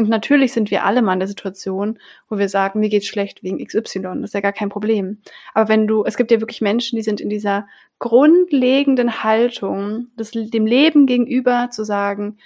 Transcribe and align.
Und 0.00 0.08
natürlich 0.08 0.54
sind 0.54 0.70
wir 0.70 0.86
alle 0.86 1.02
mal 1.02 1.12
in 1.12 1.18
der 1.18 1.28
Situation, 1.28 1.98
wo 2.30 2.38
wir 2.38 2.48
sagen, 2.48 2.80
mir 2.80 2.88
geht's 2.88 3.06
schlecht 3.06 3.42
wegen 3.42 3.62
XY. 3.62 4.00
Das 4.00 4.30
ist 4.30 4.34
ja 4.34 4.40
gar 4.40 4.54
kein 4.54 4.70
Problem. 4.70 5.18
Aber 5.52 5.68
wenn 5.68 5.86
du, 5.86 6.04
es 6.06 6.16
gibt 6.16 6.30
ja 6.30 6.40
wirklich 6.40 6.62
Menschen, 6.62 6.96
die 6.96 7.02
sind 7.02 7.20
in 7.20 7.28
dieser 7.28 7.68
grundlegenden 7.98 9.22
Haltung, 9.22 10.06
das, 10.16 10.30
dem 10.30 10.64
Leben 10.64 11.04
gegenüber 11.04 11.68
zu 11.70 11.84
sagen, 11.84 12.38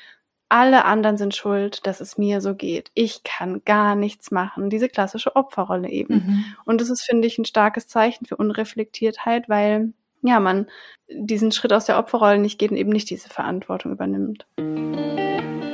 alle 0.48 0.84
anderen 0.84 1.16
sind 1.16 1.36
schuld, 1.36 1.86
dass 1.86 2.00
es 2.00 2.18
mir 2.18 2.40
so 2.40 2.56
geht. 2.56 2.90
Ich 2.94 3.22
kann 3.22 3.62
gar 3.64 3.94
nichts 3.94 4.32
machen. 4.32 4.68
Diese 4.68 4.88
klassische 4.88 5.36
Opferrolle 5.36 5.88
eben. 5.90 6.14
Mhm. 6.14 6.44
Und 6.64 6.80
das 6.80 6.90
ist, 6.90 7.02
finde 7.02 7.28
ich, 7.28 7.38
ein 7.38 7.44
starkes 7.44 7.86
Zeichen 7.86 8.26
für 8.26 8.34
Unreflektiertheit, 8.34 9.48
weil 9.48 9.92
ja, 10.22 10.40
man 10.40 10.66
diesen 11.08 11.52
Schritt 11.52 11.72
aus 11.72 11.84
der 11.84 12.00
Opferrolle 12.00 12.38
nicht 12.38 12.58
geht 12.58 12.72
und 12.72 12.78
eben 12.78 12.90
nicht 12.90 13.10
diese 13.10 13.28
Verantwortung 13.28 13.92
übernimmt. 13.92 14.44
Rein 14.58 15.73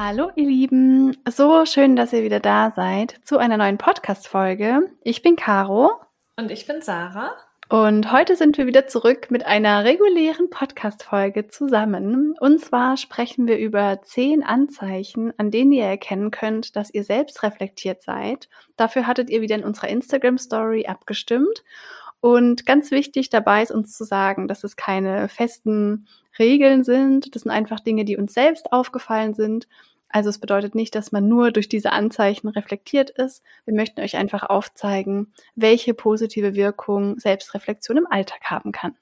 Hallo 0.00 0.30
ihr 0.36 0.46
Lieben, 0.46 1.16
so 1.28 1.66
schön, 1.66 1.96
dass 1.96 2.12
ihr 2.12 2.22
wieder 2.22 2.38
da 2.38 2.72
seid 2.76 3.18
zu 3.24 3.36
einer 3.36 3.56
neuen 3.56 3.78
Podcast-Folge. 3.78 4.92
Ich 5.02 5.22
bin 5.22 5.34
Caro. 5.34 5.90
Und 6.36 6.52
ich 6.52 6.68
bin 6.68 6.82
Sarah. 6.82 7.32
Und 7.68 8.12
heute 8.12 8.36
sind 8.36 8.56
wir 8.58 8.68
wieder 8.68 8.86
zurück 8.86 9.32
mit 9.32 9.44
einer 9.44 9.82
regulären 9.82 10.50
Podcast-Folge 10.50 11.48
zusammen. 11.48 12.36
Und 12.38 12.60
zwar 12.60 12.96
sprechen 12.96 13.48
wir 13.48 13.58
über 13.58 14.00
zehn 14.02 14.44
Anzeichen, 14.44 15.32
an 15.36 15.50
denen 15.50 15.72
ihr 15.72 15.86
erkennen 15.86 16.30
könnt, 16.30 16.76
dass 16.76 16.94
ihr 16.94 17.02
selbst 17.02 17.42
reflektiert 17.42 18.00
seid. 18.00 18.48
Dafür 18.76 19.08
hattet 19.08 19.30
ihr 19.30 19.40
wieder 19.40 19.56
in 19.56 19.64
unserer 19.64 19.88
Instagram-Story 19.88 20.86
abgestimmt. 20.86 21.64
Und 22.20 22.66
ganz 22.66 22.92
wichtig 22.92 23.30
dabei 23.30 23.64
ist 23.64 23.72
uns 23.72 23.96
zu 23.96 24.04
sagen, 24.04 24.46
dass 24.46 24.62
es 24.62 24.76
keine 24.76 25.28
festen 25.28 26.06
Regeln 26.38 26.84
sind. 26.84 27.34
Das 27.34 27.42
sind 27.42 27.50
einfach 27.50 27.80
Dinge, 27.80 28.04
die 28.04 28.16
uns 28.16 28.34
selbst 28.34 28.72
aufgefallen 28.72 29.34
sind 29.34 29.66
also 30.10 30.30
es 30.30 30.38
bedeutet 30.38 30.74
nicht, 30.74 30.94
dass 30.94 31.12
man 31.12 31.28
nur 31.28 31.50
durch 31.52 31.68
diese 31.68 31.92
Anzeichen 31.92 32.48
reflektiert 32.48 33.10
ist. 33.10 33.42
Wir 33.66 33.74
möchten 33.74 34.00
euch 34.00 34.16
einfach 34.16 34.42
aufzeigen, 34.42 35.32
welche 35.54 35.92
positive 35.94 36.54
Wirkung 36.54 37.18
Selbstreflexion 37.18 37.98
im 37.98 38.06
Alltag 38.06 38.40
haben 38.44 38.72
kann. 38.72 38.96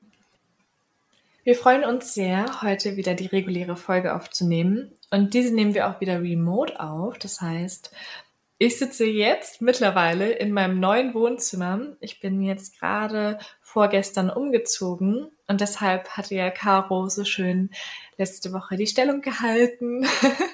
Wir 1.44 1.54
freuen 1.54 1.84
uns 1.84 2.12
sehr, 2.12 2.62
heute 2.62 2.96
wieder 2.96 3.14
die 3.14 3.26
reguläre 3.26 3.76
Folge 3.76 4.16
aufzunehmen. 4.16 4.92
Und 5.12 5.32
diese 5.32 5.54
nehmen 5.54 5.74
wir 5.74 5.88
auch 5.88 6.00
wieder 6.00 6.20
remote 6.20 6.80
auf. 6.80 7.18
Das 7.18 7.40
heißt, 7.40 7.92
ich 8.58 8.78
sitze 8.78 9.04
jetzt 9.04 9.62
mittlerweile 9.62 10.32
in 10.32 10.50
meinem 10.50 10.80
neuen 10.80 11.14
Wohnzimmer. 11.14 11.96
Ich 12.00 12.18
bin 12.18 12.42
jetzt 12.42 12.80
gerade 12.80 13.38
vorgestern 13.76 14.30
umgezogen. 14.30 15.28
Und 15.48 15.60
deshalb 15.60 16.08
hatte 16.08 16.34
ja 16.34 16.50
Caro 16.50 17.10
so 17.10 17.26
schön 17.26 17.68
letzte 18.16 18.54
Woche 18.54 18.78
die 18.78 18.86
Stellung 18.86 19.20
gehalten 19.20 20.06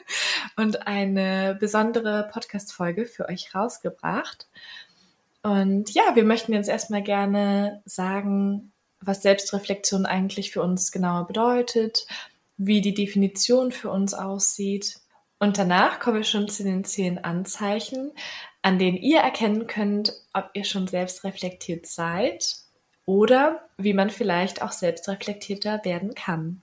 und 0.57 0.89
eine 0.89 1.57
besondere 1.61 2.29
Podcast-Folge 2.33 3.07
für 3.07 3.29
euch 3.29 3.55
rausgebracht. 3.55 4.49
Und 5.45 5.95
ja, 5.95 6.03
wir 6.17 6.25
möchten 6.25 6.53
jetzt 6.53 6.69
erstmal 6.69 7.05
gerne 7.05 7.81
sagen, 7.85 8.73
was 9.01 9.23
Selbstreflexion 9.23 10.05
eigentlich 10.05 10.51
für 10.51 10.63
uns 10.63 10.91
genauer 10.91 11.29
bedeutet, 11.29 12.09
wie 12.57 12.81
die 12.81 12.95
Definition 12.95 13.71
für 13.71 13.91
uns 13.91 14.15
aussieht. 14.15 14.97
Und 15.39 15.59
danach 15.59 16.01
kommen 16.01 16.17
wir 16.17 16.25
schon 16.25 16.49
zu 16.49 16.65
den 16.65 16.83
zehn 16.83 17.23
Anzeichen, 17.23 18.11
an 18.63 18.81
denen 18.81 18.97
ihr 18.97 19.21
erkennen 19.21 19.69
könnt, 19.69 20.13
ob 20.33 20.51
ihr 20.55 20.65
schon 20.65 20.89
selbst 20.89 21.23
reflektiert 21.23 21.87
seid 21.87 22.62
oder 23.07 23.69
wie 23.77 23.95
man 23.95 24.11
vielleicht 24.11 24.63
auch 24.63 24.73
selbstreflektierter 24.73 25.85
werden 25.85 26.15
kann. 26.15 26.63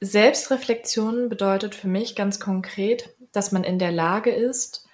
Selbstreflexion 0.00 1.28
bedeutet 1.28 1.74
für 1.74 1.88
mich 1.88 2.16
ganz 2.16 2.40
konkret, 2.40 3.14
dass 3.32 3.52
man 3.52 3.64
in 3.64 3.78
der 3.78 3.92
Lage 3.92 4.30
ist, 4.30 4.86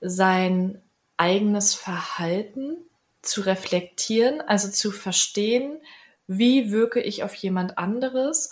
sein 0.00 0.80
eigenes 1.18 1.74
Verhalten 1.74 2.76
zu 3.20 3.42
reflektieren, 3.42 4.40
also 4.40 4.68
zu 4.68 4.90
verstehen, 4.90 5.78
wie 6.26 6.70
wirke 6.70 7.00
ich 7.00 7.24
auf 7.24 7.34
jemand 7.34 7.76
anderes 7.76 8.50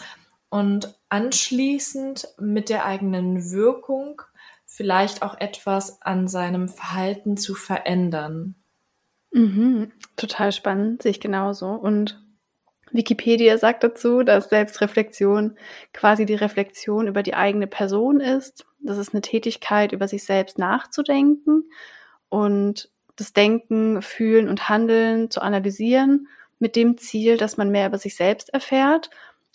und 0.50 0.94
anschließend 1.08 2.28
mit 2.38 2.68
der 2.68 2.84
eigenen 2.84 3.50
Wirkung 3.50 4.22
vielleicht 4.66 5.22
auch 5.22 5.38
etwas 5.38 6.02
an 6.02 6.28
seinem 6.28 6.68
Verhalten 6.68 7.36
zu 7.36 7.54
verändern. 7.54 8.54
Mhm, 9.36 9.92
total 10.16 10.50
spannend, 10.50 11.02
sehe 11.02 11.10
ich 11.10 11.20
genauso. 11.20 11.66
Und 11.66 12.18
Wikipedia 12.90 13.58
sagt 13.58 13.84
dazu, 13.84 14.22
dass 14.22 14.48
Selbstreflexion 14.48 15.58
quasi 15.92 16.24
die 16.24 16.34
Reflexion 16.34 17.06
über 17.06 17.22
die 17.22 17.34
eigene 17.34 17.66
Person 17.66 18.20
ist. 18.20 18.64
Das 18.80 18.96
ist 18.96 19.12
eine 19.12 19.20
Tätigkeit, 19.20 19.92
über 19.92 20.08
sich 20.08 20.24
selbst 20.24 20.58
nachzudenken 20.58 21.64
und 22.30 22.90
das 23.16 23.34
Denken, 23.34 24.00
Fühlen 24.00 24.48
und 24.48 24.70
Handeln 24.70 25.30
zu 25.30 25.42
analysieren 25.42 26.28
mit 26.58 26.74
dem 26.74 26.96
Ziel, 26.96 27.36
dass 27.36 27.58
man 27.58 27.70
mehr 27.70 27.88
über 27.88 27.98
sich 27.98 28.16
selbst 28.16 28.54
erfährt 28.54 29.10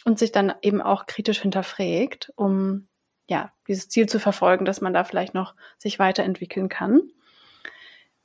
und 0.06 0.20
sich 0.20 0.32
dann 0.32 0.54
eben 0.62 0.80
auch 0.80 1.08
kritisch 1.08 1.42
hinterfragt, 1.42 2.32
um 2.36 2.88
ja, 3.28 3.52
dieses 3.68 3.90
Ziel 3.90 4.08
zu 4.08 4.20
verfolgen, 4.20 4.66
dass 4.66 4.80
man 4.80 4.94
da 4.94 5.04
vielleicht 5.04 5.34
noch 5.34 5.56
sich 5.80 5.98
weiterentwickeln 5.98 6.70
kann. 6.70 7.02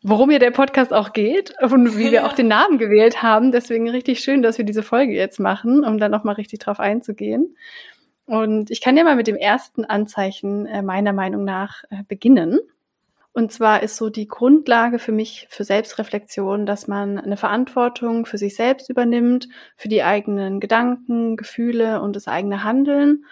Worum 0.08 0.30
hier 0.30 0.38
der 0.38 0.52
Podcast 0.52 0.92
auch 0.92 1.12
geht 1.12 1.52
und 1.60 1.98
wie 1.98 2.12
wir 2.12 2.26
auch 2.26 2.32
den 2.32 2.46
Namen 2.46 2.78
gewählt 2.78 3.24
haben. 3.24 3.50
Deswegen 3.50 3.90
richtig 3.90 4.20
schön, 4.20 4.40
dass 4.40 4.56
wir 4.56 4.64
diese 4.64 4.84
Folge 4.84 5.12
jetzt 5.12 5.40
machen, 5.40 5.84
um 5.84 5.98
dann 5.98 6.12
nochmal 6.12 6.36
richtig 6.36 6.60
drauf 6.60 6.78
einzugehen. 6.78 7.56
Und 8.24 8.70
ich 8.70 8.80
kann 8.80 8.96
ja 8.96 9.02
mal 9.02 9.16
mit 9.16 9.26
dem 9.26 9.34
ersten 9.34 9.84
Anzeichen 9.84 10.64
äh, 10.66 10.82
meiner 10.82 11.12
Meinung 11.12 11.42
nach 11.42 11.82
äh, 11.90 12.04
beginnen. 12.06 12.60
Und 13.32 13.50
zwar 13.50 13.82
ist 13.82 13.96
so 13.96 14.08
die 14.08 14.28
Grundlage 14.28 15.00
für 15.00 15.10
mich 15.10 15.48
für 15.50 15.64
Selbstreflexion, 15.64 16.66
dass 16.66 16.86
man 16.86 17.18
eine 17.18 17.36
Verantwortung 17.36 18.26
für 18.26 18.38
sich 18.38 18.54
selbst 18.54 18.88
übernimmt, 18.88 19.48
für 19.76 19.88
die 19.88 20.04
eigenen 20.04 20.60
Gedanken, 20.60 21.36
Gefühle 21.36 22.00
und 22.00 22.14
das 22.14 22.28
eigene 22.28 22.62
Handeln, 22.62 23.24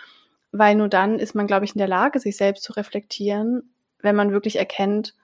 weil 0.50 0.74
nur 0.74 0.88
dann 0.88 1.20
ist 1.20 1.36
man, 1.36 1.46
glaube 1.46 1.66
ich, 1.66 1.76
in 1.76 1.78
der 1.78 1.86
Lage, 1.86 2.18
sich 2.18 2.36
selbst 2.36 2.64
zu 2.64 2.72
reflektieren, 2.72 3.72
wenn 4.00 4.16
man 4.16 4.32
wirklich 4.32 4.56
erkennt, 4.56 5.14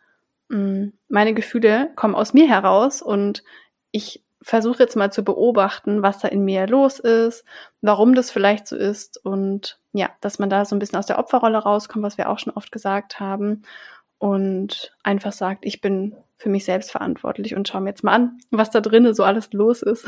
hm, 0.51 0.93
meine 1.09 1.35
Gefühle 1.35 1.91
kommen 1.97 2.15
aus 2.15 2.35
mir 2.35 2.49
heraus 2.49 3.03
und 3.03 3.43
ich 3.91 4.23
versuche 4.43 4.83
jetzt 4.83 4.97
mal 4.97 5.13
zu 5.13 5.23
beobachten, 5.23 6.03
was 6.03 6.19
da 6.19 6.29
in 6.29 6.45
mir 6.45 6.67
los 6.67 6.99
ist, 6.99 7.45
warum 7.83 8.15
das 8.15 8.31
vielleicht 8.31 8.67
so 8.67 8.77
ist 8.77 9.23
und 9.25 9.79
ja, 9.93 10.11
dass 10.21 10.39
man 10.39 10.51
da 10.51 10.65
so 10.65 10.75
ein 10.75 10.79
bisschen 10.79 10.99
aus 10.99 11.07
der 11.07 11.19
Opferrolle 11.19 11.59
rauskommt, 11.59 12.05
was 12.05 12.19
wir 12.19 12.29
auch 12.29 12.39
schon 12.39 12.53
oft 12.55 12.73
gesagt 12.73 13.21
haben 13.21 13.63
und 14.19 14.95
einfach 15.03 15.33
sagt, 15.33 15.65
ich 15.65 15.81
bin 15.81 16.17
für 16.37 16.49
mich 16.49 16.65
selbst 16.65 16.91
verantwortlich 16.91 17.55
und 17.55 17.69
schau 17.69 17.81
mir 17.81 17.91
jetzt 17.91 18.03
mal 18.03 18.15
an, 18.15 18.39
was 18.51 18.71
da 18.71 18.81
drinnen 18.81 19.15
so 19.15 19.25
alles 19.25 19.53
los 19.53 19.83
ist. 19.83 20.07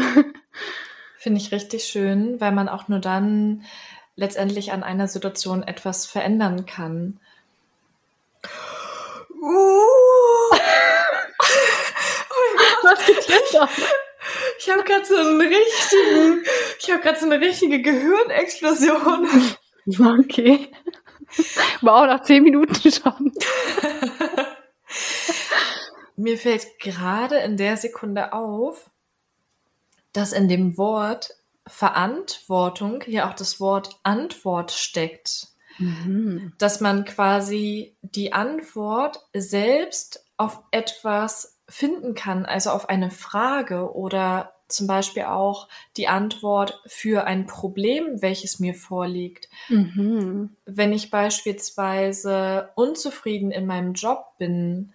Finde 1.19 1.41
ich 1.41 1.53
richtig 1.53 1.85
schön, 1.85 2.41
weil 2.41 2.53
man 2.53 2.69
auch 2.69 2.89
nur 2.89 2.99
dann 2.99 3.63
letztendlich 4.17 4.73
an 4.73 4.83
einer 4.83 5.09
Situation 5.09 5.63
etwas 5.63 6.07
verändern 6.07 6.67
kann. 6.67 7.21
Uh. 9.41 9.47
oh 12.31 12.87
Ich 14.59 14.71
habe 14.71 14.85
gerade 14.85 15.05
so 15.05 15.17
einen 15.17 15.41
richtigen, 15.41 16.45
ich 16.79 16.91
habe 16.91 17.03
gerade 17.03 17.19
so 17.19 17.27
eine 17.27 17.41
richtige 17.41 17.83
Gehirnexplosion. 17.83 19.29
Okay. 20.21 20.71
Wow, 21.81 22.07
nach 22.07 22.23
zehn 22.23 22.45
Minuten 22.45 22.93
schon. 22.93 23.33
Mir 26.17 26.39
fällt 26.39 26.79
gerade 26.79 27.39
in 27.39 27.57
der 27.57 27.77
Sekunde 27.77 28.33
auf, 28.33 28.91
dass 30.13 30.33
in 30.33 30.49
dem 30.49 30.77
Wort 30.79 31.35
Verantwortung 31.67 33.03
ja 33.07 33.29
auch 33.29 33.35
das 33.35 33.59
Wort 33.61 33.99
Antwort 34.03 34.71
steckt. 34.71 35.49
Mhm. 35.79 36.53
Dass 36.59 36.81
man 36.81 37.05
quasi 37.05 37.97
die 38.03 38.33
Antwort 38.33 39.27
selbst 39.33 40.25
auf 40.37 40.61
etwas 40.71 41.52
finden 41.73 42.15
kann, 42.15 42.45
also 42.45 42.71
auf 42.71 42.89
eine 42.89 43.11
Frage 43.11 43.95
oder 43.95 44.53
zum 44.69 44.87
Beispiel 44.87 45.25
auch 45.25 45.69
die 45.97 46.09
Antwort 46.09 46.83
für 46.87 47.25
ein 47.25 47.47
Problem, 47.47 48.21
welches 48.21 48.59
mir 48.59 48.75
vorliegt. 48.75 49.49
Mhm. 49.69 50.57
Wenn 50.65 50.93
ich 50.93 51.11
beispielsweise 51.11 52.71
unzufrieden 52.75 53.51
in 53.51 53.67
meinem 53.67 53.95
Job 53.95 54.37
bin 54.39 54.93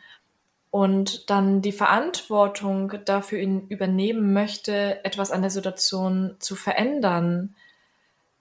und 0.70 1.30
dann 1.30 1.62
die 1.62 1.72
Verantwortung 1.72 2.94
dafür 3.06 3.40
übernehmen 3.40 4.34
möchte, 4.34 5.04
etwas 5.04 5.32
an 5.32 5.42
der 5.42 5.52
Situation 5.52 6.36
zu 6.40 6.56
verändern, 6.56 7.56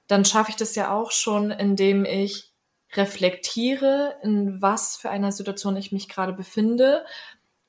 dann 0.09 0.25
schaffe 0.25 0.50
ich 0.50 0.56
das 0.56 0.75
ja 0.75 0.93
auch 0.93 1.11
schon, 1.11 1.50
indem 1.50 2.05
ich 2.05 2.53
reflektiere, 2.93 4.17
in 4.23 4.62
was 4.62 4.97
für 4.97 5.11
einer 5.11 5.33
Situation 5.33 5.77
ich 5.77 5.93
mich 5.93 6.09
gerade 6.09 6.33
befinde 6.33 7.05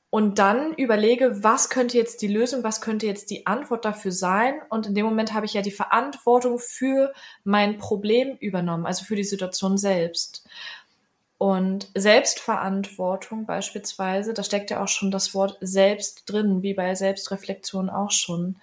und 0.09 0.39
dann 0.39 0.73
überlege, 0.73 1.43
was 1.43 1.69
könnte 1.69 1.97
jetzt 1.97 2.21
die 2.21 2.27
Lösung, 2.27 2.63
was 2.63 2.79
könnte 2.79 3.05
jetzt 3.05 3.29
die 3.29 3.45
Antwort 3.45 3.83
dafür 3.83 4.11
sein. 4.11 4.61
Und 4.69 4.87
in 4.87 4.95
dem 4.95 5.05
Moment 5.05 5.33
habe 5.33 5.45
ich 5.45 5.53
ja 5.53 5.61
die 5.61 5.71
Verantwortung 5.71 6.59
für 6.59 7.13
mein 7.43 7.77
Problem 7.77 8.37
übernommen, 8.39 8.85
also 8.85 9.03
für 9.03 9.17
die 9.17 9.25
Situation 9.25 9.77
selbst. 9.77 10.47
Und 11.37 11.89
Selbstverantwortung 11.93 13.45
beispielsweise, 13.45 14.33
da 14.33 14.43
steckt 14.43 14.71
ja 14.71 14.81
auch 14.81 14.87
schon 14.87 15.11
das 15.11 15.33
Wort 15.35 15.57
selbst 15.61 16.23
drin, 16.25 16.63
wie 16.63 16.73
bei 16.73 16.95
Selbstreflexion 16.95 17.89
auch 17.89 18.11
schon. 18.11 18.55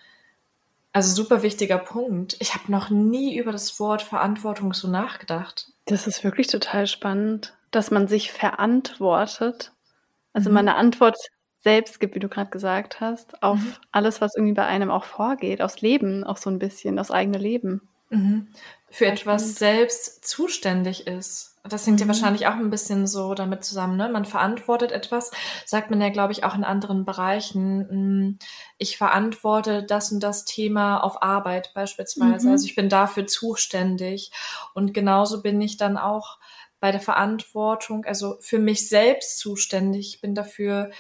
Also 0.93 1.15
super 1.15 1.43
wichtiger 1.43 1.79
Punkt. 1.79 2.37
Ich 2.41 2.55
habe 2.55 2.73
noch 2.73 2.89
nie 2.89 3.37
über 3.37 3.53
das 3.53 3.79
Wort 3.79 4.01
Verantwortung 4.01 4.73
so 4.73 4.89
nachgedacht. 4.89 5.69
Das 5.85 6.07
ist 6.07 6.25
wirklich 6.25 6.47
total 6.47 6.87
spannend, 6.87 7.55
dass 7.71 7.91
man 7.91 8.09
sich 8.09 8.33
verantwortet. 8.33 9.73
Also 10.33 10.49
mhm. 10.49 10.55
meine 10.55 10.75
Antwort 10.77 11.17
selbst 11.65 11.99
gibt, 11.99 12.15
wie 12.15 12.21
du 12.21 12.29
gerade 12.29 12.51
gesagt 12.51 13.01
hast, 13.01 13.43
auf 13.43 13.59
mhm. 13.59 13.75
alles, 13.91 14.21
was 14.21 14.37
irgendwie 14.37 14.55
bei 14.55 14.67
einem 14.67 14.91
auch 14.91 15.05
vorgeht, 15.05 15.61
aufs 15.61 15.81
Leben 15.81 16.23
auch 16.23 16.37
so 16.37 16.51
ein 16.51 16.59
bisschen, 16.59 16.99
aufs 16.99 17.11
eigene 17.11 17.39
Leben. 17.39 17.81
Mhm. 18.11 18.49
Für 18.91 19.07
etwas 19.07 19.57
selbst 19.57 20.25
zuständig 20.25 21.09
ist. 21.09 21.57
Das 21.67 21.87
hängt 21.87 21.99
ja 21.99 22.05
mhm. 22.05 22.11
wahrscheinlich 22.11 22.47
auch 22.47 22.53
ein 22.53 22.69
bisschen 22.69 23.07
so 23.07 23.33
damit 23.33 23.65
zusammen, 23.65 23.97
ne? 23.97 24.11
Man 24.11 24.27
verantwortet 24.27 24.93
etwas, 24.93 25.31
sagt 25.65 25.89
man 25.89 26.01
ja, 26.03 26.11
glaube 26.11 26.33
ich, 26.33 26.45
auch 26.45 26.55
in 26.55 26.63
anderen 26.63 27.07
Bereichen. 27.07 27.89
Hm, 27.89 28.39
ich 28.77 28.99
verantworte 28.99 29.83
das 29.83 30.13
und 30.13 30.21
das 30.21 30.45
Thema 30.45 30.99
auf 30.99 31.23
Arbeit 31.23 31.73
beispielsweise. 31.75 32.47
Mhm. 32.47 32.53
Also 32.53 32.67
ich 32.67 32.75
bin 32.75 32.91
dafür 32.91 33.27
zuständig. 33.27 34.31
Und 34.75 34.93
genauso 34.93 35.41
bin 35.41 35.61
ich 35.63 35.79
dann 35.79 35.97
auch 35.97 36.39
bei 36.81 36.93
der 36.93 37.01
Verantwortung, 37.01 38.05
also 38.05 38.37
für 38.41 38.59
mich 38.59 38.91
selbst 38.91 39.39
zuständig. 39.39 40.17
Ich 40.17 40.21
bin 40.21 40.35
dafür 40.35 40.91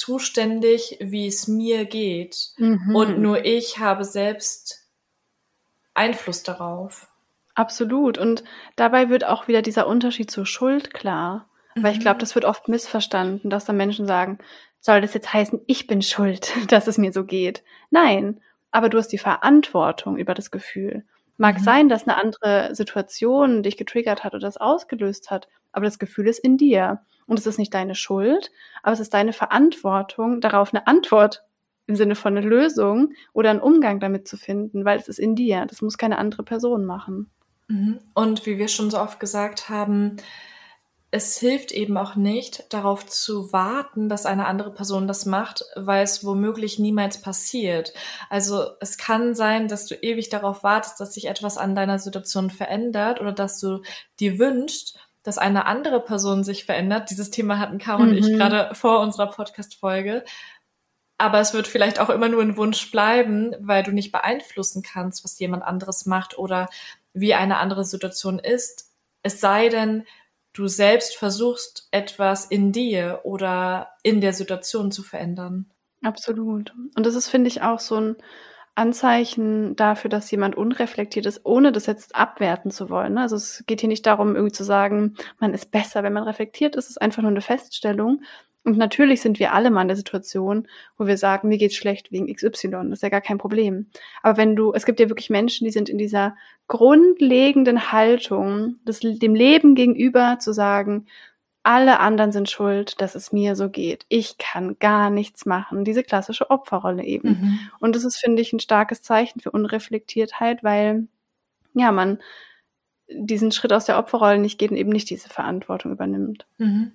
zuständig, 0.00 0.96
wie 1.00 1.26
es 1.26 1.46
mir 1.46 1.84
geht. 1.84 2.52
Mhm. 2.56 2.96
Und 2.96 3.18
nur 3.18 3.44
ich 3.44 3.78
habe 3.78 4.04
selbst 4.04 4.88
Einfluss 5.92 6.42
darauf. 6.42 7.08
Absolut. 7.54 8.16
Und 8.16 8.42
dabei 8.76 9.10
wird 9.10 9.24
auch 9.24 9.46
wieder 9.46 9.60
dieser 9.60 9.86
Unterschied 9.86 10.30
zur 10.30 10.46
Schuld 10.46 10.94
klar. 10.94 11.50
Mhm. 11.74 11.82
Weil 11.82 11.92
ich 11.92 12.00
glaube, 12.00 12.16
mhm. 12.16 12.20
das 12.20 12.34
wird 12.34 12.46
oft 12.46 12.68
missverstanden, 12.68 13.50
dass 13.50 13.66
da 13.66 13.74
Menschen 13.74 14.06
sagen, 14.06 14.38
soll 14.80 15.02
das 15.02 15.12
jetzt 15.12 15.34
heißen, 15.34 15.60
ich 15.66 15.86
bin 15.86 16.00
schuld, 16.00 16.50
dass 16.72 16.86
es 16.86 16.96
mir 16.96 17.12
so 17.12 17.24
geht? 17.24 17.62
Nein, 17.90 18.40
aber 18.70 18.88
du 18.88 18.96
hast 18.96 19.08
die 19.08 19.18
Verantwortung 19.18 20.16
über 20.16 20.32
das 20.32 20.50
Gefühl. 20.50 21.04
Mag 21.36 21.58
mhm. 21.58 21.62
sein, 21.62 21.88
dass 21.90 22.08
eine 22.08 22.16
andere 22.16 22.74
Situation 22.74 23.62
dich 23.62 23.76
getriggert 23.76 24.24
hat 24.24 24.32
oder 24.32 24.46
das 24.46 24.56
ausgelöst 24.56 25.30
hat, 25.30 25.48
aber 25.72 25.84
das 25.84 25.98
Gefühl 25.98 26.26
ist 26.26 26.38
in 26.38 26.56
dir. 26.56 27.02
Und 27.30 27.38
es 27.38 27.46
ist 27.46 27.58
nicht 27.58 27.72
deine 27.74 27.94
Schuld, 27.94 28.50
aber 28.82 28.92
es 28.92 28.98
ist 28.98 29.14
deine 29.14 29.32
Verantwortung, 29.32 30.40
darauf 30.40 30.74
eine 30.74 30.88
Antwort 30.88 31.44
im 31.86 31.94
Sinne 31.94 32.16
von 32.16 32.36
eine 32.36 32.44
Lösung 32.44 33.12
oder 33.32 33.50
einen 33.50 33.60
Umgang 33.60 34.00
damit 34.00 34.26
zu 34.26 34.36
finden, 34.36 34.84
weil 34.84 34.98
es 34.98 35.06
ist 35.06 35.20
in 35.20 35.36
dir. 35.36 35.64
Das 35.66 35.80
muss 35.80 35.96
keine 35.96 36.18
andere 36.18 36.42
Person 36.42 36.84
machen. 36.84 37.30
Mhm. 37.68 38.00
Und 38.14 38.46
wie 38.46 38.58
wir 38.58 38.66
schon 38.66 38.90
so 38.90 38.98
oft 38.98 39.20
gesagt 39.20 39.68
haben, 39.68 40.16
es 41.12 41.38
hilft 41.38 41.70
eben 41.70 41.96
auch 41.96 42.16
nicht, 42.16 42.72
darauf 42.74 43.06
zu 43.06 43.52
warten, 43.52 44.08
dass 44.08 44.26
eine 44.26 44.46
andere 44.46 44.74
Person 44.74 45.06
das 45.06 45.24
macht, 45.24 45.64
weil 45.76 46.02
es 46.02 46.24
womöglich 46.24 46.80
niemals 46.80 47.22
passiert. 47.22 47.94
Also 48.28 48.64
es 48.80 48.98
kann 48.98 49.36
sein, 49.36 49.68
dass 49.68 49.86
du 49.86 49.94
ewig 49.94 50.30
darauf 50.30 50.64
wartest, 50.64 50.98
dass 50.98 51.14
sich 51.14 51.28
etwas 51.28 51.58
an 51.58 51.76
deiner 51.76 52.00
Situation 52.00 52.50
verändert 52.50 53.20
oder 53.20 53.30
dass 53.30 53.60
du 53.60 53.82
dir 54.18 54.40
wünschst, 54.40 54.98
dass 55.30 55.38
eine 55.38 55.66
andere 55.66 56.00
Person 56.00 56.42
sich 56.42 56.64
verändert. 56.64 57.08
Dieses 57.08 57.30
Thema 57.30 57.60
hatten 57.60 57.78
Caro 57.78 58.02
mhm. 58.02 58.08
und 58.08 58.16
ich 58.16 58.26
mhm. 58.26 58.36
gerade 58.36 58.74
vor 58.74 58.98
unserer 58.98 59.28
Podcast-Folge. 59.28 60.24
Aber 61.18 61.38
es 61.38 61.54
wird 61.54 61.68
vielleicht 61.68 62.00
auch 62.00 62.10
immer 62.10 62.28
nur 62.28 62.42
ein 62.42 62.56
Wunsch 62.56 62.90
bleiben, 62.90 63.54
weil 63.60 63.84
du 63.84 63.92
nicht 63.92 64.10
beeinflussen 64.10 64.82
kannst, 64.82 65.22
was 65.22 65.38
jemand 65.38 65.62
anderes 65.62 66.04
macht 66.04 66.36
oder 66.36 66.68
wie 67.12 67.34
eine 67.34 67.58
andere 67.58 67.84
Situation 67.84 68.40
ist. 68.40 68.90
Es 69.22 69.40
sei 69.40 69.68
denn, 69.68 70.04
du 70.52 70.66
selbst 70.66 71.16
versuchst, 71.16 71.86
etwas 71.92 72.44
in 72.44 72.72
dir 72.72 73.20
oder 73.22 73.92
in 74.02 74.20
der 74.20 74.32
Situation 74.32 74.90
zu 74.90 75.04
verändern. 75.04 75.70
Absolut. 76.02 76.74
Und 76.96 77.06
das 77.06 77.14
ist, 77.14 77.28
finde 77.28 77.46
ich, 77.46 77.62
auch 77.62 77.78
so 77.78 78.00
ein 78.00 78.16
Anzeichen 78.74 79.76
dafür, 79.76 80.08
dass 80.08 80.30
jemand 80.30 80.56
unreflektiert 80.56 81.26
ist, 81.26 81.40
ohne 81.44 81.72
das 81.72 81.86
jetzt 81.86 82.14
abwerten 82.16 82.70
zu 82.70 82.88
wollen. 82.88 83.18
Also 83.18 83.36
es 83.36 83.64
geht 83.66 83.80
hier 83.80 83.88
nicht 83.88 84.06
darum, 84.06 84.34
irgendwie 84.34 84.52
zu 84.52 84.64
sagen, 84.64 85.16
man 85.38 85.52
ist 85.54 85.70
besser, 85.70 86.02
wenn 86.02 86.12
man 86.12 86.22
reflektiert 86.24 86.76
ist. 86.76 86.84
Es 86.84 86.90
ist 86.90 87.02
einfach 87.02 87.22
nur 87.22 87.30
eine 87.30 87.40
Feststellung. 87.40 88.22
Und 88.62 88.76
natürlich 88.76 89.22
sind 89.22 89.38
wir 89.38 89.54
alle 89.54 89.70
mal 89.70 89.82
in 89.82 89.88
der 89.88 89.96
Situation, 89.96 90.68
wo 90.98 91.06
wir 91.06 91.16
sagen, 91.16 91.48
mir 91.48 91.56
geht's 91.56 91.76
schlecht 91.76 92.12
wegen 92.12 92.32
XY. 92.32 92.70
Das 92.70 92.98
ist 92.98 93.02
ja 93.02 93.08
gar 93.08 93.22
kein 93.22 93.38
Problem. 93.38 93.86
Aber 94.22 94.36
wenn 94.36 94.54
du, 94.54 94.72
es 94.74 94.84
gibt 94.84 95.00
ja 95.00 95.08
wirklich 95.08 95.30
Menschen, 95.30 95.64
die 95.64 95.70
sind 95.70 95.88
in 95.88 95.96
dieser 95.96 96.36
grundlegenden 96.68 97.90
Haltung, 97.90 98.76
das, 98.84 99.00
dem 99.00 99.34
Leben 99.34 99.74
gegenüber 99.74 100.38
zu 100.40 100.52
sagen, 100.52 101.06
alle 101.62 102.00
anderen 102.00 102.32
sind 102.32 102.50
schuld, 102.50 103.00
dass 103.00 103.14
es 103.14 103.32
mir 103.32 103.54
so 103.54 103.68
geht. 103.68 104.06
Ich 104.08 104.38
kann 104.38 104.78
gar 104.78 105.10
nichts 105.10 105.44
machen. 105.44 105.84
Diese 105.84 106.02
klassische 106.02 106.50
Opferrolle 106.50 107.04
eben. 107.04 107.28
Mhm. 107.28 107.60
Und 107.80 107.94
das 107.94 108.04
ist, 108.04 108.18
finde 108.18 108.40
ich, 108.40 108.52
ein 108.52 108.60
starkes 108.60 109.02
Zeichen 109.02 109.40
für 109.40 109.50
Unreflektiertheit, 109.50 110.64
weil, 110.64 111.06
ja, 111.74 111.92
man 111.92 112.18
diesen 113.12 113.50
Schritt 113.52 113.72
aus 113.72 113.86
der 113.86 113.98
Opferrolle 113.98 114.38
nicht 114.38 114.58
geht 114.58 114.70
und 114.70 114.76
eben 114.76 114.90
nicht 114.90 115.10
diese 115.10 115.28
Verantwortung 115.28 115.92
übernimmt. 115.92 116.46
Mhm. 116.58 116.92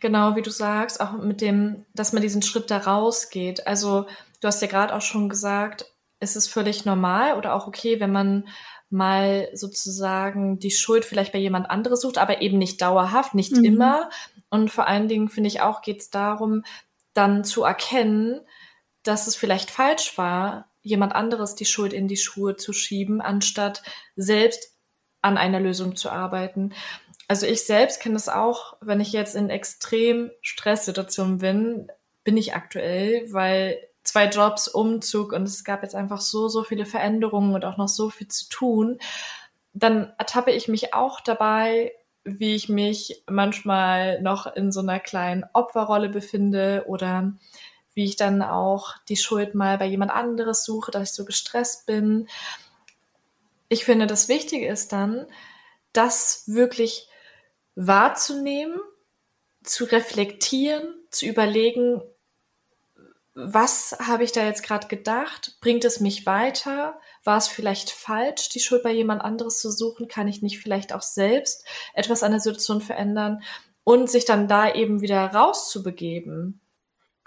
Genau, 0.00 0.34
wie 0.34 0.42
du 0.42 0.50
sagst, 0.50 1.00
auch 1.00 1.12
mit 1.12 1.40
dem, 1.40 1.84
dass 1.94 2.12
man 2.12 2.22
diesen 2.22 2.42
Schritt 2.42 2.70
da 2.70 2.78
rausgeht. 2.78 3.66
Also, 3.66 4.06
du 4.40 4.48
hast 4.48 4.62
ja 4.62 4.68
gerade 4.68 4.94
auch 4.94 5.02
schon 5.02 5.28
gesagt, 5.28 5.92
es 6.20 6.36
ist 6.36 6.48
völlig 6.48 6.84
normal 6.84 7.36
oder 7.36 7.54
auch 7.54 7.66
okay, 7.66 8.00
wenn 8.00 8.12
man 8.12 8.48
mal 8.90 9.48
sozusagen 9.52 10.58
die 10.58 10.70
Schuld 10.70 11.04
vielleicht 11.04 11.32
bei 11.32 11.38
jemand 11.38 11.70
anderes 11.70 12.00
sucht, 12.00 12.18
aber 12.18 12.40
eben 12.40 12.58
nicht 12.58 12.80
dauerhaft, 12.80 13.34
nicht 13.34 13.52
mhm. 13.52 13.64
immer. 13.64 14.10
Und 14.50 14.70
vor 14.70 14.86
allen 14.86 15.08
Dingen 15.08 15.28
finde 15.28 15.48
ich 15.48 15.60
auch, 15.60 15.82
geht 15.82 16.00
es 16.00 16.10
darum, 16.10 16.64
dann 17.12 17.44
zu 17.44 17.64
erkennen, 17.64 18.40
dass 19.02 19.26
es 19.26 19.36
vielleicht 19.36 19.70
falsch 19.70 20.16
war, 20.16 20.70
jemand 20.82 21.14
anderes 21.14 21.54
die 21.54 21.64
Schuld 21.64 21.92
in 21.92 22.08
die 22.08 22.16
Schuhe 22.16 22.56
zu 22.56 22.72
schieben, 22.72 23.20
anstatt 23.20 23.82
selbst 24.16 24.74
an 25.20 25.36
einer 25.36 25.60
Lösung 25.60 25.96
zu 25.96 26.10
arbeiten. 26.10 26.72
Also 27.26 27.46
ich 27.46 27.64
selbst 27.64 28.00
kenne 28.00 28.16
es 28.16 28.28
auch, 28.28 28.76
wenn 28.80 29.00
ich 29.00 29.12
jetzt 29.12 29.34
in 29.34 29.50
extrem 29.50 30.30
Stresssituationen 30.40 31.38
bin, 31.38 31.88
bin 32.24 32.36
ich 32.36 32.54
aktuell, 32.54 33.32
weil 33.32 33.78
zwei 34.08 34.26
Jobs, 34.26 34.68
Umzug 34.68 35.32
und 35.32 35.44
es 35.44 35.64
gab 35.64 35.82
jetzt 35.82 35.94
einfach 35.94 36.20
so, 36.20 36.48
so 36.48 36.64
viele 36.64 36.86
Veränderungen 36.86 37.54
und 37.54 37.64
auch 37.64 37.76
noch 37.76 37.88
so 37.88 38.10
viel 38.10 38.28
zu 38.28 38.48
tun, 38.48 38.98
dann 39.74 40.12
ertappe 40.18 40.50
ich 40.50 40.66
mich 40.66 40.94
auch 40.94 41.20
dabei, 41.20 41.92
wie 42.24 42.54
ich 42.54 42.68
mich 42.68 43.22
manchmal 43.28 44.20
noch 44.22 44.46
in 44.46 44.72
so 44.72 44.80
einer 44.80 44.98
kleinen 44.98 45.44
Opferrolle 45.52 46.08
befinde 46.08 46.84
oder 46.86 47.32
wie 47.94 48.04
ich 48.04 48.16
dann 48.16 48.42
auch 48.42 48.94
die 49.08 49.16
Schuld 49.16 49.54
mal 49.54 49.78
bei 49.78 49.86
jemand 49.86 50.10
anderes 50.10 50.64
suche, 50.64 50.90
dass 50.90 51.10
ich 51.10 51.14
so 51.14 51.24
gestresst 51.24 51.86
bin. 51.86 52.28
Ich 53.68 53.84
finde, 53.84 54.06
das 54.06 54.28
Wichtige 54.28 54.68
ist 54.68 54.92
dann, 54.92 55.26
das 55.92 56.44
wirklich 56.46 57.08
wahrzunehmen, 57.74 58.80
zu 59.62 59.84
reflektieren, 59.84 60.94
zu 61.10 61.26
überlegen, 61.26 62.02
was 63.40 63.96
habe 64.00 64.24
ich 64.24 64.32
da 64.32 64.44
jetzt 64.44 64.62
gerade 64.62 64.88
gedacht? 64.88 65.56
Bringt 65.60 65.84
es 65.84 66.00
mich 66.00 66.26
weiter? 66.26 66.98
War 67.22 67.36
es 67.36 67.46
vielleicht 67.46 67.90
falsch, 67.90 68.48
die 68.48 68.60
Schuld 68.60 68.82
bei 68.82 68.90
jemand 68.90 69.22
anderes 69.22 69.60
zu 69.60 69.70
suchen? 69.70 70.08
Kann 70.08 70.26
ich 70.26 70.42
nicht 70.42 70.58
vielleicht 70.58 70.92
auch 70.92 71.02
selbst 71.02 71.64
etwas 71.94 72.22
an 72.22 72.32
der 72.32 72.40
Situation 72.40 72.80
verändern 72.80 73.42
und 73.84 74.10
sich 74.10 74.24
dann 74.24 74.48
da 74.48 74.72
eben 74.72 75.02
wieder 75.02 75.26
rauszubegeben? 75.26 76.60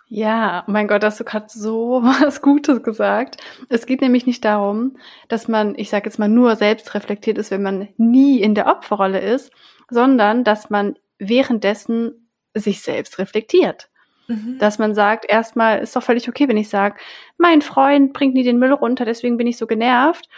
Ja, 0.07 0.65
mein 0.67 0.89
Gott, 0.89 1.05
hast 1.05 1.21
du 1.21 1.23
gerade 1.23 1.47
so 1.47 2.01
was 2.03 2.41
Gutes 2.41 2.83
gesagt. 2.83 3.37
Es 3.69 3.85
geht 3.85 4.01
nämlich 4.01 4.25
nicht 4.25 4.43
darum, 4.43 4.97
dass 5.29 5.47
man, 5.47 5.75
ich 5.77 5.89
sage 5.89 6.09
jetzt 6.09 6.19
mal, 6.19 6.27
nur 6.27 6.57
selbst 6.57 6.93
reflektiert 6.93 7.37
ist, 7.37 7.51
wenn 7.51 7.63
man 7.63 7.87
nie 7.95 8.41
in 8.41 8.53
der 8.53 8.67
Opferrolle 8.67 9.21
ist, 9.21 9.51
sondern 9.89 10.43
dass 10.43 10.69
man 10.69 10.99
währenddessen 11.19 12.29
sich 12.53 12.81
selbst 12.81 13.19
reflektiert. 13.19 13.90
Mhm. 14.27 14.57
Dass 14.59 14.79
man 14.79 14.95
sagt, 14.95 15.25
erstmal 15.29 15.79
ist 15.79 15.95
doch 15.95 16.03
völlig 16.03 16.27
okay, 16.29 16.47
wenn 16.47 16.57
ich 16.57 16.69
sage, 16.69 16.97
mein 17.37 17.61
Freund 17.61 18.13
bringt 18.13 18.33
nie 18.33 18.43
den 18.43 18.59
Müll 18.59 18.73
runter, 18.73 19.05
deswegen 19.05 19.37
bin 19.37 19.47
ich 19.47 19.57
so 19.57 19.67
genervt. 19.67 20.29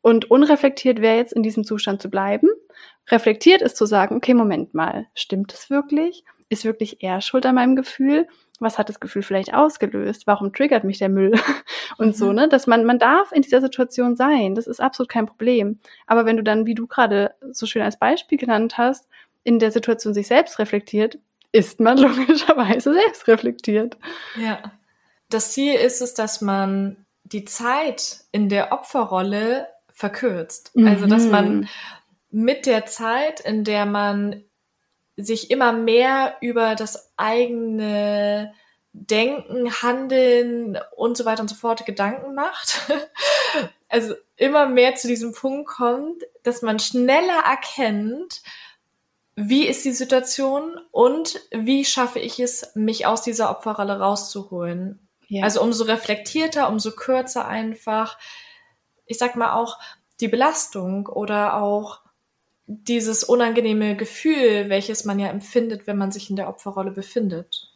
Und 0.00 0.30
unreflektiert 0.30 1.00
wäre 1.00 1.16
jetzt 1.16 1.32
in 1.32 1.44
diesem 1.44 1.64
Zustand 1.64 2.02
zu 2.02 2.10
bleiben. 2.10 2.48
Reflektiert 3.08 3.62
ist 3.62 3.76
zu 3.76 3.86
sagen, 3.86 4.16
okay, 4.16 4.34
Moment 4.34 4.74
mal, 4.74 5.06
stimmt 5.14 5.52
es 5.52 5.70
wirklich? 5.70 6.24
Ist 6.48 6.64
wirklich 6.64 7.02
er 7.02 7.20
schuld 7.20 7.46
an 7.46 7.54
meinem 7.54 7.76
Gefühl? 7.76 8.26
Was 8.58 8.78
hat 8.78 8.88
das 8.88 9.00
Gefühl 9.00 9.22
vielleicht 9.22 9.54
ausgelöst? 9.54 10.26
Warum 10.26 10.52
triggert 10.52 10.84
mich 10.84 10.98
der 10.98 11.08
Müll? 11.08 11.32
Und 11.98 12.08
mhm. 12.08 12.12
so, 12.12 12.32
ne? 12.32 12.48
Dass 12.48 12.66
man, 12.66 12.84
man 12.84 12.98
darf 12.98 13.32
in 13.32 13.42
dieser 13.42 13.60
Situation 13.60 14.16
sein. 14.16 14.54
Das 14.54 14.66
ist 14.66 14.80
absolut 14.80 15.08
kein 15.08 15.26
Problem. 15.26 15.78
Aber 16.06 16.26
wenn 16.26 16.36
du 16.36 16.42
dann, 16.42 16.66
wie 16.66 16.74
du 16.74 16.86
gerade 16.86 17.34
so 17.50 17.66
schön 17.66 17.82
als 17.82 17.98
Beispiel 17.98 18.38
genannt 18.38 18.78
hast, 18.78 19.08
in 19.44 19.58
der 19.58 19.72
Situation 19.72 20.14
sich 20.14 20.26
selbst 20.26 20.58
reflektiert, 20.58 21.18
ist 21.52 21.80
man 21.80 21.98
logischerweise 21.98 22.92
selbst 22.92 23.28
reflektiert. 23.28 23.96
Ja. 24.36 24.72
Das 25.28 25.52
Ziel 25.52 25.74
ist 25.74 26.02
es, 26.02 26.14
dass 26.14 26.40
man 26.40 27.06
die 27.24 27.44
Zeit 27.44 28.24
in 28.32 28.48
der 28.48 28.72
Opferrolle 28.72 29.68
verkürzt. 29.88 30.74
Mhm. 30.74 30.86
Also, 30.86 31.06
dass 31.06 31.26
man 31.26 31.56
mhm. 31.56 31.68
mit 32.30 32.66
der 32.66 32.86
Zeit, 32.86 33.40
in 33.40 33.64
der 33.64 33.86
man 33.86 34.44
sich 35.16 35.50
immer 35.50 35.72
mehr 35.72 36.36
über 36.40 36.74
das 36.74 37.12
eigene 37.16 38.52
Denken, 38.94 39.70
Handeln 39.82 40.78
und 40.96 41.16
so 41.16 41.24
weiter 41.24 41.42
und 41.42 41.48
so 41.48 41.54
fort 41.54 41.86
Gedanken 41.86 42.34
macht. 42.34 42.80
also 43.88 44.14
immer 44.36 44.66
mehr 44.66 44.94
zu 44.96 45.08
diesem 45.08 45.32
Punkt 45.32 45.68
kommt, 45.68 46.22
dass 46.42 46.62
man 46.62 46.78
schneller 46.78 47.42
erkennt, 47.46 48.42
wie 49.36 49.66
ist 49.66 49.84
die 49.84 49.92
Situation 49.92 50.78
und 50.90 51.40
wie 51.50 51.84
schaffe 51.84 52.18
ich 52.18 52.38
es, 52.38 52.72
mich 52.74 53.06
aus 53.06 53.22
dieser 53.22 53.50
Opferrolle 53.50 53.98
rauszuholen. 53.98 55.08
Ja. 55.28 55.44
Also 55.44 55.62
umso 55.62 55.84
reflektierter, 55.84 56.68
umso 56.68 56.92
kürzer 56.92 57.48
einfach. 57.48 58.18
Ich 59.06 59.18
sag 59.18 59.36
mal 59.36 59.54
auch 59.54 59.78
die 60.20 60.28
Belastung 60.28 61.06
oder 61.06 61.62
auch 61.62 62.00
dieses 62.66 63.24
unangenehme 63.24 63.96
Gefühl, 63.96 64.68
welches 64.68 65.04
man 65.04 65.18
ja 65.18 65.28
empfindet, 65.28 65.86
wenn 65.86 65.98
man 65.98 66.12
sich 66.12 66.30
in 66.30 66.36
der 66.36 66.48
Opferrolle 66.48 66.90
befindet. 66.90 67.68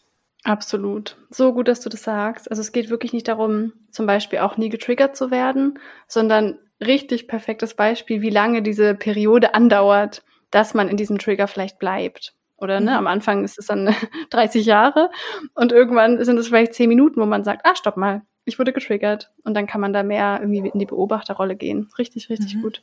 Absolut. 0.45 1.17
So 1.31 1.53
gut, 1.53 1.67
dass 1.67 1.81
du 1.81 1.89
das 1.89 2.03
sagst. 2.03 2.51
Also 2.51 2.61
es 2.61 2.71
geht 2.71 2.89
wirklich 2.89 3.13
nicht 3.13 3.27
darum, 3.27 3.73
zum 3.91 4.07
Beispiel 4.07 4.39
auch 4.39 4.57
nie 4.57 4.69
getriggert 4.69 5.17
zu 5.17 5.31
werden, 5.31 5.79
sondern 6.07 6.59
richtig 6.81 7.27
perfektes 7.27 7.75
Beispiel, 7.75 8.21
wie 8.21 8.31
lange 8.31 8.63
diese 8.63 8.95
Periode 8.95 9.55
andauert, 9.55 10.23
dass 10.51 10.75
man 10.75 10.89
in 10.89 10.97
diesem 10.97 11.19
Trigger 11.19 11.49
vielleicht 11.49 11.79
bleibt. 11.79 12.35
Oder 12.57 12.81
ne, 12.81 12.93
mhm. 12.93 12.97
am 12.97 13.07
Anfang 13.07 13.45
ist 13.45 13.59
es 13.59 13.67
dann 13.67 13.95
30 14.31 14.65
Jahre 14.65 15.11
und 15.55 15.73
irgendwann 15.73 16.25
sind 16.25 16.39
es 16.39 16.49
vielleicht 16.49 16.75
10 16.75 16.89
Minuten, 16.89 17.21
wo 17.21 17.27
man 17.27 17.45
sagt, 17.45 17.63
ah, 17.65 17.77
stopp 17.77 17.97
mal, 17.97 18.23
ich 18.45 18.59
wurde 18.59 18.73
getriggert. 18.73 19.33
Und 19.45 19.55
dann 19.55 19.67
kann 19.67 19.81
man 19.81 19.93
da 19.93 20.03
mehr 20.03 20.39
irgendwie 20.41 20.69
in 20.69 20.79
die 20.79 20.87
Beobachterrolle 20.87 21.57
gehen. 21.57 21.91
Richtig, 21.99 22.31
richtig 22.31 22.57
mhm. 22.57 22.63
gut. 22.63 22.83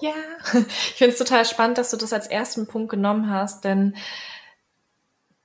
Ja, 0.00 0.14
ich 0.54 0.94
finde 0.94 1.12
es 1.12 1.18
total 1.18 1.44
spannend, 1.44 1.78
dass 1.78 1.90
du 1.90 1.96
das 1.96 2.12
als 2.12 2.26
ersten 2.26 2.66
Punkt 2.66 2.90
genommen 2.90 3.30
hast, 3.30 3.64
denn 3.64 3.96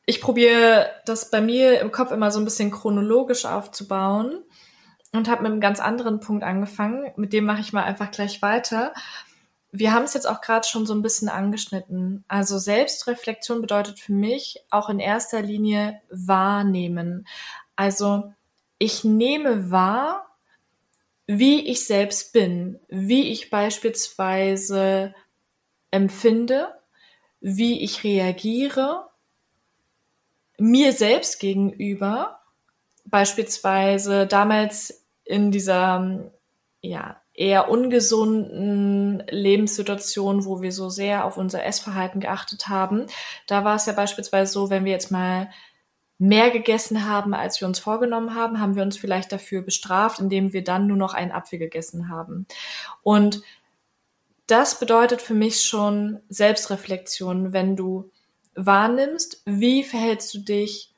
ich 0.06 0.22
probiere 0.22 0.90
das 1.06 1.30
bei 1.30 1.42
mir 1.42 1.80
im 1.80 1.92
Kopf 1.92 2.12
immer 2.12 2.32
so 2.32 2.40
ein 2.40 2.46
bisschen 2.46 2.72
chronologisch 2.72 3.46
aufzubauen 3.46 4.44
und 5.14 5.30
habe 5.30 5.44
mit 5.44 5.52
einem 5.52 5.62
ganz 5.62 5.80
anderen 5.80 6.20
Punkt 6.20 6.44
angefangen. 6.44 7.12
Mit 7.16 7.34
dem 7.34 7.46
mache 7.46 7.62
ich 7.62 7.74
mal 7.74 7.84
einfach 7.84 8.12
gleich 8.12 8.42
weiter. 8.42 8.94
Wir 9.72 9.94
haben 9.94 10.04
es 10.04 10.14
jetzt 10.14 10.28
auch 10.28 10.42
gerade 10.42 10.68
schon 10.68 10.86
so 10.86 10.94
ein 10.94 11.02
bisschen 11.02 11.30
angeschnitten. 11.30 12.26
Also 12.28 12.58
Selbstreflexion 12.58 13.62
bedeutet 13.62 14.00
für 14.00 14.12
mich 14.12 14.64
auch 14.70 14.90
in 14.90 15.00
erster 15.00 15.42
Linie 15.42 16.02
wahrnehmen. 16.10 17.26
Also 17.76 18.34
ich 18.80 19.04
nehme 19.04 19.72
wahr, 19.72 20.26
wie 21.28 21.68
ich 21.68 21.86
selbst 21.86 22.34
bin, 22.34 22.80
wie 22.90 23.32
ich 23.32 23.50
beispielsweise 23.50 25.14
empfinde, 25.90 26.74
wie 27.40 27.82
ich 27.82 28.04
reagiere, 28.04 29.08
mir 30.58 30.94
selbst 30.94 31.40
gegenüber, 31.40 32.42
beispielsweise 33.06 34.28
damals 34.28 35.06
in 35.24 35.52
dieser 35.52 36.32
ja, 36.82 37.21
eher 37.34 37.70
ungesunden 37.70 39.24
Lebenssituation, 39.30 40.46
wo 40.46 40.62
wir 40.62 40.72
so 40.72 40.90
sehr 40.90 41.26
auf 41.26 41.38
unser 41.38 41.64
Essverhalten 41.64 42.20
geachtet 42.20 42.68
haben, 42.68 43.06
da 43.48 43.64
war 43.64 43.76
es 43.76 43.86
ja 43.86 43.94
beispielsweise 43.94 44.52
so, 44.52 44.70
wenn 44.70 44.86
wir 44.86 44.92
jetzt 44.92 45.12
mal 45.12 45.50
mehr 46.18 46.52
gegessen 46.52 47.08
haben, 47.08 47.34
als 47.34 47.60
wir 47.60 47.68
uns 47.68 47.80
vorgenommen 47.80 48.36
haben, 48.36 48.60
haben 48.60 48.76
wir 48.76 48.84
uns 48.84 48.96
vielleicht 48.96 49.32
dafür 49.32 49.64
bestraft, 49.64 50.20
indem 50.20 50.54
wir 50.54 50.64
dann 50.64 50.86
nur 50.86 50.98
noch 50.98 51.16
einen 51.16 51.32
Apfel 51.32 51.58
gegessen 51.58 52.10
haben. 52.10 52.46
Und 53.02 53.42
das 54.46 54.78
bedeutet 54.80 55.22
für 55.22 55.34
mich 55.34 55.64
schon 55.64 56.20
Selbstreflexion, 56.30 57.54
wenn 57.54 57.76
du 57.76 58.12
wahrnimmst, 58.54 59.42
wie 59.46 59.84
verhältst 59.84 60.34
du 60.34 60.40
dich 60.40 60.91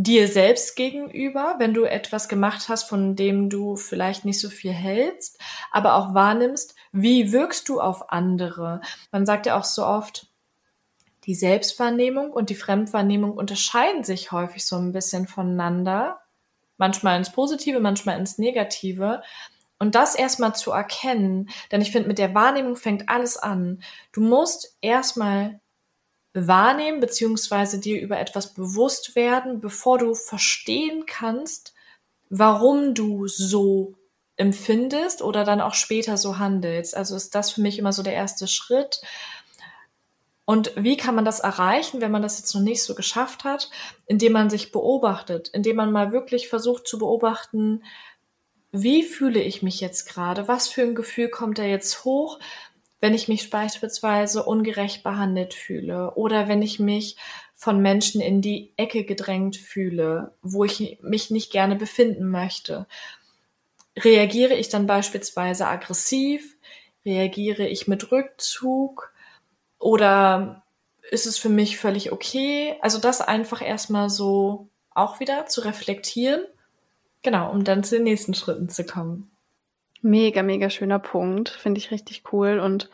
dir 0.00 0.28
selbst 0.28 0.76
gegenüber, 0.76 1.56
wenn 1.58 1.74
du 1.74 1.82
etwas 1.82 2.28
gemacht 2.28 2.68
hast, 2.68 2.84
von 2.84 3.16
dem 3.16 3.50
du 3.50 3.74
vielleicht 3.74 4.24
nicht 4.24 4.40
so 4.40 4.48
viel 4.48 4.70
hältst, 4.72 5.40
aber 5.72 5.96
auch 5.96 6.14
wahrnimmst, 6.14 6.76
wie 6.92 7.32
wirkst 7.32 7.68
du 7.68 7.80
auf 7.80 8.12
andere. 8.12 8.80
Man 9.10 9.26
sagt 9.26 9.46
ja 9.46 9.58
auch 9.58 9.64
so 9.64 9.84
oft, 9.84 10.28
die 11.24 11.34
Selbstwahrnehmung 11.34 12.30
und 12.30 12.48
die 12.48 12.54
Fremdwahrnehmung 12.54 13.32
unterscheiden 13.32 14.04
sich 14.04 14.30
häufig 14.30 14.64
so 14.64 14.76
ein 14.76 14.92
bisschen 14.92 15.26
voneinander. 15.26 16.20
Manchmal 16.76 17.18
ins 17.18 17.32
Positive, 17.32 17.80
manchmal 17.80 18.20
ins 18.20 18.38
Negative. 18.38 19.20
Und 19.80 19.96
das 19.96 20.14
erstmal 20.14 20.54
zu 20.54 20.70
erkennen, 20.70 21.50
denn 21.72 21.80
ich 21.80 21.90
finde, 21.90 22.06
mit 22.06 22.18
der 22.18 22.36
Wahrnehmung 22.36 22.76
fängt 22.76 23.08
alles 23.08 23.36
an. 23.36 23.82
Du 24.12 24.20
musst 24.20 24.76
erstmal 24.80 25.60
wahrnehmen, 26.46 27.00
beziehungsweise 27.00 27.80
dir 27.80 28.00
über 28.00 28.18
etwas 28.18 28.54
bewusst 28.54 29.16
werden, 29.16 29.60
bevor 29.60 29.98
du 29.98 30.14
verstehen 30.14 31.06
kannst, 31.06 31.74
warum 32.30 32.94
du 32.94 33.26
so 33.26 33.94
empfindest 34.36 35.22
oder 35.22 35.44
dann 35.44 35.60
auch 35.60 35.74
später 35.74 36.16
so 36.16 36.38
handelst. 36.38 36.96
Also 36.96 37.16
ist 37.16 37.34
das 37.34 37.50
für 37.50 37.60
mich 37.60 37.78
immer 37.78 37.92
so 37.92 38.02
der 38.02 38.14
erste 38.14 38.46
Schritt, 38.46 39.00
und 40.48 40.72
wie 40.76 40.96
kann 40.96 41.14
man 41.14 41.26
das 41.26 41.40
erreichen, 41.40 42.00
wenn 42.00 42.10
man 42.10 42.22
das 42.22 42.38
jetzt 42.38 42.54
noch 42.54 42.62
nicht 42.62 42.82
so 42.82 42.94
geschafft 42.94 43.44
hat? 43.44 43.68
Indem 44.06 44.32
man 44.32 44.48
sich 44.48 44.72
beobachtet, 44.72 45.48
indem 45.48 45.76
man 45.76 45.92
mal 45.92 46.10
wirklich 46.10 46.48
versucht 46.48 46.88
zu 46.88 46.98
beobachten, 46.98 47.84
wie 48.72 49.02
fühle 49.02 49.42
ich 49.42 49.62
mich 49.62 49.78
jetzt 49.80 50.08
gerade? 50.08 50.48
Was 50.48 50.66
für 50.66 50.80
ein 50.80 50.94
Gefühl 50.94 51.28
kommt 51.28 51.58
da 51.58 51.64
jetzt 51.64 52.02
hoch, 52.04 52.38
wenn 53.00 53.14
ich 53.14 53.28
mich 53.28 53.50
beispielsweise 53.50 54.42
ungerecht 54.42 55.02
behandelt 55.02 55.54
fühle 55.54 56.14
oder 56.14 56.48
wenn 56.48 56.62
ich 56.62 56.78
mich 56.78 57.16
von 57.54 57.80
Menschen 57.80 58.20
in 58.20 58.40
die 58.40 58.72
Ecke 58.76 59.04
gedrängt 59.04 59.56
fühle, 59.56 60.34
wo 60.42 60.64
ich 60.64 60.98
mich 61.02 61.30
nicht 61.30 61.52
gerne 61.52 61.76
befinden 61.76 62.30
möchte? 62.30 62.86
Reagiere 63.96 64.54
ich 64.54 64.68
dann 64.68 64.86
beispielsweise 64.86 65.66
aggressiv? 65.66 66.56
Reagiere 67.04 67.66
ich 67.66 67.88
mit 67.88 68.10
Rückzug? 68.12 69.12
Oder 69.78 70.62
ist 71.10 71.26
es 71.26 71.38
für 71.38 71.48
mich 71.48 71.78
völlig 71.78 72.12
okay? 72.12 72.76
Also 72.80 72.98
das 72.98 73.20
einfach 73.20 73.62
erstmal 73.62 74.10
so 74.10 74.68
auch 74.90 75.20
wieder 75.20 75.46
zu 75.46 75.62
reflektieren. 75.62 76.44
Genau, 77.22 77.50
um 77.50 77.64
dann 77.64 77.84
zu 77.84 77.96
den 77.96 78.04
nächsten 78.04 78.34
Schritten 78.34 78.68
zu 78.68 78.84
kommen. 78.84 79.30
Mega, 80.02 80.42
mega 80.42 80.70
schöner 80.70 80.98
Punkt. 80.98 81.48
Finde 81.48 81.78
ich 81.78 81.90
richtig 81.90 82.22
cool 82.32 82.58
und 82.58 82.90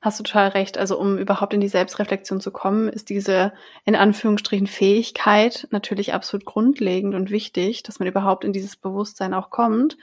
hast 0.00 0.18
du 0.20 0.24
total 0.24 0.48
recht. 0.48 0.78
Also 0.78 0.98
um 0.98 1.18
überhaupt 1.18 1.54
in 1.54 1.60
die 1.60 1.68
Selbstreflexion 1.68 2.40
zu 2.40 2.50
kommen, 2.50 2.88
ist 2.88 3.10
diese 3.10 3.52
in 3.84 3.96
Anführungsstrichen 3.96 4.66
Fähigkeit 4.66 5.66
natürlich 5.70 6.14
absolut 6.14 6.44
grundlegend 6.44 7.14
und 7.14 7.30
wichtig, 7.30 7.82
dass 7.82 7.98
man 7.98 8.08
überhaupt 8.08 8.44
in 8.44 8.52
dieses 8.52 8.76
Bewusstsein 8.76 9.34
auch 9.34 9.50
kommt. 9.50 9.96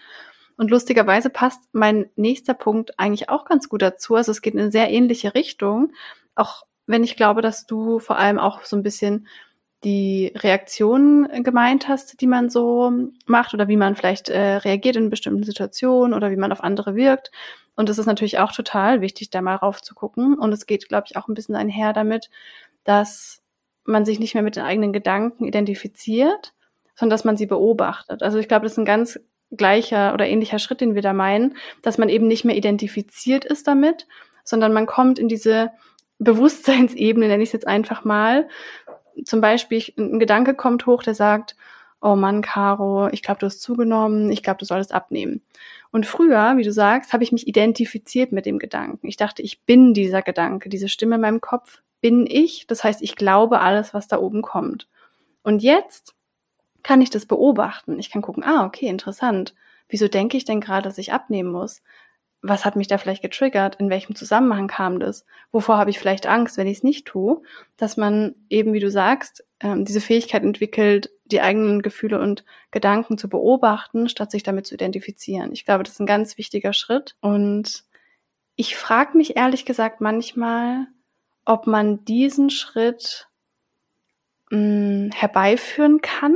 Und 0.56 0.70
lustigerweise 0.70 1.30
passt 1.30 1.62
mein 1.72 2.10
nächster 2.16 2.54
Punkt 2.54 3.00
eigentlich 3.00 3.30
auch 3.30 3.46
ganz 3.46 3.70
gut 3.70 3.82
dazu. 3.82 4.16
Also 4.16 4.32
es 4.32 4.42
geht 4.42 4.54
in 4.54 4.60
eine 4.60 4.72
sehr 4.72 4.92
ähnliche 4.92 5.34
Richtung 5.34 5.92
auch 6.36 6.64
wenn 6.86 7.04
ich 7.04 7.16
glaube, 7.16 7.42
dass 7.42 7.66
du 7.66 8.00
vor 8.00 8.18
allem 8.18 8.40
auch 8.40 8.64
so 8.66 8.76
ein 8.76 8.84
bisschen 8.84 9.28
die 9.84 10.32
Reaktionen 10.36 11.44
gemeint 11.44 11.88
hast, 11.88 12.22
die 12.22 12.28
man 12.28 12.50
so 12.50 12.92
macht 13.26 13.54
oder 13.54 13.68
wie 13.68 13.78
man 13.78 13.96
vielleicht 13.96 14.30
äh, 14.30 14.56
reagiert 14.58 14.96
in 14.96 15.10
bestimmten 15.10 15.44
Situationen 15.44 16.14
oder 16.14 16.32
wie 16.32 16.38
man 16.38 16.52
auf 16.52 16.64
andere 16.64 16.96
wirkt. 16.96 17.32
Und 17.76 17.90
es 17.90 17.98
ist 17.98 18.06
natürlich 18.06 18.40
auch 18.40 18.52
total 18.52 19.02
wichtig, 19.02 19.30
da 19.30 19.42
mal 19.42 19.56
rauf 19.56 19.82
zu 19.82 19.96
gucken. 19.96 20.38
Und 20.38 20.54
es 20.54 20.66
geht, 20.66 20.88
glaube 20.88 21.08
ich, 21.10 21.18
auch 21.18 21.28
ein 21.28 21.34
bisschen 21.34 21.56
einher 21.56 21.94
damit, 21.94 22.30
dass 22.84 23.42
man 23.86 24.06
sich 24.06 24.20
nicht 24.20 24.34
mehr 24.34 24.44
mit 24.44 24.56
den 24.56 24.64
eigenen 24.64 24.94
Gedanken 24.94 25.46
identifiziert, 25.46 26.54
sondern 26.96 27.16
dass 27.16 27.26
man 27.26 27.38
sie 27.38 27.48
beobachtet. 27.48 28.24
Also 28.24 28.38
ich 28.38 28.48
glaube, 28.48 28.64
das 28.64 28.74
ist 28.74 28.78
ein 28.78 28.86
ganz 28.86 29.20
gleicher 29.52 30.14
oder 30.14 30.28
ähnlicher 30.28 30.60
Schritt, 30.60 30.82
den 30.82 30.96
wir 30.96 31.02
da 31.02 31.14
meinen, 31.14 31.58
dass 31.82 31.98
man 31.98 32.10
eben 32.10 32.28
nicht 32.28 32.46
mehr 32.46 32.56
identifiziert 32.56 33.46
ist 33.46 33.68
damit, 33.68 34.08
sondern 34.44 34.74
man 34.74 34.86
kommt 34.86 35.20
in 35.20 35.28
diese 35.28 35.72
Bewusstseinsebene, 36.20 37.28
nenne 37.28 37.44
ich 37.44 37.50
es 37.50 37.54
jetzt 37.54 37.68
einfach 37.68 38.04
mal, 38.04 38.48
zum 39.26 39.42
Beispiel 39.42 39.84
ein 39.98 40.20
Gedanke 40.20 40.54
kommt 40.54 40.86
hoch, 40.86 41.04
der 41.04 41.16
sagt, 41.16 41.56
oh 42.02 42.16
Mann, 42.16 42.42
Caro, 42.42 43.08
ich 43.10 43.22
glaube, 43.22 43.40
du 43.40 43.46
hast 43.46 43.62
zugenommen, 43.62 44.30
ich 44.30 44.44
glaube, 44.44 44.60
du 44.60 44.66
solltest 44.66 44.94
abnehmen. 44.94 45.42
Und 45.92 46.06
früher, 46.06 46.58
wie 46.58 46.64
du 46.64 46.72
sagst, 46.72 47.14
habe 47.14 47.24
ich 47.24 47.32
mich 47.32 47.48
identifiziert 47.48 48.32
mit 48.32 48.46
dem 48.46 48.60
Gedanken. 48.60 49.08
Ich 49.08 49.16
dachte, 49.16 49.42
ich 49.42 49.64
bin 49.64 49.94
dieser 49.94 50.22
Gedanke, 50.22 50.68
diese 50.68 50.90
Stimme 50.90 51.16
in 51.16 51.22
meinem 51.22 51.42
Kopf 51.42 51.82
bin 52.02 52.28
ich. 52.28 52.68
Das 52.68 52.84
heißt, 52.84 53.02
ich 53.02 53.16
glaube 53.16 53.62
alles, 53.62 53.94
was 53.94 54.08
da 54.08 54.18
oben 54.18 54.42
kommt. 54.42 54.90
Und 55.44 55.64
jetzt 55.64 56.14
kann 56.84 57.02
ich 57.02 57.10
das 57.10 57.26
beobachten. 57.26 57.98
Ich 58.00 58.12
kann 58.12 58.22
gucken, 58.22 58.44
ah, 58.44 58.66
okay, 58.66 58.88
interessant. 58.88 59.56
Wieso 59.88 60.08
denke 60.08 60.36
ich 60.36 60.44
denn 60.44 60.60
gerade, 60.60 60.84
dass 60.84 60.98
ich 60.98 61.14
abnehmen 61.14 61.52
muss? 61.52 61.82
Was 62.46 62.66
hat 62.66 62.76
mich 62.76 62.88
da 62.88 62.98
vielleicht 62.98 63.22
getriggert? 63.22 63.78
In 63.78 63.90
welchem 63.90 64.16
Zusammenhang 64.16 64.68
kam 64.68 65.00
das? 65.00 65.26
Wovor 65.54 65.78
habe 65.78 65.90
ich 65.90 65.98
vielleicht 65.98 66.28
Angst, 66.28 66.58
wenn 66.58 66.68
ich 66.68 66.78
es 66.78 66.84
nicht 66.84 67.08
tue? 67.08 67.42
Dass 67.78 67.96
man 67.96 68.36
eben, 68.50 68.74
wie 68.74 68.82
du 68.82 68.92
sagst, 68.92 69.46
ähm, 69.62 69.86
diese 69.86 70.02
Fähigkeit 70.02 70.44
entwickelt, 70.44 71.10
die 71.24 71.40
eigenen 71.40 71.82
Gefühle 71.82 72.20
und 72.20 72.44
Gedanken 72.70 73.18
zu 73.18 73.30
beobachten, 73.30 74.10
statt 74.10 74.30
sich 74.30 74.44
damit 74.44 74.68
zu 74.68 74.76
identifizieren. 74.76 75.54
Ich 75.54 75.64
glaube, 75.64 75.84
das 75.84 75.94
ist 75.94 76.02
ein 76.02 76.06
ganz 76.06 76.38
wichtiger 76.38 76.74
Schritt. 76.74 77.16
Und 77.22 77.86
ich 78.58 78.76
frage 78.76 79.18
mich 79.18 79.38
ehrlich 79.38 79.64
gesagt 79.66 80.02
manchmal, 80.02 80.88
ob 81.46 81.66
man 81.66 82.04
diesen 82.04 82.50
Schritt 82.50 83.30
mh, 84.52 84.58
hm, 84.58 85.12
herbeiführen 85.14 86.02
kann 86.02 86.36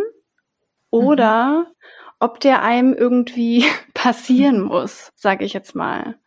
oder 0.89 1.65
mhm 1.67 1.77
ob 2.19 2.39
der 2.39 2.61
einem 2.61 2.93
irgendwie 2.93 3.65
passieren 3.93 4.61
muss, 4.61 5.11
sage 5.15 5.45
ich 5.45 5.53
jetzt 5.53 5.75
mal. 5.75 6.17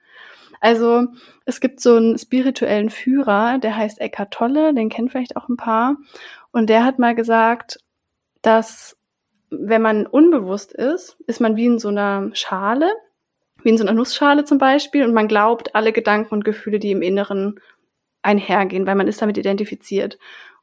Also 0.61 1.07
es 1.47 1.61
gibt 1.61 1.81
so 1.81 1.97
einen 1.97 2.19
spirituellen 2.19 2.91
Führer, 2.91 3.59
der 3.59 3.77
heißt 3.77 4.01
Eckhart 4.01 4.33
Tolle, 4.33 4.75
den 4.75 4.91
kennt 4.91 5.11
vielleicht 5.11 5.37
auch 5.37 5.49
ein 5.49 5.57
paar. 5.57 5.97
Und 6.53 6.69
der 6.69 6.85
hat 6.85 6.99
mal 6.99 7.15
gesagt, 7.15 7.79
dass 8.43 8.97
wenn 9.51 9.83
man 9.83 10.07
unbewusst 10.07 10.73
ist, 10.73 11.17
ist 11.27 11.41
man 11.41 11.57
wie 11.57 11.67
in 11.67 11.79
so 11.79 11.89
einer 11.89 12.31
Schale, 12.35 12.91
wie 13.63 13.71
in 13.71 13.79
so 13.79 13.85
einer 13.85 13.95
Nussschale 13.95 14.45
zum 14.45 14.59
Beispiel, 14.59 15.05
und 15.05 15.15
man 15.15 15.29
glaubt 15.29 15.75
alle 15.75 15.93
Gedanken 15.93 16.35
und 16.35 16.45
Gefühle, 16.45 16.79
die 16.79 16.93
im 16.93 17.03
Inneren 17.03 17.59
einhergehen, 18.23 18.87
weil 18.87 18.95
man 18.95 19.09
ist 19.09 19.23
damit 19.23 19.39
identifiziert. 19.39 20.19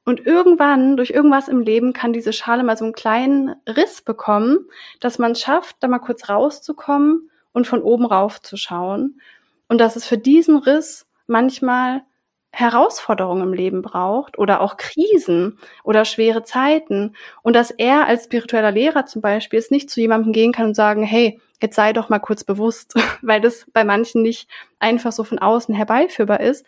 Und 0.08 0.26
irgendwann, 0.26 0.96
durch 0.96 1.10
irgendwas 1.10 1.50
im 1.50 1.60
Leben, 1.60 1.92
kann 1.92 2.14
diese 2.14 2.32
Schale 2.32 2.64
mal 2.64 2.78
so 2.78 2.86
einen 2.86 2.94
kleinen 2.94 3.56
Riss 3.68 4.02
bekommen, 4.02 4.70
dass 5.02 5.20
man 5.20 5.34
es 5.34 5.42
schafft, 5.42 5.76
da 5.82 5.90
mal 5.90 6.00
kurz 6.00 6.30
rauszukommen 6.30 7.30
und 7.52 7.68
von 7.68 7.82
oben 7.82 8.06
rauf 8.06 8.42
zu 8.42 8.56
schauen. 8.56 9.20
Und 9.68 9.80
dass 9.82 9.98
es 9.98 10.06
für 10.06 10.18
diesen 10.18 10.60
Riss 10.60 11.06
manchmal 11.28 12.04
Herausforderungen 12.52 13.44
im 13.44 13.54
Leben 13.54 13.82
braucht 13.82 14.38
oder 14.40 14.62
auch 14.62 14.78
Krisen 14.78 15.60
oder 15.84 16.06
schwere 16.06 16.44
Zeiten. 16.44 17.16
Und 17.44 17.56
dass 17.56 17.72
er 17.72 18.08
als 18.08 18.26
spiritueller 18.26 18.72
Lehrer 18.72 19.06
zum 19.06 19.22
Beispiel 19.22 19.60
es 19.60 19.72
nicht 19.72 19.90
zu 19.90 20.00
jemandem 20.00 20.34
gehen 20.34 20.54
kann 20.54 20.68
und 20.68 20.76
sagen, 20.76 21.04
hey, 21.04 21.40
jetzt 21.62 21.76
sei 21.76 21.94
doch 21.94 22.10
mal 22.10 22.20
kurz 22.20 22.44
bewusst, 22.44 22.94
weil 23.22 23.42
das 23.42 23.66
bei 23.74 23.84
manchen 23.84 24.22
nicht 24.22 24.50
einfach 24.80 25.12
so 25.12 25.24
von 25.24 25.40
außen 25.40 25.76
herbeiführbar 25.76 26.40
ist, 26.40 26.66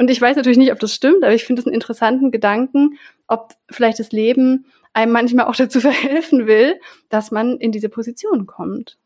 und 0.00 0.08
ich 0.08 0.18
weiß 0.18 0.34
natürlich 0.34 0.56
nicht, 0.56 0.72
ob 0.72 0.78
das 0.78 0.94
stimmt, 0.94 1.22
aber 1.22 1.34
ich 1.34 1.44
finde 1.44 1.60
es 1.60 1.66
einen 1.66 1.74
interessanten 1.74 2.30
Gedanken, 2.30 2.98
ob 3.26 3.52
vielleicht 3.70 3.98
das 3.98 4.12
Leben 4.12 4.64
einem 4.94 5.12
manchmal 5.12 5.44
auch 5.44 5.54
dazu 5.56 5.78
verhelfen 5.78 6.46
will, 6.46 6.80
dass 7.10 7.30
man 7.30 7.58
in 7.58 7.70
diese 7.70 7.90
Position 7.90 8.46
kommt. 8.46 8.96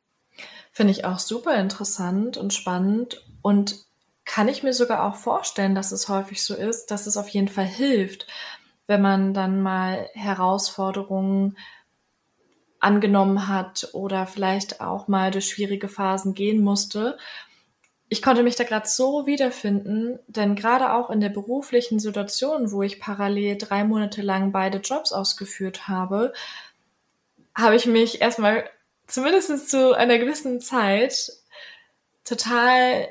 Finde 0.71 0.93
ich 0.93 1.04
auch 1.04 1.19
super 1.19 1.57
interessant 1.57 2.37
und 2.37 2.54
spannend 2.54 3.25
und 3.43 3.81
kann 4.25 4.49
ich 4.49 4.62
mir 4.62 4.73
sogar 4.73 5.04
auch 5.04 5.16
vorstellen, 5.16 5.75
dass 5.75 5.93
es 5.93 6.09
häufig 6.09 6.43
so 6.43 6.54
ist, 6.54 6.90
dass 6.90 7.07
es 7.07 7.16
auf 7.16 7.28
jeden 7.28 7.49
Fall 7.49 7.66
hilft, 7.66 8.26
wenn 8.87 9.02
man 9.02 9.35
dann 9.35 9.62
mal 9.62 10.09
Herausforderungen 10.14 11.57
angenommen 12.81 13.49
hat 13.49 13.88
oder 13.93 14.26
vielleicht 14.26 14.81
auch 14.81 15.09
mal 15.09 15.31
durch 15.31 15.49
schwierige 15.49 15.88
Phasen 15.88 16.35
gehen 16.35 16.62
musste. 16.62 17.16
Ich 18.11 18.21
konnte 18.21 18.43
mich 18.43 18.57
da 18.57 18.64
gerade 18.64 18.87
so 18.87 19.26
wiederfinden, 19.26 20.19
denn 20.26 20.54
gerade 20.54 20.93
auch 20.93 21.09
in 21.09 21.21
der 21.21 21.31
beruflichen 21.31 21.99
Situation, 21.99 22.71
wo 22.71 22.83
ich 22.83 23.00
parallel 23.00 23.56
drei 23.56 23.84
Monate 23.84 24.21
lang 24.21 24.52
beide 24.52 24.78
Jobs 24.78 25.13
ausgeführt 25.13 25.89
habe, 25.89 26.34
habe 27.54 27.76
ich 27.76 27.87
mich 27.87 28.21
erstmal 28.21 28.69
zumindest 29.06 29.71
zu 29.71 29.97
einer 29.97 30.19
gewissen 30.19 30.60
Zeit 30.60 31.32
total 32.25 33.08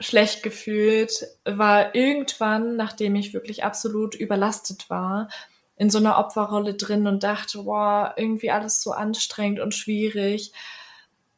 schlecht 0.00 0.42
gefühlt, 0.42 1.26
war 1.44 1.94
irgendwann, 1.94 2.76
nachdem 2.76 3.16
ich 3.16 3.34
wirklich 3.34 3.64
absolut 3.64 4.14
überlastet 4.14 4.88
war, 4.90 5.28
in 5.76 5.90
so 5.90 5.98
einer 5.98 6.18
Opferrolle 6.18 6.74
drin 6.74 7.06
und 7.06 7.22
dachte, 7.22 7.62
boah, 7.62 8.14
irgendwie 8.16 8.50
alles 8.50 8.82
so 8.82 8.92
anstrengend 8.92 9.60
und 9.60 9.74
schwierig. 9.74 10.52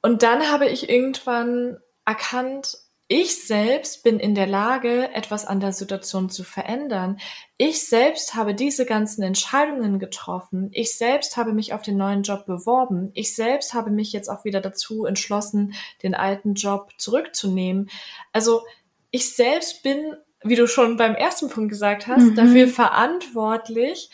Und 0.03 0.23
dann 0.23 0.51
habe 0.51 0.67
ich 0.67 0.89
irgendwann 0.89 1.79
erkannt, 2.05 2.79
ich 3.13 3.45
selbst 3.45 4.05
bin 4.05 4.21
in 4.21 4.37
der 4.37 4.47
Lage, 4.47 5.13
etwas 5.13 5.45
an 5.45 5.59
der 5.59 5.73
Situation 5.73 6.31
zu 6.31 6.45
verändern. 6.45 7.19
Ich 7.57 7.89
selbst 7.89 8.37
habe 8.37 8.55
diese 8.55 8.87
ganzen 8.87 9.23
Entscheidungen 9.25 9.99
getroffen. 9.99 10.69
Ich 10.71 10.97
selbst 10.97 11.37
habe 11.37 11.53
mich 11.53 11.75
auf 11.75 11.83
den 11.83 11.97
neuen 11.97 12.23
Job 12.23 12.47
beworben. 12.47 13.11
Ich 13.15 13.35
selbst 13.35 13.75
habe 13.75 13.91
mich 13.91 14.13
jetzt 14.13 14.29
auch 14.29 14.45
wieder 14.45 14.61
dazu 14.61 15.07
entschlossen, 15.07 15.75
den 16.05 16.15
alten 16.15 16.55
Job 16.55 16.93
zurückzunehmen. 16.99 17.91
Also 18.33 18.63
ich 19.11 19.35
selbst 19.35 19.83
bin, 19.83 20.15
wie 20.45 20.55
du 20.55 20.69
schon 20.69 20.97
beim 20.97 21.17
ersten 21.17 21.49
Punkt 21.49 21.71
gesagt 21.71 22.07
hast, 22.07 22.23
mhm. 22.23 22.35
dafür 22.37 22.69
verantwortlich, 22.69 24.11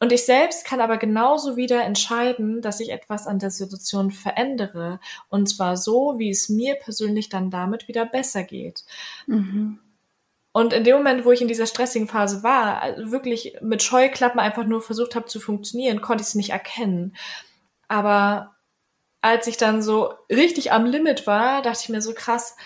und 0.00 0.12
ich 0.12 0.24
selbst 0.24 0.64
kann 0.64 0.80
aber 0.80 0.96
genauso 0.98 1.56
wieder 1.56 1.82
entscheiden, 1.82 2.60
dass 2.60 2.80
ich 2.80 2.90
etwas 2.90 3.26
an 3.26 3.38
der 3.38 3.50
Situation 3.50 4.10
verändere. 4.10 5.00
Und 5.28 5.48
zwar 5.48 5.76
so, 5.76 6.14
wie 6.18 6.30
es 6.30 6.48
mir 6.48 6.74
persönlich 6.74 7.28
dann 7.28 7.50
damit 7.50 7.88
wieder 7.88 8.04
besser 8.04 8.42
geht. 8.42 8.84
Mhm. 9.26 9.78
Und 10.52 10.72
in 10.72 10.84
dem 10.84 10.96
Moment, 10.96 11.24
wo 11.24 11.32
ich 11.32 11.42
in 11.42 11.48
dieser 11.48 11.66
stressigen 11.66 12.06
Phase 12.06 12.42
war, 12.42 12.80
also 12.80 13.10
wirklich 13.10 13.56
mit 13.60 13.82
Scheuklappen 13.82 14.38
einfach 14.40 14.64
nur 14.64 14.82
versucht 14.82 15.14
habe 15.14 15.26
zu 15.26 15.40
funktionieren, 15.40 16.00
konnte 16.00 16.22
ich 16.22 16.28
es 16.28 16.34
nicht 16.34 16.50
erkennen. 16.50 17.16
Aber 17.88 18.54
als 19.20 19.46
ich 19.46 19.56
dann 19.56 19.82
so 19.82 20.12
richtig 20.30 20.70
am 20.70 20.84
Limit 20.84 21.26
war, 21.26 21.62
dachte 21.62 21.80
ich 21.82 21.88
mir 21.88 22.02
so 22.02 22.12
krass, 22.14 22.56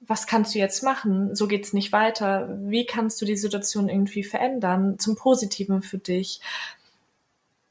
was 0.00 0.26
kannst 0.26 0.54
du 0.54 0.58
jetzt 0.58 0.82
machen? 0.82 1.34
So 1.34 1.48
geht's 1.48 1.72
nicht 1.72 1.92
weiter. 1.92 2.48
Wie 2.58 2.86
kannst 2.86 3.20
du 3.20 3.24
die 3.24 3.36
Situation 3.36 3.88
irgendwie 3.88 4.24
verändern 4.24 4.98
zum 4.98 5.16
Positiven 5.16 5.82
für 5.82 5.98
dich? 5.98 6.40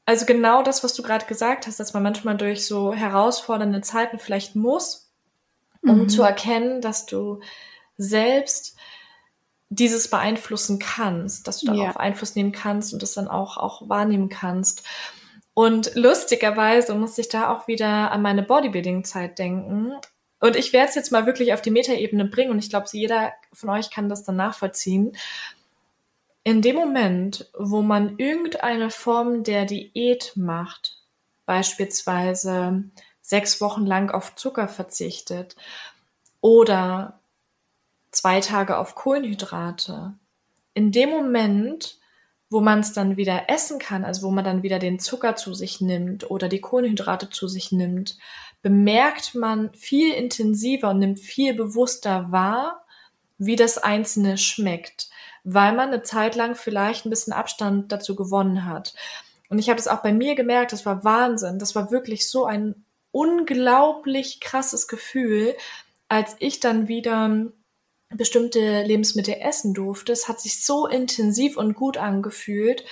Also 0.04 0.24
genau 0.26 0.62
das, 0.62 0.84
was 0.84 0.94
du 0.94 1.02
gerade 1.02 1.26
gesagt 1.26 1.66
hast, 1.66 1.80
dass 1.80 1.92
man 1.92 2.02
manchmal 2.02 2.36
durch 2.36 2.66
so 2.66 2.92
herausfordernde 2.92 3.80
Zeiten 3.80 4.18
vielleicht 4.18 4.54
muss, 4.54 5.10
um 5.82 6.02
mhm. 6.02 6.08
zu 6.08 6.22
erkennen, 6.22 6.80
dass 6.80 7.06
du 7.06 7.40
selbst 7.96 8.76
dieses 9.68 10.08
beeinflussen 10.08 10.78
kannst, 10.78 11.48
dass 11.48 11.60
du 11.60 11.66
darauf 11.66 11.94
ja. 11.94 12.00
Einfluss 12.00 12.36
nehmen 12.36 12.52
kannst 12.52 12.92
und 12.92 13.02
das 13.02 13.14
dann 13.14 13.26
auch, 13.26 13.56
auch 13.56 13.88
wahrnehmen 13.88 14.28
kannst. 14.28 14.84
Und 15.54 15.92
lustigerweise 15.94 16.94
muss 16.94 17.18
ich 17.18 17.28
da 17.28 17.50
auch 17.52 17.66
wieder 17.66 18.12
an 18.12 18.22
meine 18.22 18.42
Bodybuilding-Zeit 18.42 19.38
denken. 19.38 19.92
Und 20.40 20.56
ich 20.56 20.72
werde 20.72 20.88
es 20.88 20.94
jetzt 20.94 21.12
mal 21.12 21.26
wirklich 21.26 21.54
auf 21.54 21.62
die 21.62 21.70
Metaebene 21.70 22.26
bringen 22.26 22.50
und 22.50 22.58
ich 22.58 22.68
glaube, 22.68 22.86
jeder 22.92 23.32
von 23.52 23.70
euch 23.70 23.90
kann 23.90 24.08
das 24.08 24.22
dann 24.22 24.36
nachvollziehen. 24.36 25.16
In 26.44 26.62
dem 26.62 26.76
Moment, 26.76 27.50
wo 27.58 27.82
man 27.82 28.18
irgendeine 28.18 28.90
Form 28.90 29.42
der 29.42 29.64
Diät 29.64 30.32
macht, 30.36 30.98
beispielsweise 31.46 32.84
sechs 33.22 33.60
Wochen 33.60 33.86
lang 33.86 34.10
auf 34.10 34.36
Zucker 34.36 34.68
verzichtet 34.68 35.56
oder 36.40 37.18
zwei 38.10 38.40
Tage 38.40 38.78
auf 38.78 38.94
Kohlenhydrate, 38.94 40.14
in 40.74 40.92
dem 40.92 41.10
Moment, 41.10 41.98
wo 42.50 42.60
man 42.60 42.80
es 42.80 42.92
dann 42.92 43.16
wieder 43.16 43.48
essen 43.48 43.78
kann, 43.78 44.04
also 44.04 44.26
wo 44.26 44.30
man 44.30 44.44
dann 44.44 44.62
wieder 44.62 44.78
den 44.78 45.00
Zucker 45.00 45.34
zu 45.34 45.54
sich 45.54 45.80
nimmt 45.80 46.30
oder 46.30 46.48
die 46.48 46.60
Kohlenhydrate 46.60 47.30
zu 47.30 47.48
sich 47.48 47.72
nimmt, 47.72 48.18
bemerkt 48.66 49.34
man 49.34 49.72
viel 49.74 50.12
intensiver 50.12 50.90
und 50.90 50.98
nimmt 50.98 51.20
viel 51.20 51.54
bewusster 51.54 52.32
wahr, 52.32 52.84
wie 53.38 53.56
das 53.56 53.78
Einzelne 53.78 54.38
schmeckt 54.38 55.08
weil 55.48 55.76
man 55.76 55.88
eine 55.88 56.02
Zeit 56.02 56.34
lang 56.34 56.56
vielleicht 56.56 57.06
ein 57.06 57.10
bisschen 57.10 57.32
Abstand 57.32 57.92
dazu 57.92 58.16
gewonnen 58.16 58.66
hat. 58.66 58.94
Und 59.48 59.60
ich 59.60 59.68
habe 59.68 59.76
das 59.76 59.86
auch 59.86 60.02
bei 60.02 60.12
mir 60.12 60.34
gemerkt, 60.34 60.72
das 60.72 60.84
war 60.84 61.04
Wahnsinn. 61.04 61.60
Das 61.60 61.76
war 61.76 61.92
wirklich 61.92 62.28
so 62.28 62.46
ein 62.46 62.84
unglaublich 63.12 64.40
krasses 64.40 64.88
Gefühl, 64.88 65.54
als 66.08 66.34
ich 66.40 66.58
dann 66.58 66.88
wieder 66.88 67.46
bestimmte 68.08 68.82
Lebensmittel 68.82 69.36
essen 69.40 69.72
durfte. 69.72 70.12
Es 70.12 70.26
hat 70.28 70.40
sich 70.40 70.64
so 70.64 70.88
intensiv 70.88 71.56
und 71.56 71.74
gut 71.74 71.96
angefühlt. 71.96 72.84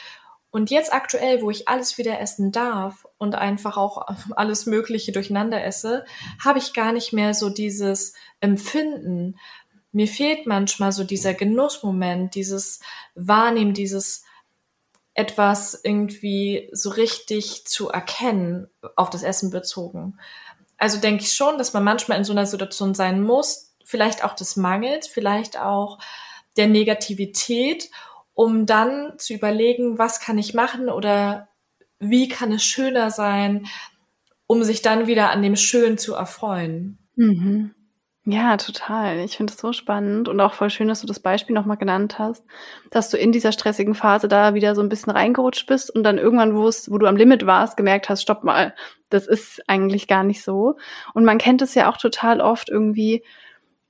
Und 0.55 0.71
jetzt 0.71 0.93
aktuell, 0.93 1.43
wo 1.43 1.51
ich 1.51 1.67
alles 1.67 1.99
wieder 1.99 2.21
essen 2.21 2.53
darf 2.53 3.09
und 3.19 3.35
einfach 3.35 3.77
auch 3.77 4.07
alles 4.37 4.67
Mögliche 4.67 5.11
durcheinander 5.11 5.65
esse, 5.65 6.05
habe 6.45 6.61
ich 6.61 6.73
gar 6.73 6.93
nicht 6.93 7.13
mehr 7.13 7.35
so 7.35 7.51
dieses 7.51 8.15
Empfinden, 8.39 9.37
mir 9.91 10.07
fehlt 10.07 10.47
manchmal 10.47 10.93
so 10.93 11.03
dieser 11.03 11.35
Genussmoment, 11.35 12.37
dieses 12.37 12.79
Wahrnehmen, 13.17 13.75
dieses 13.75 14.23
etwas 15.15 15.81
irgendwie 15.83 16.69
so 16.71 16.91
richtig 16.91 17.67
zu 17.67 17.89
erkennen, 17.89 18.69
auf 18.95 19.11
das 19.11 19.25
Essen 19.25 19.51
bezogen. 19.51 20.21
Also 20.79 21.01
denke 21.01 21.25
ich 21.25 21.33
schon, 21.33 21.59
dass 21.59 21.73
man 21.73 21.83
manchmal 21.83 22.19
in 22.19 22.25
so 22.25 22.33
einer 22.33 22.47
Situation 22.47 22.95
sein 22.95 23.25
muss, 23.25 23.75
vielleicht 23.85 24.23
auch 24.23 24.35
des 24.35 24.55
Mangels, 24.55 25.09
vielleicht 25.09 25.59
auch 25.59 25.99
der 26.57 26.69
Negativität, 26.69 27.91
um 28.35 28.67
dann 28.67 29.15
zu 29.19 29.33
überlegen, 29.33 29.99
was 29.99 30.21
kann 30.21 30.39
ich 30.39 30.55
machen 30.55 30.89
oder 30.89 31.49
wie 31.99 32.29
kann 32.29 32.53
es 32.53 32.65
schöner 32.65 33.11
sein, 33.11 33.67
um 34.47 34.63
sich 34.63 34.83
dann 34.83 35.07
wieder 35.07 35.31
an 35.31 35.43
dem 35.43 35.57
Schön 35.57 35.97
zu 35.97 36.15
erfreuen. 36.15 36.99
Mhm. 37.17 37.75
Ja, 38.27 38.57
total. 38.57 39.19
Ich 39.19 39.37
finde 39.37 39.53
es 39.53 39.61
so 39.61 39.75
spannend 39.75 40.31
und 40.31 40.41
auch 40.41 40.55
voll 40.55 40.71
schön, 40.71 40.89
dass 40.89 41.03
du 41.03 41.07
das 41.07 41.21
Beispiel 41.21 41.55
nochmal 41.55 41.77
genannt 41.77 42.19
hast, 42.19 42.43
dass 42.91 43.11
du 43.11 43.19
in 43.19 43.33
dieser 43.33 43.53
stressigen 43.53 43.95
Phase 43.95 44.29
da 44.29 44.55
wieder 44.55 44.75
so 44.75 44.81
ein 44.81 44.89
bisschen 44.89 45.13
reingerutscht 45.13 45.67
bist 45.67 45.95
und 45.95 46.05
dann 46.05 46.17
irgendwann, 46.17 46.57
wo 46.57 46.67
es, 46.67 46.91
wo 46.91 46.97
du 46.97 47.07
am 47.07 47.17
Limit 47.17 47.45
warst, 47.45 47.77
gemerkt 47.77 48.09
hast, 48.09 48.23
stopp 48.23 48.43
mal, 48.43 48.75
das 49.11 49.27
ist 49.27 49.63
eigentlich 49.69 50.09
gar 50.09 50.25
nicht 50.25 50.43
so. 50.43 50.77
Und 51.13 51.25
man 51.27 51.37
kennt 51.37 51.61
es 51.61 51.75
ja 51.75 51.91
auch 51.91 51.99
total 51.99 52.41
oft 52.41 52.71
irgendwie, 52.71 53.23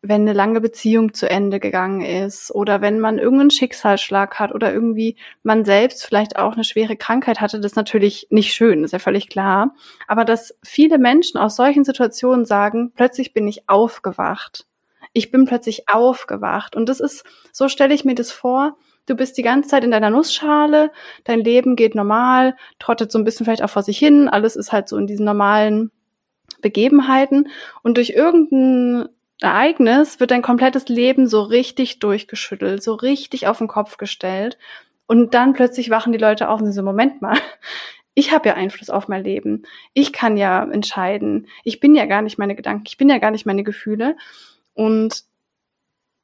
wenn 0.07 0.23
eine 0.23 0.35
lange 0.35 0.61
Beziehung 0.61 1.15
zu 1.15 1.29
Ende 1.29 1.59
gegangen 1.61 2.03
ist 2.03 2.55
oder 2.55 2.83
wenn 2.83 3.01
man 3.01 3.19
irgendeinen 3.19 3.51
Schicksalsschlag 3.51 4.39
hat 4.39 4.55
oder 4.55 4.73
irgendwie 4.73 5.17
man 5.43 5.65
selbst 5.65 6.05
vielleicht 6.05 6.37
auch 6.37 6.53
eine 6.53 6.65
schwere 6.65 6.97
Krankheit 6.97 7.41
hatte, 7.41 7.59
das 7.59 7.73
ist 7.73 7.77
natürlich 7.77 8.27
nicht 8.31 8.53
schön, 8.53 8.85
ist 8.85 8.93
ja 8.93 8.99
völlig 8.99 9.29
klar. 9.29 9.75
Aber 10.07 10.25
dass 10.25 10.55
viele 10.63 10.99
Menschen 10.99 11.39
aus 11.39 11.57
solchen 11.57 11.85
Situationen 11.85 12.45
sagen, 12.45 12.93
plötzlich 12.95 13.33
bin 13.33 13.49
ich 13.49 13.69
aufgewacht. 13.69 14.67
Ich 15.15 15.31
bin 15.31 15.47
plötzlich 15.47 15.89
aufgewacht. 15.89 16.77
Und 16.77 16.89
das 16.89 17.01
ist, 17.01 17.25
so 17.53 17.69
stelle 17.69 17.95
ich 17.95 18.05
mir 18.05 18.15
das 18.15 18.31
vor, 18.31 18.77
du 19.07 19.15
bist 19.15 19.39
die 19.39 19.43
ganze 19.43 19.71
Zeit 19.71 19.85
in 19.85 19.91
deiner 19.91 20.11
Nussschale, 20.11 20.91
dein 21.25 21.41
Leben 21.41 21.77
geht 21.77 21.95
normal, 21.95 22.57
trottet 22.79 23.11
so 23.11 23.19
ein 23.19 23.25
bisschen 23.25 23.47
vielleicht 23.47 23.63
auch 23.63 23.71
vor 23.71 23.83
sich 23.83 23.99
hin, 23.99 24.29
alles 24.29 24.57
ist 24.57 24.73
halt 24.73 24.89
so 24.89 24.99
in 24.99 25.07
diesen 25.07 25.25
normalen 25.25 25.91
Begebenheiten 26.61 27.49
und 27.83 27.97
durch 27.97 28.11
irgendeinen 28.11 29.09
Ereignis 29.41 30.21
wird 30.21 30.31
dein 30.31 30.43
komplettes 30.43 30.89
Leben 30.89 31.27
so 31.27 31.43
richtig 31.43 31.99
durchgeschüttelt, 31.99 32.83
so 32.83 32.95
richtig 32.95 33.47
auf 33.47 33.59
den 33.59 33.69
Kopf 33.69 33.97
gestellt. 33.97 34.59
Und 35.07 35.35
dann 35.35 35.53
plötzlich 35.53 35.91
wachen 35.91 36.13
die 36.13 36.19
Leute 36.19 36.49
auf 36.49 36.61
und 36.61 36.73
so, 36.73 36.83
Moment 36.83 37.21
mal, 37.21 37.37
ich 38.15 38.33
habe 38.33 38.49
ja 38.49 38.55
Einfluss 38.55 38.91
auf 38.91 39.09
mein 39.09 39.25
Leben. 39.25 39.65
Ich 39.93 40.13
kann 40.13 40.37
ja 40.37 40.65
entscheiden. 40.65 41.49
Ich 41.65 41.81
bin 41.81 41.95
ja 41.95 42.07
gar 42.07 42.23
nicht 42.23 42.39
meine 42.39 42.55
Gedanken, 42.55 42.85
ich 42.87 42.97
bin 42.97 43.09
ja 43.09 43.19
gar 43.19 43.31
nicht 43.31 43.47
meine 43.47 43.65
Gefühle. 43.65 44.17
Und 44.73 45.25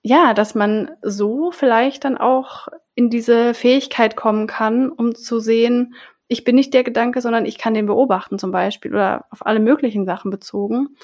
ja, 0.03 0.33
dass 0.33 0.55
man 0.55 0.93
so 1.03 1.51
vielleicht 1.51 2.05
dann 2.05 2.17
auch 2.17 2.69
in 2.95 3.11
diese 3.11 3.55
Fähigkeit 3.55 4.17
kommen 4.17 4.47
kann, 4.47 4.91
um 4.91 5.15
zu 5.15 5.41
sehen, 5.41 5.95
ich 6.27 6.45
bin 6.45 6.55
nicht 6.55 6.73
der 6.73 6.85
Gedanke, 6.85 7.21
sondern 7.21 7.45
ich 7.45 7.59
kann 7.59 7.75
den 7.75 7.87
beobachten 7.87 8.39
zum 8.39 8.53
Beispiel 8.53 8.93
oder 8.93 9.27
auf 9.31 9.45
alle 9.45 9.59
möglichen 9.59 10.07
Sachen 10.07 10.31
bezogen. 10.31 10.97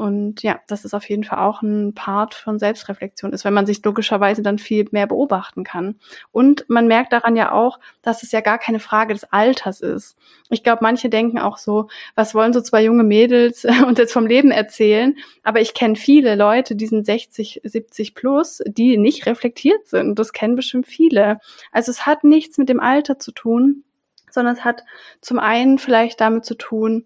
Und 0.00 0.42
ja, 0.42 0.58
das 0.66 0.86
ist 0.86 0.94
auf 0.94 1.06
jeden 1.10 1.24
Fall 1.24 1.40
auch 1.40 1.60
ein 1.60 1.92
Part 1.92 2.32
von 2.32 2.58
Selbstreflexion 2.58 3.34
ist, 3.34 3.44
wenn 3.44 3.52
man 3.52 3.66
sich 3.66 3.84
logischerweise 3.84 4.40
dann 4.40 4.58
viel 4.58 4.88
mehr 4.92 5.06
beobachten 5.06 5.62
kann. 5.62 5.96
Und 6.32 6.64
man 6.68 6.86
merkt 6.86 7.12
daran 7.12 7.36
ja 7.36 7.52
auch, 7.52 7.78
dass 8.00 8.22
es 8.22 8.32
ja 8.32 8.40
gar 8.40 8.56
keine 8.56 8.80
Frage 8.80 9.12
des 9.12 9.24
Alters 9.24 9.82
ist. 9.82 10.16
Ich 10.48 10.62
glaube, 10.62 10.78
manche 10.80 11.10
denken 11.10 11.38
auch 11.38 11.58
so, 11.58 11.88
was 12.14 12.34
wollen 12.34 12.54
so 12.54 12.62
zwei 12.62 12.82
junge 12.82 13.04
Mädels 13.04 13.66
uns 13.86 13.98
jetzt 13.98 14.14
vom 14.14 14.26
Leben 14.26 14.50
erzählen? 14.50 15.18
Aber 15.42 15.60
ich 15.60 15.74
kenne 15.74 15.96
viele 15.96 16.34
Leute, 16.34 16.76
die 16.76 16.86
sind 16.86 17.04
60, 17.04 17.60
70 17.62 18.14
plus, 18.14 18.62
die 18.66 18.96
nicht 18.96 19.26
reflektiert 19.26 19.84
sind. 19.84 20.18
Das 20.18 20.32
kennen 20.32 20.56
bestimmt 20.56 20.86
viele. 20.86 21.40
Also 21.72 21.90
es 21.90 22.06
hat 22.06 22.24
nichts 22.24 22.56
mit 22.56 22.70
dem 22.70 22.80
Alter 22.80 23.18
zu 23.18 23.32
tun, 23.32 23.84
sondern 24.30 24.54
es 24.54 24.64
hat 24.64 24.82
zum 25.20 25.38
einen 25.38 25.76
vielleicht 25.76 26.22
damit 26.22 26.46
zu 26.46 26.54
tun, 26.54 27.04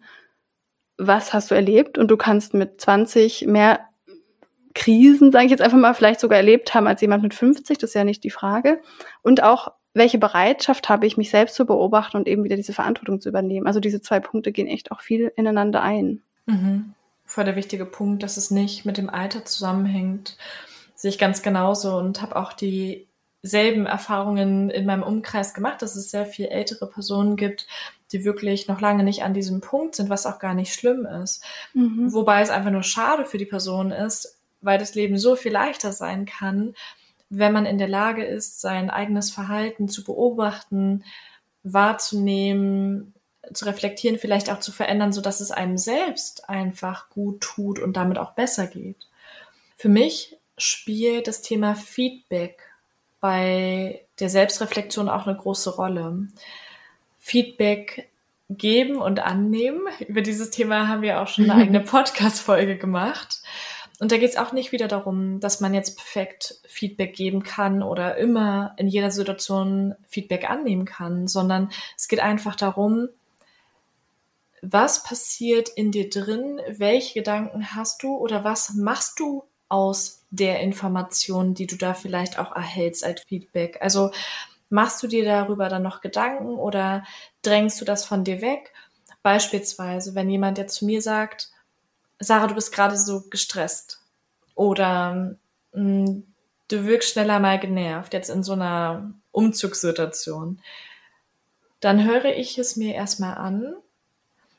was 0.97 1.33
hast 1.33 1.51
du 1.51 1.55
erlebt 1.55 1.99
und 1.99 2.11
du 2.11 2.17
kannst 2.17 2.55
mit 2.55 2.81
20 2.81 3.47
mehr 3.47 3.81
Krisen, 4.75 5.31
sage 5.31 5.47
ich 5.47 5.51
jetzt 5.51 5.63
einfach 5.63 5.79
mal, 5.79 5.95
vielleicht 5.95 6.21
sogar 6.21 6.39
erlebt 6.39 6.75
haben 6.75 6.87
als 6.87 7.01
jemand 7.01 7.23
mit 7.23 7.35
50, 7.35 7.79
das 7.79 7.91
ist 7.91 7.95
ja 7.95 8.05
nicht 8.05 8.25
die 8.25 8.31
Frage. 8.31 8.81
Und 9.23 9.43
auch, 9.43 9.73
welche 9.95 10.19
Bereitschaft 10.19 10.89
habe 10.89 11.07
ich, 11.07 11.17
mich 11.17 11.31
selbst 11.31 11.55
zu 11.55 11.67
beobachten 11.67 12.17
und 12.17 12.27
eben 12.27 12.43
wieder 12.43 12.57
diese 12.57 12.73
Verantwortung 12.73 13.21
zu 13.21 13.29
übernehmen. 13.29 13.69
Also 13.69 13.79
diese 13.79 14.01
zwei 14.01 14.19
Punkte 14.19 14.51
gehen 14.51 14.67
echt 14.67 14.91
auch 14.91 15.01
viel 15.01 15.33
ineinander 15.37 15.83
ein. 15.83 16.23
Mhm. 16.47 16.95
Voll 17.25 17.45
der 17.45 17.57
wichtige 17.57 17.87
Punkt, 17.87 18.25
dass 18.25 18.37
es 18.37 18.51
nicht 18.51 18.85
mit 18.85 18.99
dem 18.99 19.09
Alter 19.09 19.45
zusammenhängt, 19.45 20.37
sehe 20.97 21.11
ich 21.11 21.19
ganz 21.19 21.43
genauso 21.43 21.97
und 21.97 22.21
habe 22.21 22.35
auch 22.35 22.53
dieselben 22.53 23.87
Erfahrungen 23.87 24.71
in 24.71 24.85
meinem 24.85 25.05
Umkreis 25.05 25.55
gemacht, 25.55 25.81
dass 25.81 25.95
es 25.95 26.11
sehr 26.11 26.27
viel 26.27 26.47
ältere 26.47 26.89
Personen 26.89 27.37
gibt, 27.37 27.69
die 28.15 28.25
wirklich 28.25 28.69
noch 28.69 28.81
lange 28.81 29.03
nicht 29.03 29.25
an 29.25 29.35
diesem 29.35 29.61
Punkt 29.61 29.97
sind, 29.97 30.09
was 30.09 30.25
auch 30.25 30.39
gar 30.39 30.55
nicht 30.55 30.73
schlimm 30.73 31.05
ist. 31.05 31.45
Mhm. 31.75 32.13
Wobei 32.13 32.41
es 32.41 32.51
einfach 32.51 32.71
nur 32.71 32.85
schade 32.85 33.27
für 33.27 33.39
die 33.39 33.45
Person 33.45 33.91
ist, 33.91 34.39
weil 34.63 34.79
das 34.79 34.95
Leben 34.95 35.19
so 35.19 35.37
viel 35.37 35.53
leichter 35.53 35.93
sein 35.93 36.25
kann, 36.25 36.75
wenn 37.29 37.53
man 37.53 37.67
in 37.67 37.79
der 37.79 37.89
Lage 37.89 38.25
ist, 38.25 38.61
sein 38.61 38.89
eigenes 38.89 39.31
Verhalten 39.31 39.89
zu 39.89 40.05
beobachten, 40.05 41.05
wahrzunehmen, 41.65 43.15
zu 43.53 43.65
reflektieren, 43.65 44.19
vielleicht 44.19 44.51
auch 44.51 44.61
zu 44.61 44.73
verändern, 44.73 45.13
so 45.13 45.21
dass 45.21 45.41
es 45.41 45.51
einem 45.51 45.77
selbst 45.77 46.49
einfach 46.49 47.11
gut 47.11 47.41
tut 47.41 47.79
und 47.79 47.97
damit 47.97 48.19
auch 48.19 48.33
besser 48.33 48.69
geht. 48.69 49.09
Für 49.77 49.89
mich 49.89 50.39
spielt 50.57 51.27
das 51.27 51.43
Thema 51.43 51.75
Feedback 51.75 52.61
bei 53.21 54.05
der 54.21 54.29
Selbstreflexion 54.29 55.09
auch 55.09 55.27
eine 55.27 55.37
große 55.37 55.75
Rolle. 55.75 56.29
Feedback 57.25 58.11
geben 58.51 58.97
und 58.97 59.19
annehmen. 59.19 59.87
Über 60.07 60.21
dieses 60.21 60.51
Thema 60.51 60.89
haben 60.89 61.01
wir 61.01 61.23
auch 61.23 61.27
schon 61.27 61.51
eine 61.51 61.63
eigene 61.63 61.81
Podcast-Folge 61.85 62.77
gemacht. 62.77 63.41
Und 63.99 64.13
da 64.13 64.19
geht 64.19 64.29
es 64.29 64.37
auch 64.37 64.53
nicht 64.53 64.73
wieder 64.73 64.89
darum, 64.89 65.41
dass 65.41 65.59
man 65.59 65.73
jetzt 65.73 65.97
perfekt 65.97 66.61
Feedback 66.69 67.15
geben 67.15 67.43
kann 67.43 67.83
oder 67.83 68.19
immer 68.19 68.75
in 68.77 68.89
jeder 68.89 69.11
Situation 69.11 69.95
Feedback 70.07 70.51
annehmen 70.51 70.85
kann, 70.85 71.27
sondern 71.27 71.71
es 71.97 72.09
geht 72.09 72.21
einfach 72.21 72.57
darum, 72.57 73.09
was 74.61 75.03
passiert 75.03 75.71
in 75.71 75.93
dir 75.93 76.11
drin, 76.11 76.61
welche 76.69 77.15
Gedanken 77.15 77.75
hast 77.75 78.03
du 78.03 78.19
oder 78.19 78.45
was 78.45 78.75
machst 78.75 79.19
du 79.19 79.45
aus 79.71 80.27
der 80.29 80.61
Information, 80.61 81.55
die 81.55 81.67
du 81.67 81.77
da 81.77 81.95
vielleicht 81.95 82.39
auch 82.39 82.55
erhältst 82.55 83.03
als 83.03 83.23
Feedback. 83.23 83.79
Also 83.81 84.11
Machst 84.75 85.01
du 85.05 85.07
dir 85.07 85.25
darüber 85.25 85.69
dann 85.69 85.85
noch 85.85 86.01
Gedanken 86.01 86.57
oder 86.57 87.05
drängst 87.43 87.81
du 87.81 87.85
das 87.85 88.05
von 88.05 88.25
dir 88.25 88.41
weg? 88.41 88.73
Beispielsweise, 89.23 90.17
wenn 90.17 90.29
jemand 90.29 90.59
jetzt 90.59 90.75
zu 90.75 90.85
mir 90.85 91.01
sagt, 91.01 91.53
Sarah, 92.19 92.49
du 92.49 92.57
bist 92.57 92.73
gerade 92.73 92.97
so 92.97 93.23
gestresst 93.31 94.01
oder 94.57 95.37
hm, 95.73 96.27
du 96.67 96.87
wirkst 96.87 97.11
schneller 97.13 97.39
mal 97.39 97.61
genervt, 97.61 98.15
jetzt 98.15 98.31
in 98.31 98.43
so 98.43 98.55
einer 98.55 99.15
Umzugssituation, 99.31 100.61
dann 101.79 102.05
höre 102.05 102.37
ich 102.37 102.59
es 102.59 102.75
mir 102.75 102.97
erstmal 102.97 103.37
an, 103.37 103.77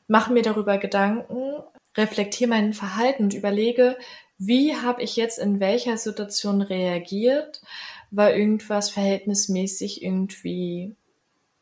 mache 0.08 0.32
mir 0.32 0.42
darüber 0.42 0.78
Gedanken, 0.78 1.62
reflektiere 1.94 2.48
mein 2.48 2.72
Verhalten 2.72 3.24
und 3.24 3.34
überlege, 3.34 3.98
wie 4.38 4.76
habe 4.76 5.02
ich 5.02 5.16
jetzt 5.16 5.38
in 5.38 5.60
welcher 5.60 5.98
Situation 5.98 6.62
reagiert? 6.62 7.60
War 8.10 8.34
irgendwas 8.34 8.90
verhältnismäßig 8.90 10.02
irgendwie 10.02 10.94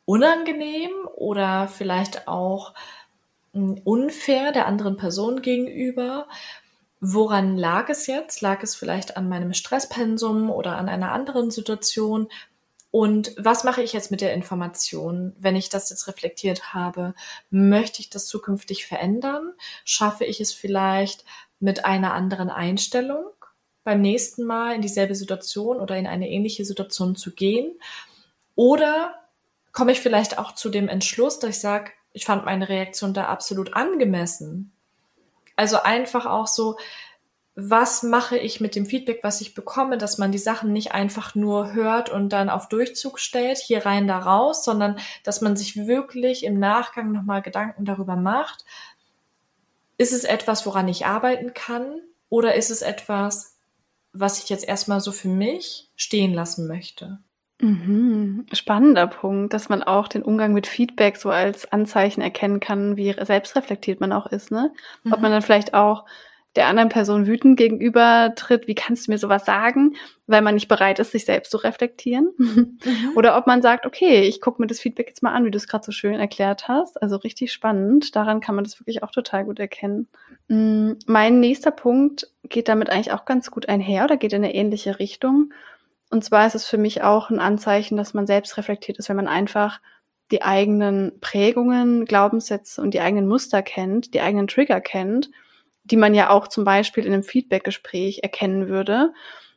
unangenehm 0.05 0.93
oder 1.15 1.69
vielleicht 1.69 2.29
auch 2.29 2.75
hm, 3.53 3.81
unfair 3.85 4.53
der 4.53 4.67
anderen 4.67 4.97
Person 4.97 5.43
gegenüber? 5.43 6.29
Woran 7.01 7.57
lag 7.57 7.89
es 7.91 8.07
jetzt? 8.07 8.41
Lag 8.41 8.63
es 8.63 8.75
vielleicht 8.75 9.17
an 9.17 9.29
meinem 9.29 9.53
Stresspensum 9.53 10.51
oder 10.51 10.77
an 10.77 10.89
einer 10.89 11.13
anderen 11.13 11.51
Situation? 11.51 12.29
Und 12.91 13.35
was 13.37 13.65
mache 13.65 13.83
ich 13.83 13.93
jetzt 13.93 14.13
mit 14.13 14.21
der 14.21 14.35
Information, 14.35 15.35
wenn 15.39 15.57
ich 15.57 15.69
das 15.69 15.91
jetzt 15.91 16.07
reflektiert 16.07 16.73
habe? 16.73 17.15
Möchte 17.51 18.01
ich 18.01 18.09
das 18.09 18.27
zukünftig 18.27 18.87
verändern? 18.87 19.53
Schaffe 19.85 20.25
ich 20.25 20.41
es 20.41 20.53
vielleicht 20.53 21.25
mit 21.59 21.85
einer 21.85 22.15
anderen 22.15 22.51
Einstellung? 22.51 23.25
Beim 23.85 24.01
nächsten 24.01 24.45
Mal 24.45 24.75
in 24.75 24.83
dieselbe 24.83 25.15
Situation 25.15 25.81
oder 25.81 25.97
in 25.97 26.07
eine 26.07 26.29
ähnliche 26.29 26.65
Situation 26.65 27.17
zu 27.17 27.35
gehen? 27.35 27.73
Oder 28.55 29.15
komme 29.73 29.93
ich 29.93 30.01
vielleicht 30.01 30.39
auch 30.39 30.53
zu 30.53 30.71
dem 30.71 30.89
Entschluss, 30.89 31.39
dass 31.39 31.51
ich 31.51 31.61
sage, 31.61 31.91
ich 32.13 32.25
fand 32.25 32.45
meine 32.45 32.69
Reaktion 32.69 33.13
da 33.13 33.27
absolut 33.27 33.75
angemessen. 33.75 34.73
Also 35.57 35.83
einfach 35.83 36.27
auch 36.27 36.47
so, 36.47 36.77
was 37.57 38.03
mache 38.03 38.37
ich 38.37 38.61
mit 38.61 38.75
dem 38.75 38.87
Feedback, 38.87 39.21
was 39.23 39.41
ich 39.41 39.55
bekomme, 39.55 39.99
dass 39.99 40.19
man 40.19 40.33
die 40.33 40.39
Sachen 40.39 40.73
nicht 40.73 40.93
einfach 40.93 41.35
nur 41.35 41.73
hört 41.73 42.09
und 42.09 42.31
dann 42.31 42.51
auf 42.51 42.69
Durchzug 42.69 43.21
stellt, 43.21 43.59
hier 43.59 43.85
rein, 43.85 44.09
da 44.09 44.19
raus, 44.19 44.65
sondern 44.65 44.99
dass 45.23 45.41
man 45.41 45.57
sich 45.57 45.87
wirklich 45.87 46.45
im 46.45 46.59
Nachgang 46.59 47.13
nochmal 47.13 47.43
Gedanken 47.43 47.85
darüber 47.85 48.17
macht, 48.17 48.65
ist 49.99 50.13
es 50.13 50.25
etwas, 50.25 50.67
woran 50.67 50.89
ich 50.89 51.07
arbeiten 51.07 51.55
kann 51.55 52.01
oder 52.29 52.55
ist 52.55 52.71
es 52.71 52.83
etwas, 52.83 53.54
was 54.15 54.43
ich 54.43 54.49
jetzt 54.49 54.67
erstmal 54.67 55.01
so 55.01 55.13
für 55.13 55.29
mich 55.29 55.91
stehen 55.97 56.33
lassen 56.33 56.67
möchte. 56.67 57.19
Mhm. 57.61 58.47
Spannender 58.53 59.07
Punkt, 59.07 59.53
dass 59.53 59.69
man 59.69 59.83
auch 59.83 60.09
den 60.09 60.23
Umgang 60.23 60.55
mit 60.55 60.67
Feedback 60.67 61.17
so 61.17 61.31
als 61.31 61.71
Anzeichen 61.71 62.21
erkennen 62.21 62.61
kann, 62.61 62.97
wie 62.97 63.13
selbstreflektiert 63.13 64.01
man 64.01 64.13
auch 64.13 64.27
ist, 64.27 64.51
ne? 64.51 64.73
Mhm. 65.03 65.13
Ob 65.13 65.21
man 65.21 65.31
dann 65.31 65.43
vielleicht 65.43 65.75
auch 65.75 66.05
der 66.57 66.69
anderen 66.69 66.89
Person 66.89 67.27
wütend 67.27 67.57
gegenüber 67.57 68.33
tritt, 68.37 68.69
wie 68.69 68.75
kannst 68.75 69.07
du 69.07 69.11
mir 69.13 69.19
sowas 69.19 69.45
sagen, 69.45 69.97
weil 70.27 70.41
man 70.41 70.55
nicht 70.55 70.69
bereit 70.69 71.01
ist, 71.01 71.11
sich 71.11 71.25
selbst 71.25 71.51
zu 71.51 71.57
reflektieren. 71.57 72.31
Mhm. 72.39 72.79
Oder 73.17 73.37
ob 73.37 73.47
man 73.47 73.61
sagt, 73.61 73.87
okay, 73.87 74.23
ich 74.23 74.41
gucke 74.41 74.63
mir 74.63 74.69
das 74.69 74.81
Feedback 74.81 75.09
jetzt 75.09 75.23
mal 75.23 75.33
an, 75.33 75.45
wie 75.45 75.51
du 75.51 75.57
es 75.57 75.67
gerade 75.67 75.85
so 75.85 75.93
schön 75.93 76.15
erklärt 76.15 76.69
hast. 76.69 77.03
Also 77.03 77.17
richtig 77.17 77.53
spannend. 77.53 78.15
Daran 78.15 78.41
kann 78.41 78.55
man 78.55 78.65
das 78.65 78.79
wirklich 78.81 79.03
auch 79.03 79.11
total 79.11 79.45
gut 79.45 79.59
erkennen. 79.59 80.09
Mm, 80.49 80.93
mein 81.07 81.41
nächster 81.41 81.73
Punkt 81.73 82.29
geht 82.45 82.69
damit 82.69 82.89
eigentlich 82.89 83.13
auch 83.13 83.25
ganz 83.25 83.51
gut 83.51 83.69
einher 83.69 84.05
oder 84.05 84.17
geht 84.17 84.33
in 84.33 84.45
eine 84.45 84.55
ähnliche 84.55 84.99
Richtung. 85.01 85.53
Und 86.11 86.25
zwar 86.25 86.47
ist 86.47 86.55
es 86.55 86.67
für 86.67 86.79
mich 86.79 87.03
auch 87.03 87.31
ein 87.31 87.41
Anzeichen, 87.41 87.97
dass 87.97 88.15
man 88.15 88.29
selbst 88.29 88.57
reflektiert 88.57 88.99
ist, 88.99 89.09
wenn 89.09 89.17
man 89.17 89.29
einfach 89.29 89.81
die 90.31 90.43
eigenen 90.43 91.19
Prägungen, 91.21 92.05
Glaubenssätze 92.05 92.81
und 92.81 92.95
die 92.95 93.01
eigenen 93.01 93.27
Muster 93.27 93.63
kennt, 93.63 94.15
die 94.15 94.21
eigenen 94.21 94.47
Trigger 94.47 94.81
kennt 94.81 95.31
die 95.85 95.97
man 95.97 96.15
ja 96.15 96.31
auch 96.31 96.49
zum 96.49 96.65
Beispiel 96.65 97.05
in 97.05 97.13
einem 97.13 97.23
Feedbackgespräch 97.23 98.21
erkennen 98.23 98.69
würde, 98.69 99.13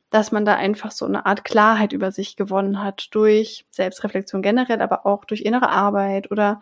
dass 0.10 0.32
man 0.32 0.46
da 0.46 0.56
einfach 0.56 0.92
so 0.92 1.06
eine 1.06 1.26
Art 1.26 1.44
Klarheit 1.44 1.94
über 1.94 2.12
sich 2.12 2.36
gewonnen 2.36 2.84
hat 2.84 3.10
durch 3.12 3.66
Selbstreflexion 3.72 4.42
generell, 4.42 4.82
aber 4.82 5.06
auch 5.06 5.26
durch 5.26 5.42
innere 5.42 5.70
Arbeit 5.70 6.32
oder 6.32 6.62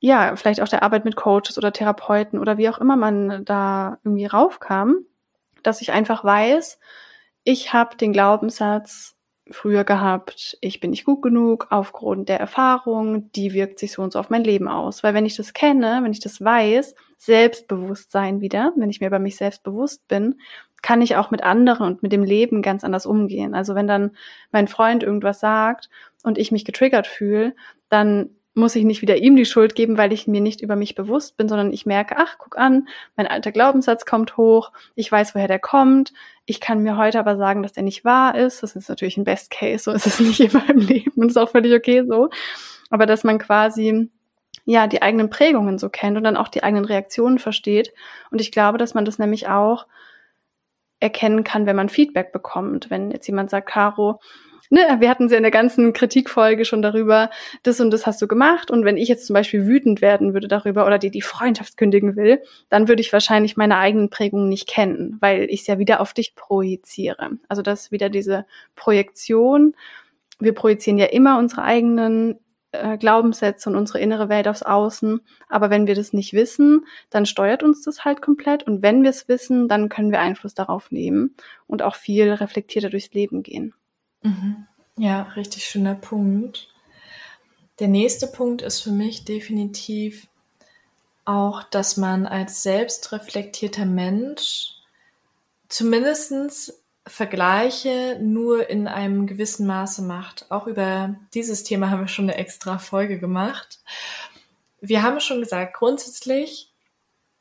ja, 0.00 0.36
vielleicht 0.36 0.60
auch 0.60 0.68
der 0.68 0.82
Arbeit 0.82 1.04
mit 1.04 1.16
Coaches 1.16 1.58
oder 1.58 1.72
Therapeuten 1.72 2.38
oder 2.38 2.56
wie 2.56 2.68
auch 2.68 2.78
immer 2.78 2.96
man 2.96 3.44
da 3.44 3.98
irgendwie 4.04 4.26
raufkam, 4.26 4.98
dass 5.62 5.82
ich 5.82 5.92
einfach 5.92 6.24
weiß, 6.24 6.78
ich 7.42 7.72
habe 7.72 7.96
den 7.96 8.12
Glaubenssatz 8.12 9.16
früher 9.50 9.84
gehabt, 9.84 10.58
ich 10.60 10.80
bin 10.80 10.90
nicht 10.90 11.04
gut 11.04 11.22
genug 11.22 11.68
aufgrund 11.70 12.28
der 12.28 12.38
Erfahrung, 12.38 13.32
die 13.32 13.54
wirkt 13.54 13.78
sich 13.78 13.92
so 13.92 14.02
und 14.02 14.12
so 14.12 14.18
auf 14.18 14.30
mein 14.30 14.44
Leben 14.44 14.68
aus. 14.68 15.02
Weil 15.02 15.14
wenn 15.14 15.26
ich 15.26 15.36
das 15.36 15.52
kenne, 15.52 16.00
wenn 16.02 16.12
ich 16.12 16.20
das 16.20 16.42
weiß, 16.44 16.94
Selbstbewusstsein 17.18 18.40
wieder, 18.40 18.72
wenn 18.76 18.90
ich 18.90 19.00
mir 19.00 19.08
über 19.08 19.18
mich 19.18 19.36
selbst 19.36 19.62
bewusst 19.62 20.06
bin, 20.08 20.36
kann 20.82 21.02
ich 21.02 21.16
auch 21.16 21.30
mit 21.30 21.42
anderen 21.42 21.86
und 21.86 22.02
mit 22.02 22.12
dem 22.12 22.22
Leben 22.22 22.62
ganz 22.62 22.84
anders 22.84 23.04
umgehen. 23.04 23.54
Also 23.54 23.74
wenn 23.74 23.88
dann 23.88 24.12
mein 24.52 24.68
Freund 24.68 25.02
irgendwas 25.02 25.40
sagt 25.40 25.90
und 26.22 26.38
ich 26.38 26.52
mich 26.52 26.64
getriggert 26.64 27.06
fühle, 27.06 27.54
dann 27.88 28.30
muss 28.54 28.76
ich 28.76 28.84
nicht 28.84 29.02
wieder 29.02 29.16
ihm 29.16 29.36
die 29.36 29.44
Schuld 29.44 29.74
geben, 29.74 29.96
weil 29.96 30.12
ich 30.12 30.26
mir 30.26 30.40
nicht 30.40 30.60
über 30.60 30.76
mich 30.76 30.94
bewusst 30.94 31.36
bin, 31.36 31.48
sondern 31.48 31.72
ich 31.72 31.86
merke, 31.86 32.16
ach, 32.18 32.36
guck 32.38 32.58
an, 32.58 32.88
mein 33.16 33.26
alter 33.26 33.52
Glaubenssatz 33.52 34.04
kommt 34.04 34.36
hoch, 34.36 34.72
ich 34.96 35.10
weiß, 35.10 35.34
woher 35.34 35.48
der 35.48 35.60
kommt, 35.60 36.12
ich 36.44 36.60
kann 36.60 36.82
mir 36.82 36.96
heute 36.96 37.20
aber 37.20 37.36
sagen, 37.36 37.62
dass 37.62 37.72
der 37.72 37.84
nicht 37.84 38.04
wahr 38.04 38.34
ist. 38.34 38.62
Das 38.62 38.74
ist 38.74 38.88
natürlich 38.88 39.16
ein 39.16 39.24
Best 39.24 39.50
Case, 39.50 39.84
so 39.84 39.92
ist 39.92 40.06
es 40.06 40.18
nicht 40.20 40.40
immer 40.40 40.68
im 40.68 40.78
Leben 40.78 41.20
und 41.20 41.28
ist 41.28 41.36
auch 41.36 41.50
völlig 41.50 41.72
okay 41.72 42.04
so. 42.06 42.30
Aber 42.90 43.06
dass 43.06 43.22
man 43.22 43.38
quasi 43.38 44.10
ja 44.64 44.86
die 44.86 45.02
eigenen 45.02 45.30
Prägungen 45.30 45.78
so 45.78 45.88
kennt 45.88 46.16
und 46.16 46.24
dann 46.24 46.36
auch 46.36 46.48
die 46.48 46.62
eigenen 46.62 46.84
Reaktionen 46.84 47.38
versteht. 47.38 47.92
Und 48.30 48.40
ich 48.40 48.52
glaube, 48.52 48.78
dass 48.78 48.94
man 48.94 49.04
das 49.04 49.18
nämlich 49.18 49.48
auch 49.48 49.86
erkennen 51.00 51.44
kann, 51.44 51.66
wenn 51.66 51.76
man 51.76 51.88
Feedback 51.88 52.32
bekommt. 52.32 52.90
Wenn 52.90 53.10
jetzt 53.10 53.26
jemand 53.26 53.50
sagt, 53.50 53.68
Caro, 53.68 54.20
ne, 54.70 54.96
wir 54.98 55.08
hatten 55.08 55.28
sie 55.28 55.36
in 55.36 55.42
der 55.42 55.50
ganzen 55.52 55.92
Kritikfolge 55.92 56.64
schon 56.64 56.82
darüber, 56.82 57.30
das 57.62 57.80
und 57.80 57.90
das 57.90 58.06
hast 58.06 58.20
du 58.20 58.28
gemacht. 58.28 58.70
Und 58.70 58.84
wenn 58.84 58.96
ich 58.96 59.08
jetzt 59.08 59.26
zum 59.26 59.34
Beispiel 59.34 59.66
wütend 59.66 60.00
werden 60.00 60.34
würde 60.34 60.48
darüber 60.48 60.86
oder 60.86 60.98
dir 60.98 61.10
die 61.10 61.22
Freundschaft 61.22 61.76
kündigen 61.76 62.16
will, 62.16 62.42
dann 62.68 62.88
würde 62.88 63.00
ich 63.00 63.12
wahrscheinlich 63.12 63.56
meine 63.56 63.78
eigenen 63.78 64.10
Prägungen 64.10 64.48
nicht 64.48 64.68
kennen, 64.68 65.16
weil 65.20 65.44
ich 65.50 65.62
es 65.62 65.66
ja 65.66 65.78
wieder 65.78 66.00
auf 66.00 66.12
dich 66.12 66.34
projiziere. 66.34 67.30
Also 67.48 67.62
das 67.62 67.84
ist 67.84 67.92
wieder 67.92 68.10
diese 68.10 68.44
Projektion. 68.76 69.74
Wir 70.38 70.54
projizieren 70.54 70.98
ja 70.98 71.06
immer 71.06 71.38
unsere 71.38 71.62
eigenen 71.62 72.38
äh, 72.72 72.98
Glaubenssätze 72.98 73.70
und 73.70 73.76
unsere 73.76 74.00
innere 74.00 74.28
Welt 74.28 74.48
aufs 74.48 74.62
Außen. 74.62 75.20
Aber 75.48 75.70
wenn 75.70 75.86
wir 75.86 75.94
das 75.94 76.12
nicht 76.12 76.32
wissen, 76.32 76.86
dann 77.10 77.26
steuert 77.26 77.62
uns 77.62 77.82
das 77.82 78.04
halt 78.04 78.20
komplett. 78.20 78.64
Und 78.64 78.82
wenn 78.82 79.02
wir 79.02 79.10
es 79.10 79.28
wissen, 79.28 79.68
dann 79.68 79.88
können 79.88 80.10
wir 80.10 80.20
Einfluss 80.20 80.54
darauf 80.54 80.90
nehmen 80.90 81.34
und 81.66 81.82
auch 81.82 81.94
viel 81.94 82.30
reflektierter 82.30 82.90
durchs 82.90 83.12
Leben 83.12 83.42
gehen. 83.42 83.74
Mhm. 84.22 84.66
Ja, 84.98 85.22
richtig 85.36 85.64
schöner 85.64 85.94
Punkt. 85.94 86.68
Der 87.78 87.88
nächste 87.88 88.26
Punkt 88.26 88.62
ist 88.62 88.80
für 88.80 88.90
mich 88.90 89.24
definitiv 89.24 90.26
auch, 91.24 91.62
dass 91.62 91.96
man 91.96 92.26
als 92.26 92.62
selbstreflektierter 92.62 93.84
Mensch 93.84 94.74
zumindest 95.68 96.74
Vergleiche 97.08 98.18
nur 98.20 98.68
in 98.68 98.86
einem 98.86 99.26
gewissen 99.26 99.66
Maße 99.66 100.02
macht. 100.02 100.46
Auch 100.50 100.66
über 100.66 101.16
dieses 101.34 101.64
Thema 101.64 101.90
haben 101.90 102.00
wir 102.00 102.08
schon 102.08 102.26
eine 102.26 102.38
extra 102.38 102.78
Folge 102.78 103.18
gemacht. 103.18 103.80
Wir 104.80 105.02
haben 105.02 105.18
schon 105.20 105.40
gesagt, 105.40 105.74
grundsätzlich 105.74 106.72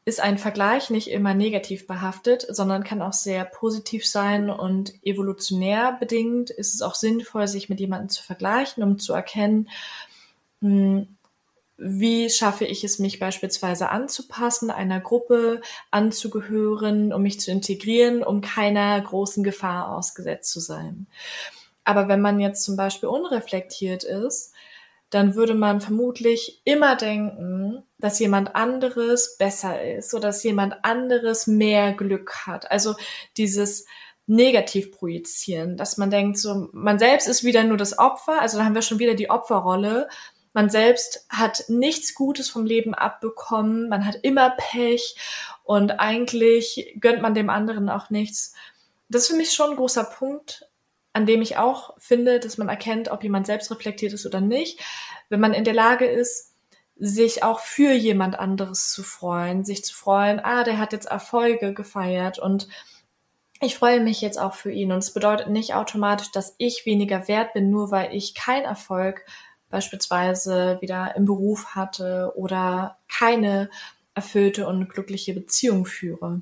ist 0.06 0.21
ein 0.21 0.38
Vergleich 0.38 0.89
nicht 0.89 1.10
immer 1.10 1.34
negativ 1.34 1.86
behaftet, 1.86 2.47
sondern 2.49 2.86
kann 2.86 3.01
auch 3.01 3.12
sehr 3.12 3.43
positiv 3.43 4.08
sein 4.08 4.49
und 4.49 4.93
evolutionär 5.03 5.97
bedingt 5.99 6.49
ist 6.49 6.73
es 6.73 6.82
auch 6.82 6.95
sinnvoll, 6.95 7.49
sich 7.49 7.67
mit 7.67 7.82
jemandem 7.82 8.08
zu 8.08 8.23
vergleichen, 8.23 8.84
um 8.84 8.99
zu 8.99 9.12
erkennen, 9.12 9.67
hm, 10.62 11.16
wie 11.78 12.30
schaffe 12.30 12.66
ich 12.66 12.84
es, 12.84 13.00
mich 13.00 13.20
beispielsweise 13.20 13.90
anzupassen, 13.90 14.72
einer 14.72 15.00
Gruppe 15.00 15.62
anzugehören, 15.92 17.13
um 17.13 17.22
mich 17.22 17.40
zu 17.40 17.52
integrieren, 17.52 18.24
um 18.24 18.42
keiner 18.42 19.00
großen 19.00 19.44
Gefahr 19.44 19.96
ausgesetzt 19.96 20.52
zu 20.52 20.60
sein. 20.60 21.08
Aber 21.84 22.08
wenn 22.08 22.20
man 22.20 22.40
jetzt 22.40 22.63
zum 22.63 22.76
Beispiel 22.76 23.10
unreflektiert 23.10 24.04
ist, 24.04 24.54
dann 25.10 25.36
würde 25.36 25.54
man 25.54 25.80
vermutlich 25.80 26.62
immer 26.66 26.96
denken, 26.96 27.84
dass 27.98 28.20
jemand 28.20 28.56
anderes 28.56 29.38
besser 29.38 29.82
ist 29.82 30.13
oder 30.13 30.28
dass 30.30 30.44
jemand 30.44 30.84
anderes 30.84 31.48
mehr 31.48 31.94
Glück 31.94 32.46
hat. 32.46 32.70
Also 32.70 32.96
dieses 33.38 33.86
negativ 34.26 34.92
projizieren, 34.92 35.78
dass 35.78 35.98
man 35.98 36.12
denkt, 36.12 36.38
so 36.38 36.68
man 36.74 37.00
selbst 37.00 37.28
ist 37.30 37.46
wieder 37.46 37.63
nur 37.63 37.78
das 37.78 37.98
Opfer, 37.98 38.42
also 38.42 38.58
da 38.58 38.66
haben 38.66 38.76
wir 38.76 38.82
schon 38.82 39.00
wieder 39.00 39.13
die 39.13 39.30
Opferrolle. 39.30 40.10
Man 40.58 40.72
selbst 40.72 41.28
hat 41.30 41.65
nichts 41.67 42.15
Gutes 42.15 42.50
vom 42.50 42.65
Leben 42.65 42.96
abbekommen, 42.96 43.89
man 43.89 44.08
hat 44.08 44.15
immer 44.24 44.56
Pech 44.58 45.15
und 45.63 46.00
eigentlich 46.00 46.96
gönnt 47.00 47.22
man 47.22 47.36
dem 47.36 47.52
anderen 47.52 47.91
auch 47.91 48.10
nichts. 48.10 48.56
Das 49.08 49.22
ist 49.22 49.28
für 49.28 49.36
mich 49.36 49.52
schon 49.52 49.70
ein 49.70 49.76
großer 49.76 50.06
Punkt, 50.06 50.67
an 51.13 51.28
dem 51.28 51.43
ich 51.43 51.58
auch 51.58 51.93
finde, 52.00 52.39
dass 52.39 52.58
man 52.58 52.70
erkennt, 52.70 53.10
ob 53.12 53.22
jemand 53.22 53.46
selbst 53.46 53.70
reflektiert 53.70 54.13
ist 54.13 54.26
oder 54.26 54.41
nicht, 54.41 54.80
wenn 55.30 55.39
man 55.39 55.54
in 55.54 55.63
der 55.63 55.76
Lage 55.76 56.08
ist, 56.08 56.56
sich 56.96 57.43
auch 57.43 57.60
für 57.60 57.93
jemand 57.93 58.39
anderes 58.39 58.89
zu 58.89 59.04
freuen, 59.04 59.63
sich 59.63 59.86
zu 59.86 59.93
freuen, 59.93 60.39
ah, 60.39 60.63
der 60.63 60.80
hat 60.80 60.91
jetzt 60.91 61.06
Erfolge 61.06 61.76
gefeiert 61.76 62.39
und 62.39 62.67
ich 63.62 63.76
freue 63.76 64.00
mich 64.00 64.22
jetzt 64.22 64.39
auch 64.39 64.56
für 64.56 64.72
ihn. 64.72 64.91
Und 64.91 65.00
es 65.00 65.13
bedeutet 65.13 65.50
nicht 65.50 65.76
automatisch, 65.76 66.32
dass 66.32 66.56
ich 66.58 66.88
weniger 66.88 67.28
wert 67.28 67.54
bin, 67.54 67.70
nur 67.70 67.91
weil 67.91 68.15
ich 68.15 68.34
keinen 68.34 68.65
Erfolg 68.65 69.24
beispielsweise 69.69 70.77
wieder 70.82 71.15
im 71.15 71.25
Beruf 71.25 71.75
hatte 71.75 72.34
oder 72.36 72.97
keine 73.08 73.69
erfüllte 74.13 74.67
und 74.67 74.89
glückliche 74.89 75.34
Beziehung 75.34 75.86
führe. 75.86 76.41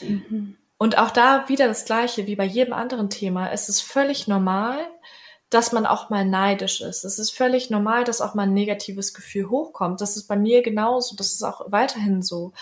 Mhm. 0.00 0.56
Und 0.78 0.96
auch 0.96 1.10
da 1.10 1.48
wieder 1.48 1.68
das 1.68 1.84
Gleiche 1.84 2.26
wie 2.26 2.36
bei 2.36 2.44
jedem 2.44 2.72
anderen 2.72 3.10
Thema. 3.10 3.50
Es 3.50 3.68
ist 3.68 3.82
völlig 3.82 4.28
normal, 4.28 4.78
dass 5.50 5.72
man 5.72 5.84
auch 5.84 6.08
mal 6.08 6.24
neidisch 6.24 6.80
ist. 6.80 7.04
Es 7.04 7.18
ist 7.18 7.32
völlig 7.32 7.68
normal, 7.68 8.04
dass 8.04 8.20
auch 8.20 8.34
mal 8.34 8.44
ein 8.44 8.54
negatives 8.54 9.12
Gefühl 9.12 9.50
hochkommt. 9.50 10.00
Das 10.00 10.16
ist 10.16 10.28
bei 10.28 10.36
mir 10.36 10.62
genauso. 10.62 11.16
Das 11.16 11.32
ist 11.32 11.42
auch 11.42 11.70
weiterhin 11.70 12.22
so. 12.22 12.52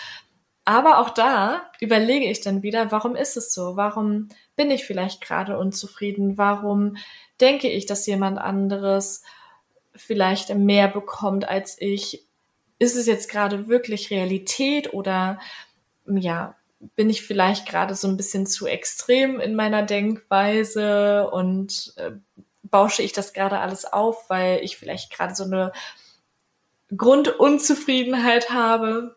Aber 0.65 0.99
auch 0.99 1.11
da 1.11 1.63
überlege 1.79 2.29
ich 2.29 2.41
dann 2.41 2.61
wieder, 2.61 2.91
warum 2.91 3.15
ist 3.15 3.37
es 3.37 3.53
so? 3.53 3.75
Warum 3.75 4.29
bin 4.55 4.69
ich 4.69 4.85
vielleicht 4.85 5.21
gerade 5.21 5.57
unzufrieden? 5.57 6.37
Warum 6.37 6.97
denke 7.39 7.69
ich, 7.69 7.85
dass 7.85 8.05
jemand 8.05 8.37
anderes 8.37 9.23
vielleicht 9.95 10.53
mehr 10.55 10.87
bekommt 10.87 11.47
als 11.47 11.77
ich? 11.79 12.25
Ist 12.77 12.95
es 12.95 13.07
jetzt 13.07 13.29
gerade 13.29 13.67
wirklich 13.67 14.09
Realität 14.09 14.93
oder 14.93 15.39
ja, 16.07 16.55
bin 16.95 17.09
ich 17.09 17.23
vielleicht 17.23 17.67
gerade 17.67 17.93
so 17.93 18.07
ein 18.07 18.17
bisschen 18.17 18.45
zu 18.45 18.65
extrem 18.65 19.39
in 19.39 19.55
meiner 19.55 19.83
Denkweise 19.83 21.29
und 21.29 21.93
äh, 21.97 22.11
bausche 22.63 23.01
ich 23.01 23.11
das 23.11 23.33
gerade 23.33 23.59
alles 23.59 23.85
auf, 23.85 24.29
weil 24.29 24.63
ich 24.63 24.77
vielleicht 24.77 25.11
gerade 25.11 25.35
so 25.35 25.43
eine 25.43 25.71
Grundunzufriedenheit 26.95 28.49
habe. 28.49 29.15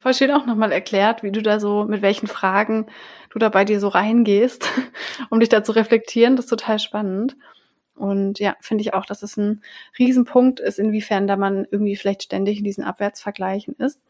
Voll 0.00 0.14
schön 0.14 0.30
auch 0.30 0.46
nochmal 0.46 0.70
erklärt, 0.70 1.22
wie 1.22 1.32
du 1.32 1.42
da 1.42 1.58
so, 1.58 1.84
mit 1.84 2.02
welchen 2.02 2.28
Fragen 2.28 2.86
du 3.30 3.38
da 3.38 3.48
bei 3.48 3.64
dir 3.64 3.80
so 3.80 3.88
reingehst, 3.88 4.68
um 5.30 5.40
dich 5.40 5.48
da 5.48 5.64
zu 5.64 5.72
reflektieren. 5.72 6.36
Das 6.36 6.44
ist 6.44 6.50
total 6.50 6.78
spannend. 6.78 7.36
Und 7.98 8.38
ja, 8.38 8.56
finde 8.60 8.82
ich 8.82 8.94
auch, 8.94 9.04
dass 9.04 9.22
es 9.22 9.36
ein 9.36 9.62
Riesenpunkt 9.98 10.60
ist, 10.60 10.78
inwiefern 10.78 11.26
da 11.26 11.36
man 11.36 11.66
irgendwie 11.70 11.96
vielleicht 11.96 12.22
ständig 12.22 12.58
in 12.58 12.64
diesen 12.64 12.84
Abwärtsvergleichen 12.84 13.74
ist. 13.76 14.00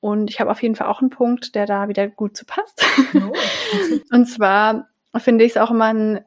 Und 0.00 0.30
ich 0.30 0.40
habe 0.40 0.50
auf 0.50 0.62
jeden 0.62 0.74
Fall 0.74 0.88
auch 0.88 1.00
einen 1.00 1.10
Punkt, 1.10 1.54
der 1.54 1.64
da 1.64 1.88
wieder 1.88 2.08
gut 2.08 2.36
zu 2.36 2.44
passt. 2.44 2.84
Oh. 3.14 3.32
und 4.14 4.26
zwar 4.26 4.88
finde 5.16 5.44
ich 5.44 5.52
es 5.52 5.56
auch 5.56 5.70
immer 5.70 5.86
ein 5.86 6.24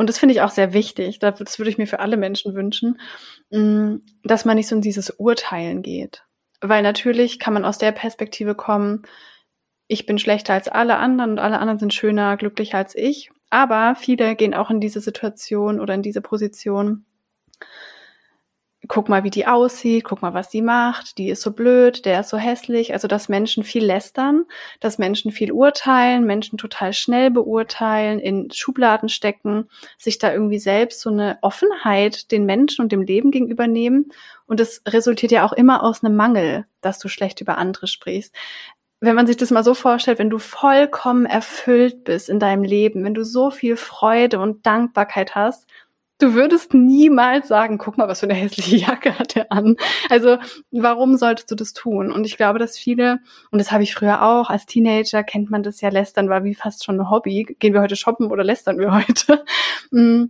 und 0.00 0.08
das 0.08 0.18
finde 0.18 0.34
ich 0.34 0.40
auch 0.40 0.50
sehr 0.50 0.72
wichtig, 0.72 1.18
das 1.18 1.58
würde 1.58 1.68
ich 1.68 1.76
mir 1.76 1.86
für 1.86 2.00
alle 2.00 2.16
Menschen 2.16 2.54
wünschen, 2.54 2.98
mm, 3.50 3.96
dass 4.24 4.46
man 4.46 4.56
nicht 4.56 4.66
so 4.66 4.74
in 4.74 4.80
dieses 4.80 5.10
Urteilen 5.10 5.82
geht. 5.82 6.24
Weil 6.62 6.82
natürlich 6.82 7.38
kann 7.38 7.52
man 7.52 7.66
aus 7.66 7.76
der 7.76 7.92
Perspektive 7.92 8.54
kommen, 8.54 9.02
ich 9.90 10.06
bin 10.06 10.18
schlechter 10.18 10.54
als 10.54 10.68
alle 10.68 10.98
anderen 10.98 11.32
und 11.32 11.38
alle 11.40 11.58
anderen 11.58 11.80
sind 11.80 11.92
schöner, 11.92 12.36
glücklicher 12.36 12.78
als 12.78 12.94
ich. 12.94 13.30
Aber 13.50 13.96
viele 13.96 14.36
gehen 14.36 14.54
auch 14.54 14.70
in 14.70 14.80
diese 14.80 15.00
Situation 15.00 15.80
oder 15.80 15.94
in 15.94 16.02
diese 16.02 16.20
Position, 16.20 17.04
guck 18.86 19.08
mal, 19.08 19.24
wie 19.24 19.30
die 19.30 19.48
aussieht, 19.48 20.04
guck 20.04 20.22
mal, 20.22 20.32
was 20.32 20.48
die 20.48 20.62
macht, 20.62 21.18
die 21.18 21.28
ist 21.28 21.42
so 21.42 21.50
blöd, 21.50 22.04
der 22.04 22.20
ist 22.20 22.28
so 22.28 22.36
hässlich. 22.36 22.92
Also, 22.92 23.08
dass 23.08 23.28
Menschen 23.28 23.64
viel 23.64 23.84
lästern, 23.84 24.44
dass 24.78 24.98
Menschen 24.98 25.32
viel 25.32 25.50
urteilen, 25.50 26.24
Menschen 26.24 26.56
total 26.56 26.92
schnell 26.92 27.32
beurteilen, 27.32 28.20
in 28.20 28.48
Schubladen 28.52 29.08
stecken, 29.08 29.68
sich 29.98 30.18
da 30.18 30.32
irgendwie 30.32 30.60
selbst 30.60 31.00
so 31.00 31.10
eine 31.10 31.38
Offenheit 31.42 32.30
den 32.30 32.46
Menschen 32.46 32.82
und 32.82 32.92
dem 32.92 33.02
Leben 33.02 33.32
gegenüber 33.32 33.66
nehmen. 33.66 34.12
Und 34.46 34.60
es 34.60 34.82
resultiert 34.86 35.32
ja 35.32 35.44
auch 35.44 35.52
immer 35.52 35.82
aus 35.82 36.04
einem 36.04 36.14
Mangel, 36.14 36.66
dass 36.80 37.00
du 37.00 37.08
schlecht 37.08 37.40
über 37.40 37.58
andere 37.58 37.88
sprichst. 37.88 38.32
Wenn 39.00 39.16
man 39.16 39.26
sich 39.26 39.36
das 39.36 39.50
mal 39.50 39.64
so 39.64 39.74
vorstellt, 39.74 40.18
wenn 40.18 40.30
du 40.30 40.38
vollkommen 40.38 41.26
erfüllt 41.26 42.04
bist 42.04 42.28
in 42.28 42.38
deinem 42.38 42.64
Leben, 42.64 43.02
wenn 43.02 43.14
du 43.14 43.24
so 43.24 43.50
viel 43.50 43.76
Freude 43.76 44.38
und 44.38 44.66
Dankbarkeit 44.66 45.34
hast, 45.34 45.66
Du 46.20 46.34
würdest 46.34 46.74
niemals 46.74 47.48
sagen, 47.48 47.78
guck 47.78 47.96
mal, 47.96 48.06
was 48.06 48.20
für 48.20 48.26
eine 48.26 48.34
hässliche 48.34 48.76
Jacke 48.76 49.18
hat 49.18 49.36
er 49.36 49.50
an. 49.50 49.76
Also 50.10 50.36
warum 50.70 51.16
solltest 51.16 51.50
du 51.50 51.54
das 51.54 51.72
tun? 51.72 52.12
Und 52.12 52.26
ich 52.26 52.36
glaube, 52.36 52.58
dass 52.58 52.76
viele, 52.76 53.20
und 53.50 53.58
das 53.58 53.72
habe 53.72 53.82
ich 53.82 53.94
früher 53.94 54.22
auch, 54.22 54.50
als 54.50 54.66
Teenager 54.66 55.24
kennt 55.24 55.50
man 55.50 55.62
das 55.62 55.80
ja, 55.80 55.88
lästern 55.88 56.28
war 56.28 56.44
wie 56.44 56.54
fast 56.54 56.84
schon 56.84 57.00
ein 57.00 57.08
Hobby. 57.08 57.56
Gehen 57.58 57.72
wir 57.72 57.80
heute 57.80 57.96
shoppen 57.96 58.30
oder 58.30 58.44
lästern 58.44 58.78
wir 58.78 58.94
heute? 58.94 59.44
Mm, 59.92 60.26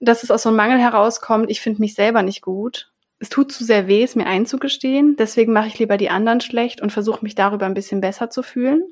dass 0.00 0.22
es 0.22 0.30
aus 0.30 0.42
so 0.42 0.50
einem 0.50 0.56
Mangel 0.56 0.78
herauskommt, 0.78 1.50
ich 1.50 1.62
finde 1.62 1.80
mich 1.80 1.94
selber 1.94 2.22
nicht 2.22 2.42
gut. 2.42 2.90
Es 3.18 3.28
tut 3.30 3.50
zu 3.52 3.64
sehr 3.64 3.86
weh, 3.86 4.02
es 4.02 4.14
mir 4.14 4.26
einzugestehen. 4.26 5.16
Deswegen 5.16 5.52
mache 5.52 5.68
ich 5.68 5.78
lieber 5.78 5.96
die 5.96 6.10
anderen 6.10 6.40
schlecht 6.40 6.80
und 6.80 6.92
versuche 6.92 7.22
mich 7.22 7.34
darüber 7.34 7.66
ein 7.66 7.74
bisschen 7.74 8.00
besser 8.00 8.30
zu 8.30 8.42
fühlen. 8.42 8.84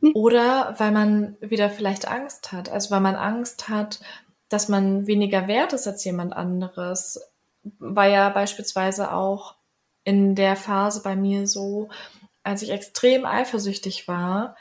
Nee. 0.00 0.12
Oder 0.14 0.74
weil 0.78 0.92
man 0.92 1.36
wieder 1.40 1.70
vielleicht 1.70 2.06
Angst 2.06 2.52
hat. 2.52 2.68
Also 2.70 2.90
weil 2.90 3.00
man 3.00 3.16
Angst 3.16 3.68
hat, 3.68 4.00
dass 4.48 4.68
man 4.68 5.06
weniger 5.06 5.48
wert 5.48 5.72
ist 5.72 5.86
als 5.86 6.04
jemand 6.04 6.34
anderes, 6.34 7.20
war 7.78 8.06
ja 8.06 8.28
beispielsweise 8.28 9.12
auch 9.12 9.56
in 10.04 10.34
der 10.34 10.54
Phase 10.54 11.02
bei 11.02 11.16
mir 11.16 11.46
so, 11.46 11.88
als 12.42 12.62
ich 12.62 12.70
extrem 12.70 13.24
eifersüchtig 13.24 14.06
war, 14.06 14.56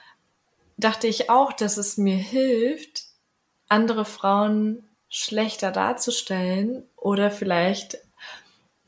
dachte 0.78 1.08
ich 1.08 1.30
auch, 1.30 1.52
dass 1.54 1.78
es 1.78 1.98
mir 1.98 2.16
hilft, 2.16 3.04
andere 3.68 4.06
Frauen 4.06 4.88
schlechter 5.10 5.72
darzustellen 5.72 6.88
oder 6.96 7.30
vielleicht 7.30 7.98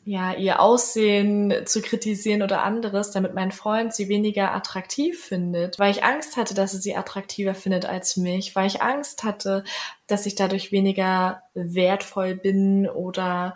ja, 0.08 0.34
ihr 0.34 0.62
Aussehen 0.62 1.65
zu 1.65 1.82
kritisieren 1.82 2.44
oder 2.44 2.63
anderes, 2.63 3.10
damit 3.10 3.34
mein 3.34 3.52
Freund 3.52 3.91
sie 3.94 4.08
weniger 4.08 4.54
attraktiv 4.54 5.20
findet, 5.20 5.80
weil 5.80 5.89
ich 5.89 6.04
Angst 6.04 6.38
hatte, 6.38 6.54
dass 6.54 6.76
er 6.76 6.80
sie 6.80 6.96
attraktiver 6.96 7.56
findet 7.56 7.88
als 7.88 8.15
mich, 8.15 8.56
weil 8.56 8.68
ich 8.68 8.84
Angst 8.84 9.24
hatte, 9.24 9.63
dass 10.06 10.28
ich 10.28 10.36
dadurch 10.36 10.72
weniger 10.72 11.41
wertvoll 11.56 12.36
bin 12.36 12.88
oder 12.88 13.56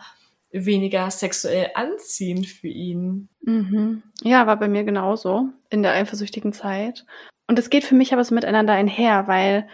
weniger 0.52 1.12
sexuell 1.12 1.70
anziehend 1.76 2.48
für 2.48 2.68
ihn. 2.68 3.30
Mhm. 3.42 4.02
Ja, 4.24 4.48
war 4.48 4.58
bei 4.58 4.68
mir 4.68 4.84
genauso 4.84 5.50
in 5.70 5.84
der 5.84 5.94
eifersüchtigen 5.94 6.52
Zeit. 6.52 7.06
Und 7.46 7.60
es 7.60 7.70
geht 7.70 7.84
für 7.84 7.96
mich 7.96 8.12
aber 8.12 8.24
so 8.24 8.34
miteinander 8.34 8.74
einher, 8.74 9.28
weil 9.28 9.68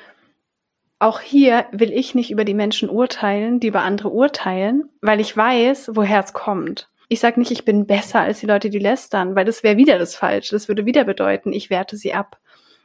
auch 0.99 1.19
hier 1.19 1.65
will 1.71 1.91
ich 1.91 2.15
nicht 2.15 2.31
über 2.31 2.45
die 2.45 2.53
Menschen 2.53 2.89
urteilen, 2.89 3.59
die 3.59 3.67
über 3.67 3.81
andere 3.81 4.09
urteilen, 4.09 4.89
weil 5.01 5.19
ich 5.19 5.35
weiß, 5.35 5.91
woher 5.93 6.23
es 6.23 6.33
kommt. 6.33 6.89
Ich 7.09 7.19
sage 7.19 7.39
nicht, 7.39 7.51
ich 7.51 7.65
bin 7.65 7.85
besser 7.85 8.21
als 8.21 8.39
die 8.39 8.47
Leute, 8.47 8.69
die 8.69 8.79
lästern, 8.79 9.35
weil 9.35 9.45
das 9.45 9.61
wäre 9.61 9.77
wieder 9.77 9.99
das 9.99 10.15
Falsche. 10.15 10.55
Das 10.55 10.67
würde 10.67 10.85
wieder 10.85 11.03
bedeuten, 11.03 11.53
ich 11.53 11.69
werte 11.69 11.97
sie 11.97 12.13
ab. 12.13 12.39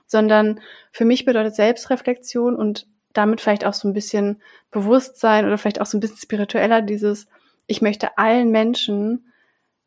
Sondern 0.07 0.61
für 0.90 1.05
mich 1.05 1.25
bedeutet 1.25 1.55
Selbstreflexion 1.55 2.57
und 2.57 2.87
damit 3.12 3.40
vielleicht 3.40 3.64
auch 3.64 3.75
so 3.75 3.88
ein 3.88 3.94
bisschen 3.94 4.42
Bewusstsein 4.70 5.46
oder 5.46 5.57
vielleicht 5.57 5.81
auch 5.81 5.87
so 5.87 5.96
ein 5.96 6.01
bisschen 6.01 6.18
spiritueller 6.18 6.83
dieses, 6.83 7.29
ich 7.66 7.81
möchte 7.81 8.18
allen 8.18 8.51
Menschen 8.51 9.33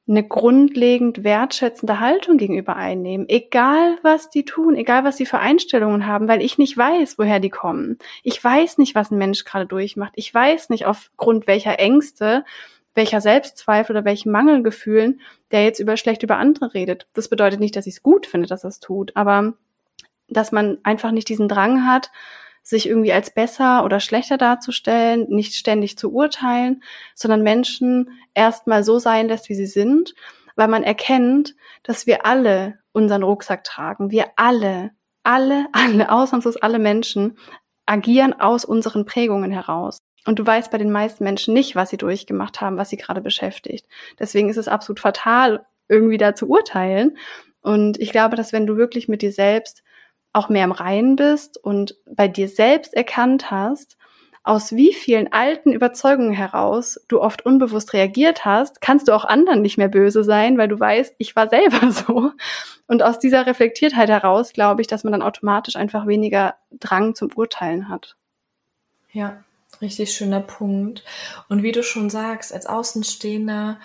eine 0.08 0.28
grundlegend 0.28 1.24
wertschätzende 1.24 2.00
Haltung 2.00 2.38
gegenüber 2.38 2.76
einnehmen, 2.76 3.28
egal 3.30 3.98
was 4.02 4.30
die 4.30 4.44
tun, 4.44 4.76
egal 4.76 5.06
was 5.06 5.16
sie 5.16 5.26
für 5.26 5.40
Einstellungen 5.40 6.06
haben, 6.06 6.28
weil 6.28 6.42
ich 6.42 6.58
nicht 6.58 6.78
weiß, 6.78 7.18
woher 7.18 7.40
die 7.40 7.50
kommen. 7.50 7.98
Ich 8.22 8.44
weiß 8.44 8.80
nicht, 8.80 8.96
was 8.96 9.12
ein 9.12 9.18
Mensch 9.18 9.46
gerade 9.46 9.66
durchmacht. 9.66 10.14
Ich 10.16 10.34
weiß 10.34 10.70
nicht, 10.70 10.86
aufgrund 10.86 11.48
welcher 11.48 11.80
Ängste, 11.80 12.44
welcher 12.96 13.22
Selbstzweifel 13.22 13.96
oder 13.96 14.06
welchen 14.06 14.32
Mangelgefühlen 14.32 15.22
der 15.52 15.64
jetzt 15.64 15.80
über 15.80 15.98
schlecht 15.98 16.24
über 16.24 16.38
andere 16.38 16.74
redet. 16.74 17.08
Das 17.14 17.30
bedeutet 17.30 17.60
nicht, 17.60 17.76
dass 17.76 17.88
ich 17.88 17.96
es 17.96 18.04
gut 18.04 18.26
finde, 18.26 18.48
dass 18.48 18.64
er 18.64 18.70
es 18.70 18.80
tut, 18.80 19.16
aber 19.16 19.54
dass 20.28 20.52
man 20.52 20.80
einfach 20.84 21.12
nicht 21.12 21.30
diesen 21.30 21.48
Drang 21.48 21.86
hat, 21.86 22.12
sich 22.64 22.88
irgendwie 22.88 23.14
als 23.14 23.34
besser 23.34 23.84
oder 23.84 24.00
schlechter 24.00 24.38
darzustellen, 24.38 25.28
nicht 25.30 25.54
ständig 25.54 25.98
zu 25.98 26.12
urteilen, 26.14 26.82
sondern 27.14 27.44
Menschen 27.44 28.10
erstmal 28.34 28.84
so 28.84 29.00
sein 29.00 29.28
lässt, 29.28 29.50
wie 29.50 29.56
sie 29.56 29.66
sind, 29.66 30.16
weil 30.56 30.70
man 30.70 30.84
erkennt, 30.84 31.56
dass 31.84 32.08
wir 32.08 32.26
alle 32.26 32.80
unseren 32.94 33.24
Rucksack 33.24 33.66
tragen. 33.66 34.12
Wir 34.12 34.28
alle, 34.38 34.92
alle, 35.24 35.68
alle, 35.74 36.10
ausnahmslos 36.12 36.58
alle 36.58 36.80
Menschen 36.80 37.38
agieren 37.86 38.34
aus 38.34 38.64
unseren 38.64 39.06
Prägungen 39.06 39.52
heraus. 39.52 39.98
Und 40.26 40.40
du 40.40 40.46
weißt 40.46 40.72
bei 40.72 40.78
den 40.78 40.92
meisten 40.92 41.26
Menschen 41.26 41.54
nicht, 41.54 41.76
was 41.76 41.90
sie 41.90 41.98
durchgemacht 41.98 42.62
haben, 42.62 42.78
was 42.78 42.90
sie 42.90 42.98
gerade 42.98 43.20
beschäftigt. 43.20 43.86
Deswegen 44.20 44.50
ist 44.50 44.58
es 44.58 44.70
absolut 44.70 45.02
fatal, 45.02 45.66
irgendwie 45.90 46.18
da 46.18 46.34
zu 46.34 46.48
urteilen. 46.48 47.18
Und 47.62 48.00
ich 48.00 48.12
glaube, 48.12 48.38
dass 48.38 48.54
wenn 48.54 48.66
du 48.66 48.78
wirklich 48.78 49.10
mit 49.10 49.22
dir 49.22 49.34
selbst 49.34 49.83
auch 50.34 50.50
mehr 50.50 50.64
im 50.66 50.72
Reinen 50.72 51.16
bist 51.16 51.58
und 51.64 51.96
bei 52.06 52.28
dir 52.28 52.48
selbst 52.48 52.94
erkannt 52.94 53.52
hast, 53.52 53.98
aus 54.46 54.74
wie 54.76 54.94
vielen 54.94 55.32
alten 55.32 55.72
Überzeugungen 55.72 56.34
heraus 56.34 57.00
du 57.08 57.22
oft 57.22 57.46
unbewusst 57.46 57.94
reagiert 57.94 58.44
hast, 58.44 58.82
kannst 58.82 59.08
du 59.08 59.14
auch 59.14 59.24
anderen 59.24 59.62
nicht 59.62 59.78
mehr 59.78 59.88
böse 59.88 60.24
sein, 60.24 60.58
weil 60.58 60.68
du 60.68 60.78
weißt, 60.78 61.16
ich 61.18 61.36
war 61.36 61.48
selber 61.48 61.92
so. 61.92 62.32
Und 62.86 63.04
aus 63.04 63.20
dieser 63.20 63.46
Reflektiertheit 63.46 64.10
heraus 64.10 64.52
glaube 64.52 64.82
ich, 64.82 64.88
dass 64.88 65.06
man 65.06 65.14
dann 65.14 65.22
automatisch 65.22 65.78
einfach 65.78 66.08
weniger 66.08 66.56
Drang 66.72 67.16
zum 67.16 67.30
Urteilen 67.34 67.88
hat. 67.88 68.18
Ja, 69.14 69.44
richtig 69.82 70.12
schöner 70.12 70.42
Punkt. 70.42 71.06
Und 71.48 71.64
wie 71.64 71.72
du 71.72 71.82
schon 71.82 72.10
sagst, 72.10 72.54
als 72.54 72.66
Außenstehender 72.66 73.80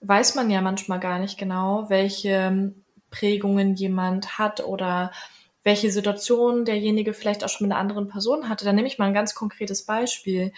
weiß 0.00 0.34
man 0.34 0.50
ja 0.50 0.60
manchmal 0.60 0.98
gar 0.98 1.20
nicht 1.20 1.38
genau, 1.38 1.88
welche 1.88 2.72
Prägungen 3.10 3.74
jemand 3.74 4.38
hat 4.38 4.64
oder 4.64 5.12
welche 5.62 5.90
Situation 5.90 6.64
derjenige 6.64 7.12
vielleicht 7.12 7.44
auch 7.44 7.48
schon 7.48 7.66
mit 7.66 7.72
einer 7.72 7.80
anderen 7.80 8.08
Person 8.08 8.48
hatte. 8.48 8.64
Da 8.64 8.72
nehme 8.72 8.88
ich 8.88 8.98
mal 8.98 9.06
ein 9.06 9.14
ganz 9.14 9.34
konkretes 9.34 9.84
Beispiel. 9.84 10.52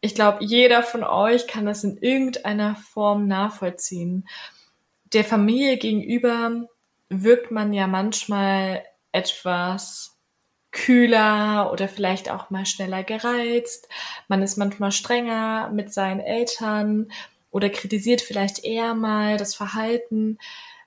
Ich 0.00 0.14
glaube, 0.14 0.44
jeder 0.44 0.82
von 0.82 1.02
euch 1.02 1.46
kann 1.46 1.66
das 1.66 1.82
in 1.82 1.96
irgendeiner 1.98 2.76
Form 2.76 3.26
nachvollziehen. 3.26 4.28
Der 5.12 5.24
Familie 5.24 5.78
gegenüber 5.78 6.66
wirkt 7.08 7.50
man 7.50 7.72
ja 7.72 7.86
manchmal 7.86 8.84
etwas 9.12 10.16
kühler 10.70 11.72
oder 11.72 11.88
vielleicht 11.88 12.30
auch 12.30 12.50
mal 12.50 12.66
schneller 12.66 13.02
gereizt. 13.02 13.88
Man 14.28 14.42
ist 14.42 14.58
manchmal 14.58 14.92
strenger 14.92 15.70
mit 15.70 15.92
seinen 15.92 16.20
Eltern 16.20 17.10
oder 17.50 17.70
kritisiert 17.70 18.20
vielleicht 18.20 18.64
eher 18.64 18.94
mal 18.94 19.38
das 19.38 19.54
Verhalten 19.54 20.38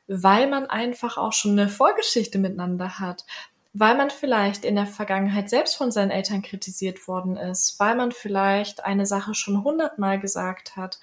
weil 0.09 0.47
man 0.47 0.65
einfach 0.65 1.17
auch 1.17 1.33
schon 1.33 1.51
eine 1.51 1.69
Vorgeschichte 1.69 2.39
miteinander 2.39 2.99
hat, 2.99 3.25
weil 3.73 3.95
man 3.95 4.10
vielleicht 4.10 4.65
in 4.65 4.75
der 4.75 4.88
Vergangenheit 4.88 5.49
selbst 5.49 5.75
von 5.75 5.91
seinen 5.91 6.12
Eltern 6.12 6.41
kritisiert 6.41 7.08
worden 7.08 7.38
ist, 7.38 7.79
weil 7.79 7.95
man 7.95 8.12
vielleicht 8.12 8.84
eine 8.84 9.05
Sache 9.05 9.34
schon 9.34 9.63
hundertmal 9.63 10.19
gesagt 10.19 10.75
hat, 10.75 10.99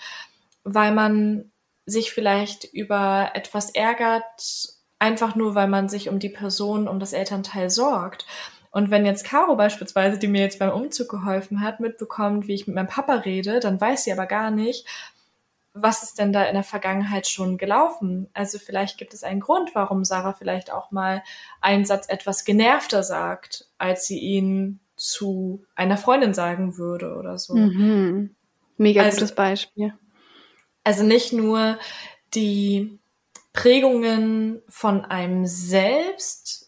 weil 0.65 0.93
man 0.93 1.53
sich 1.87 2.11
vielleicht 2.11 2.65
über 2.65 3.31
etwas 3.35 3.71
ärgert, 3.71 4.75
einfach 4.99 5.37
nur 5.37 5.55
weil 5.55 5.69
man 5.69 5.89
sich 5.89 6.09
um 6.09 6.19
die 6.19 6.29
Person, 6.29 6.89
um 6.89 6.99
das 6.99 7.13
Elternteil 7.13 7.71
sorgt. 7.71 8.27
Und 8.73 8.91
wenn 8.91 9.07
jetzt 9.07 9.25
Caro 9.25 9.57
beispielsweise, 9.57 10.19
die 10.19 10.27
mir 10.27 10.43
jetzt 10.43 10.59
beim 10.59 10.71
Umzug 10.71 11.09
geholfen 11.09 11.61
hat, 11.61 11.81
mitbekommt, 11.81 12.49
wie 12.49 12.55
ich 12.55 12.67
mit 12.67 12.75
meinem 12.75 12.89
Papa 12.89 13.15
rede, 13.15 13.61
dann 13.61 13.81
weiß 13.81 14.05
sie 14.05 14.13
aber 14.13 14.27
gar 14.27 14.51
nicht, 14.51 14.87
was 15.77 16.03
ist 16.03 16.19
denn 16.19 16.33
da 16.33 16.45
in 16.45 16.55
der 16.55 16.65
Vergangenheit 16.65 17.29
schon 17.29 17.59
gelaufen? 17.59 18.29
Also 18.33 18.59
vielleicht 18.59 18.99
gibt 18.99 19.15
es 19.15 19.23
einen 19.23 19.41
Grund, 19.41 19.75
warum 19.75 20.05
Sarah 20.05 20.33
vielleicht 20.33 20.73
auch 20.73 20.91
mal 20.91 21.23
einen 21.61 21.85
Satz 21.85 22.09
etwas 22.09 22.45
genervter 22.45 23.03
sagt, 23.03 23.69
als 23.79 24.07
sie 24.07 24.19
ihn 24.19 24.81
zu 24.97 25.65
einer 25.75 25.99
Freundin 25.99 26.35
sagen 26.35 26.79
würde 26.79 27.15
oder 27.17 27.39
so. 27.39 27.55
Mhm. 27.55 28.35
Mega 28.79 29.03
also, 29.03 29.19
gutes 29.19 29.35
Beispiel. 29.35 29.93
Also 30.85 31.03
nicht 31.03 31.33
nur 31.33 31.79
die 32.35 32.99
Prägungen 33.53 34.63
von 34.69 35.05
einem 35.05 35.47
selbst 35.47 36.67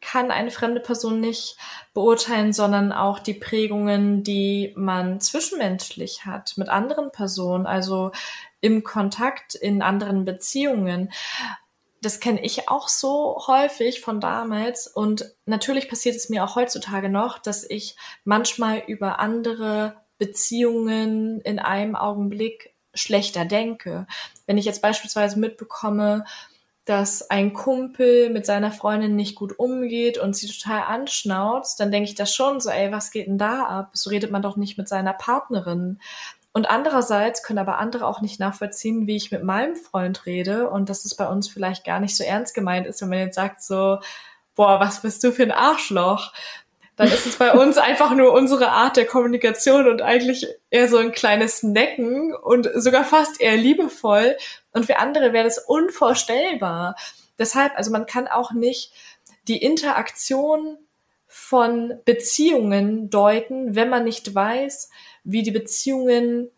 kann 0.00 0.30
eine 0.30 0.50
fremde 0.50 0.80
Person 0.80 1.20
nicht 1.20 1.58
beurteilen, 1.92 2.54
sondern 2.54 2.92
auch 2.92 3.18
die 3.18 3.34
Prägungen, 3.34 4.22
die 4.22 4.72
man 4.74 5.20
zwischenmenschlich 5.20 6.24
hat 6.24 6.56
mit 6.56 6.70
anderen 6.70 7.12
Personen, 7.12 7.66
also 7.66 8.12
im 8.60 8.82
Kontakt, 8.84 9.54
in 9.54 9.82
anderen 9.82 10.24
Beziehungen. 10.24 11.12
Das 12.00 12.20
kenne 12.20 12.44
ich 12.44 12.68
auch 12.68 12.88
so 12.88 13.42
häufig 13.46 14.00
von 14.00 14.20
damals 14.20 14.86
und 14.86 15.34
natürlich 15.46 15.88
passiert 15.88 16.16
es 16.16 16.28
mir 16.28 16.44
auch 16.44 16.54
heutzutage 16.54 17.08
noch, 17.08 17.38
dass 17.38 17.68
ich 17.68 17.96
manchmal 18.24 18.82
über 18.86 19.18
andere 19.18 19.96
Beziehungen 20.16 21.40
in 21.40 21.58
einem 21.58 21.96
Augenblick 21.96 22.74
schlechter 22.94 23.44
denke. 23.44 24.06
Wenn 24.46 24.58
ich 24.58 24.64
jetzt 24.64 24.82
beispielsweise 24.82 25.38
mitbekomme, 25.38 26.24
dass 26.84 27.28
ein 27.28 27.52
Kumpel 27.52 28.30
mit 28.30 28.46
seiner 28.46 28.72
Freundin 28.72 29.14
nicht 29.14 29.34
gut 29.34 29.58
umgeht 29.58 30.16
und 30.16 30.34
sie 30.34 30.48
total 30.48 30.84
anschnauzt, 30.84 31.78
dann 31.78 31.92
denke 31.92 32.08
ich 32.08 32.14
das 32.14 32.34
schon 32.34 32.60
so, 32.60 32.70
ey, 32.70 32.90
was 32.90 33.10
geht 33.10 33.26
denn 33.26 33.36
da 33.36 33.64
ab? 33.64 33.90
So 33.92 34.08
redet 34.08 34.30
man 34.30 34.40
doch 34.40 34.56
nicht 34.56 34.78
mit 34.78 34.88
seiner 34.88 35.12
Partnerin. 35.12 36.00
Und 36.52 36.68
andererseits 36.68 37.42
können 37.42 37.58
aber 37.58 37.78
andere 37.78 38.06
auch 38.06 38.20
nicht 38.20 38.40
nachvollziehen, 38.40 39.06
wie 39.06 39.16
ich 39.16 39.30
mit 39.30 39.44
meinem 39.44 39.76
Freund 39.76 40.26
rede 40.26 40.70
und 40.70 40.88
dass 40.88 41.04
es 41.04 41.14
bei 41.14 41.26
uns 41.26 41.48
vielleicht 41.48 41.84
gar 41.84 42.00
nicht 42.00 42.16
so 42.16 42.24
ernst 42.24 42.54
gemeint 42.54 42.86
ist, 42.86 43.00
wenn 43.02 43.10
man 43.10 43.18
jetzt 43.18 43.36
sagt 43.36 43.62
so, 43.62 43.98
boah, 44.54 44.80
was 44.80 45.02
bist 45.02 45.22
du 45.22 45.32
für 45.32 45.44
ein 45.44 45.52
Arschloch? 45.52 46.32
dann 46.98 47.08
ist 47.08 47.26
es 47.26 47.36
bei 47.36 47.52
uns 47.52 47.78
einfach 47.78 48.10
nur 48.10 48.32
unsere 48.32 48.72
Art 48.72 48.96
der 48.96 49.06
Kommunikation 49.06 49.88
und 49.88 50.02
eigentlich 50.02 50.46
eher 50.68 50.88
so 50.88 50.98
ein 50.98 51.12
kleines 51.12 51.62
Necken 51.62 52.34
und 52.34 52.68
sogar 52.74 53.04
fast 53.04 53.40
eher 53.40 53.56
liebevoll. 53.56 54.36
Und 54.72 54.84
für 54.84 54.98
andere 54.98 55.32
wäre 55.32 55.44
das 55.44 55.58
unvorstellbar. 55.58 56.96
Deshalb, 57.38 57.72
also 57.76 57.92
man 57.92 58.06
kann 58.06 58.26
auch 58.26 58.52
nicht 58.52 58.92
die 59.46 59.62
Interaktion 59.62 60.76
von 61.28 61.94
Beziehungen 62.04 63.10
deuten, 63.10 63.74
wenn 63.74 63.90
man 63.90 64.04
nicht 64.04 64.34
weiß, 64.34 64.90
wie 65.24 65.42
die 65.42 65.50
Beziehungen 65.50 66.50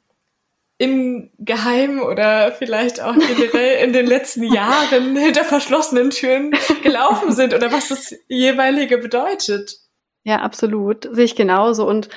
im 0.79 1.31
Geheimen 1.39 2.01
oder 2.01 2.53
vielleicht 2.53 3.03
auch 3.03 3.15
generell 3.15 3.85
in 3.85 3.93
den 3.93 4.07
letzten 4.07 4.45
Jahren 4.55 5.15
hinter 5.15 5.45
verschlossenen 5.45 6.09
Türen 6.09 6.53
gelaufen 6.83 7.33
sind 7.33 7.53
oder 7.53 7.71
was 7.71 7.89
das 7.89 8.15
jeweilige 8.29 8.97
bedeutet. 8.97 9.77
Ja, 10.25 10.37
absolut. 10.37 11.09
Sehe 11.13 11.25
ich 11.25 11.37
genauso. 11.37 11.87
Und 11.87 12.09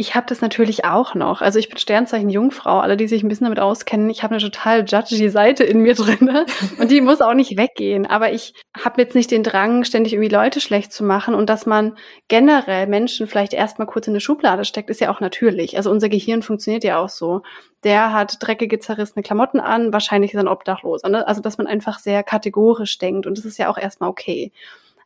ich 0.00 0.14
habe 0.14 0.26
das 0.28 0.40
natürlich 0.40 0.84
auch 0.84 1.16
noch. 1.16 1.42
Also 1.42 1.58
ich 1.58 1.68
bin 1.68 1.76
Sternzeichen 1.76 2.30
Jungfrau. 2.30 2.78
Alle, 2.78 2.96
die 2.96 3.08
sich 3.08 3.24
ein 3.24 3.28
bisschen 3.28 3.46
damit 3.46 3.58
auskennen, 3.58 4.08
ich 4.10 4.22
habe 4.22 4.36
eine 4.36 4.42
total 4.42 4.84
judgy 4.86 5.28
Seite 5.28 5.64
in 5.64 5.80
mir 5.80 5.96
drin 5.96 6.46
und 6.78 6.92
die 6.92 7.00
muss 7.00 7.20
auch 7.20 7.34
nicht 7.34 7.58
weggehen. 7.58 8.06
Aber 8.06 8.30
ich 8.32 8.54
habe 8.80 9.02
jetzt 9.02 9.16
nicht 9.16 9.32
den 9.32 9.42
Drang, 9.42 9.82
ständig 9.82 10.12
irgendwie 10.12 10.32
Leute 10.32 10.60
schlecht 10.60 10.92
zu 10.92 11.02
machen 11.02 11.34
und 11.34 11.50
dass 11.50 11.66
man 11.66 11.96
generell 12.28 12.86
Menschen 12.86 13.26
vielleicht 13.26 13.52
erstmal 13.52 13.88
kurz 13.88 14.06
in 14.06 14.12
eine 14.12 14.20
Schublade 14.20 14.64
steckt, 14.64 14.88
ist 14.88 15.00
ja 15.00 15.12
auch 15.12 15.18
natürlich. 15.18 15.76
Also 15.76 15.90
unser 15.90 16.08
Gehirn 16.08 16.42
funktioniert 16.42 16.84
ja 16.84 17.00
auch 17.00 17.08
so. 17.08 17.42
Der 17.82 18.12
hat 18.12 18.36
dreckige, 18.38 18.78
zerrissene 18.78 19.24
Klamotten 19.24 19.58
an, 19.58 19.92
wahrscheinlich 19.92 20.32
ist 20.32 20.38
er 20.38 20.44
ein 20.44 20.48
Obdachloser. 20.48 21.08
Ne? 21.08 21.26
Also 21.26 21.42
dass 21.42 21.58
man 21.58 21.66
einfach 21.66 21.98
sehr 21.98 22.22
kategorisch 22.22 22.98
denkt 22.98 23.26
und 23.26 23.36
das 23.36 23.44
ist 23.44 23.58
ja 23.58 23.68
auch 23.68 23.78
erstmal 23.78 24.10
okay 24.10 24.52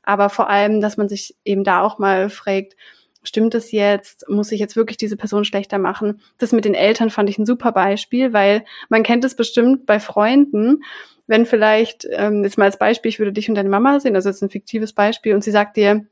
aber 0.05 0.31
vor 0.31 0.51
allem, 0.51 0.81
dass 0.81 0.97
man 0.97 1.09
sich 1.09 1.37
eben 1.45 1.63
da 1.63 1.81
auch 1.83 1.99
mal 1.99 2.29
fragt, 2.29 2.75
stimmt 3.23 3.55
es 3.55 3.73
jetzt? 3.73 4.29
Muss 4.29 4.53
ich 4.53 4.61
jetzt 4.61 4.77
wirklich 4.77 4.97
diese 4.97 5.17
Person 5.17 5.45
schlechter 5.45 5.79
machen? 5.79 6.21
Das 6.39 6.53
mit 6.53 6.65
den 6.65 6.75
Eltern 6.75 7.11
fand 7.11 7.31
ich 7.31 7.39
ein 7.39 7.47
super 7.47 7.73
Beispiel, 7.73 8.33
weil 8.33 8.65
man 8.89 9.03
kennt 9.03 9.25
es 9.25 9.35
bestimmt 9.35 9.87
bei 9.87 10.01
Freunden, 10.01 10.83
wenn 11.27 11.47
vielleicht, 11.47 12.07
ähm, 12.11 12.43
jetzt 12.45 12.59
mal 12.59 12.65
als 12.65 12.79
Beispiel, 12.79 13.09
ich 13.09 13.19
würde 13.19 13.33
dich 13.33 13.49
und 13.49 13.55
deine 13.55 13.69
Mama 13.69 14.01
sehen, 14.01 14.17
also 14.17 14.29
jetzt 14.29 14.43
ein 14.43 14.51
fiktives 14.51 14.93
Beispiel, 14.93 15.35
und 15.35 15.45
sie 15.45 15.53
sagt 15.53 15.77
dir, 15.77 16.05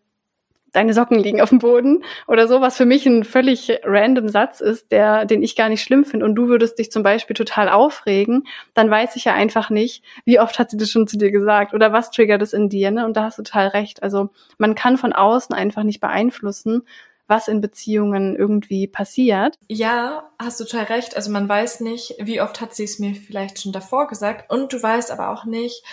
deine 0.73 0.95
Socken 0.95 1.19
liegen 1.19 1.41
auf 1.41 1.51
dem 1.51 1.59
Boden 1.59 2.05
oder 2.27 2.49
so, 2.49 2.61
was 2.61 2.77
für 2.77 2.87
mich 2.87 3.07
ein 3.07 3.25
völlig 3.25 3.81
random 3.85 4.29
Satz 4.29 4.61
ist, 4.61 4.93
der, 4.93 5.25
den 5.25 5.43
ich 5.43 5.57
gar 5.57 5.69
nicht 5.69 5.83
schlimm 5.83 6.05
finde 6.05 6.27
und 6.27 6.35
du 6.35 6.49
würdest 6.49 6.79
dich 6.79 6.91
zum 6.91 7.03
Beispiel 7.03 7.35
total 7.35 7.69
aufregen, 7.69 8.47
dann 8.75 8.91
weiß 8.91 9.17
ich 9.17 9.25
ja 9.25 9.35
einfach 9.35 9.71
nicht, 9.71 10.05
wie 10.25 10.41
oft 10.41 10.59
hat 10.59 10.71
sie 10.71 10.77
das 10.77 10.91
schon 10.91 11.07
zu 11.07 11.19
dir 11.19 11.31
gesagt 11.31 11.75
oder 11.75 11.93
was 11.93 12.11
triggert 12.11 12.43
es 12.43 12.53
in 12.53 12.69
dir, 12.69 12.91
ne? 12.91 13.07
Und 13.07 13.17
da 13.17 13.25
hast 13.25 13.39
du 13.39 13.43
total 13.43 13.69
recht. 13.69 14.03
Also 14.03 14.31
man 14.59 14.75
kann 14.75 14.97
von 14.97 15.13
außen 15.13 15.55
einfach 15.55 15.83
nicht 15.83 16.01
beeinflussen, 16.01 16.83
was 17.31 17.49
in 17.49 17.61
Beziehungen 17.61 18.37
irgendwie 18.37 18.89
passiert. 18.89 19.55
Ja, 19.69 20.29
hast 20.39 20.61
du 20.61 20.65
total 20.65 20.87
recht. 20.87 21.17
Also 21.17 21.31
man 21.31 21.49
weiß 21.49 21.81
nicht, 21.81 22.17
wie 22.19 22.41
oft 22.41 22.61
hat 22.61 22.75
sie 22.75 22.85
es 22.85 22.99
mir 22.99 23.15
vielleicht 23.15 23.63
schon 23.63 23.73
davor 23.73 24.09
gesagt 24.09 24.51
und 24.51 24.73
du 24.73 24.83
weißt 24.83 25.13
aber 25.13 25.31
auch 25.31 25.45
nicht, 25.45 25.85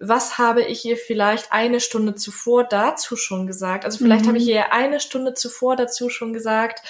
was 0.00 0.38
habe 0.38 0.62
ich 0.62 0.84
ihr 0.84 0.96
vielleicht 0.96 1.52
eine 1.52 1.78
Stunde 1.78 2.14
zuvor 2.14 2.64
dazu 2.64 3.16
schon 3.16 3.46
gesagt? 3.46 3.84
Also 3.84 3.98
vielleicht 3.98 4.24
mhm. 4.24 4.28
habe 4.28 4.38
ich 4.38 4.44
mhm. 4.44 4.50
ihr 4.50 4.72
eine 4.72 4.98
Stunde 4.98 5.34
zuvor 5.34 5.76
dazu 5.76 6.08
schon 6.08 6.32
gesagt, 6.32 6.82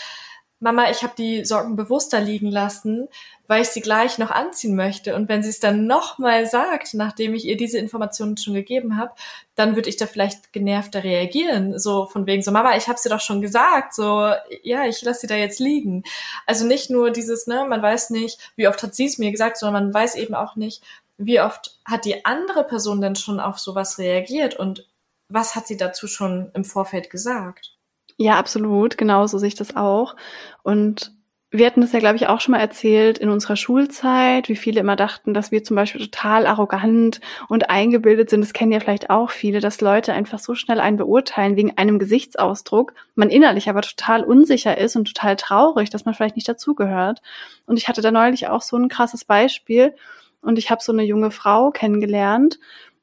Mama, 0.62 0.90
ich 0.90 1.02
habe 1.02 1.14
die 1.16 1.44
Socken 1.46 1.74
bewusster 1.74 2.20
liegen 2.20 2.50
lassen, 2.50 3.08
weil 3.46 3.62
ich 3.62 3.68
sie 3.68 3.80
gleich 3.80 4.18
noch 4.18 4.30
anziehen 4.30 4.76
möchte. 4.76 5.16
Und 5.16 5.26
wenn 5.26 5.42
sie 5.42 5.48
es 5.48 5.58
dann 5.58 5.86
nochmal 5.86 6.44
sagt, 6.44 6.92
nachdem 6.92 7.32
ich 7.32 7.46
ihr 7.46 7.56
diese 7.56 7.78
Informationen 7.78 8.36
schon 8.36 8.52
gegeben 8.52 8.98
habe, 8.98 9.12
dann 9.54 9.74
würde 9.74 9.88
ich 9.88 9.96
da 9.96 10.06
vielleicht 10.06 10.52
genervter 10.52 11.02
reagieren. 11.02 11.78
So 11.78 12.04
von 12.04 12.26
wegen 12.26 12.42
so, 12.42 12.52
Mama, 12.52 12.76
ich 12.76 12.88
habe 12.88 12.98
sie 12.98 13.08
doch 13.08 13.22
schon 13.22 13.40
gesagt. 13.40 13.94
So, 13.94 14.32
ja, 14.62 14.84
ich 14.84 15.00
lasse 15.00 15.22
sie 15.22 15.26
da 15.28 15.34
jetzt 15.34 15.60
liegen. 15.60 16.04
Also 16.46 16.66
nicht 16.66 16.90
nur 16.90 17.10
dieses, 17.10 17.46
ne, 17.46 17.64
man 17.66 17.80
weiß 17.80 18.10
nicht, 18.10 18.38
wie 18.54 18.68
oft 18.68 18.82
hat 18.82 18.94
sie 18.94 19.06
es 19.06 19.16
mir 19.16 19.30
gesagt, 19.30 19.56
sondern 19.56 19.84
man 19.84 19.94
weiß 19.94 20.14
eben 20.14 20.34
auch 20.34 20.56
nicht, 20.56 20.82
wie 21.20 21.40
oft 21.40 21.78
hat 21.84 22.06
die 22.06 22.24
andere 22.24 22.64
Person 22.64 23.00
denn 23.00 23.14
schon 23.14 23.40
auf 23.40 23.58
sowas 23.58 23.98
reagiert 23.98 24.56
und 24.56 24.88
was 25.28 25.54
hat 25.54 25.66
sie 25.66 25.76
dazu 25.76 26.08
schon 26.08 26.50
im 26.54 26.64
Vorfeld 26.64 27.10
gesagt? 27.10 27.76
Ja, 28.16 28.38
absolut. 28.38 28.98
Genauso 28.98 29.38
sehe 29.38 29.48
ich 29.48 29.54
das 29.54 29.76
auch. 29.76 30.16
Und 30.62 31.12
wir 31.52 31.66
hatten 31.66 31.80
das 31.80 31.92
ja, 31.92 31.98
glaube 31.98 32.16
ich, 32.16 32.26
auch 32.26 32.40
schon 32.40 32.52
mal 32.52 32.60
erzählt 32.60 33.18
in 33.18 33.28
unserer 33.28 33.56
Schulzeit, 33.56 34.48
wie 34.48 34.56
viele 34.56 34.80
immer 34.80 34.96
dachten, 34.96 35.34
dass 35.34 35.50
wir 35.50 35.62
zum 35.62 35.76
Beispiel 35.76 36.00
total 36.00 36.46
arrogant 36.46 37.20
und 37.48 37.70
eingebildet 37.70 38.30
sind. 38.30 38.40
Das 38.40 38.52
kennen 38.52 38.72
ja 38.72 38.80
vielleicht 38.80 39.10
auch 39.10 39.30
viele, 39.30 39.60
dass 39.60 39.80
Leute 39.80 40.12
einfach 40.12 40.38
so 40.38 40.54
schnell 40.54 40.80
einen 40.80 40.96
beurteilen 40.96 41.56
wegen 41.56 41.76
einem 41.76 41.98
Gesichtsausdruck, 41.98 42.94
man 43.14 43.30
innerlich 43.30 43.68
aber 43.68 43.82
total 43.82 44.24
unsicher 44.24 44.78
ist 44.78 44.96
und 44.96 45.06
total 45.06 45.36
traurig, 45.36 45.90
dass 45.90 46.04
man 46.04 46.14
vielleicht 46.14 46.36
nicht 46.36 46.48
dazugehört. 46.48 47.20
Und 47.66 47.78
ich 47.78 47.88
hatte 47.88 48.00
da 48.00 48.10
neulich 48.10 48.48
auch 48.48 48.62
so 48.62 48.76
ein 48.76 48.88
krasses 48.88 49.24
Beispiel 49.24 49.94
und 50.42 50.58
ich 50.58 50.70
habe 50.70 50.82
so 50.82 50.92
eine 50.92 51.04
junge 51.04 51.30
Frau 51.30 51.70
kennengelernt 51.70 52.58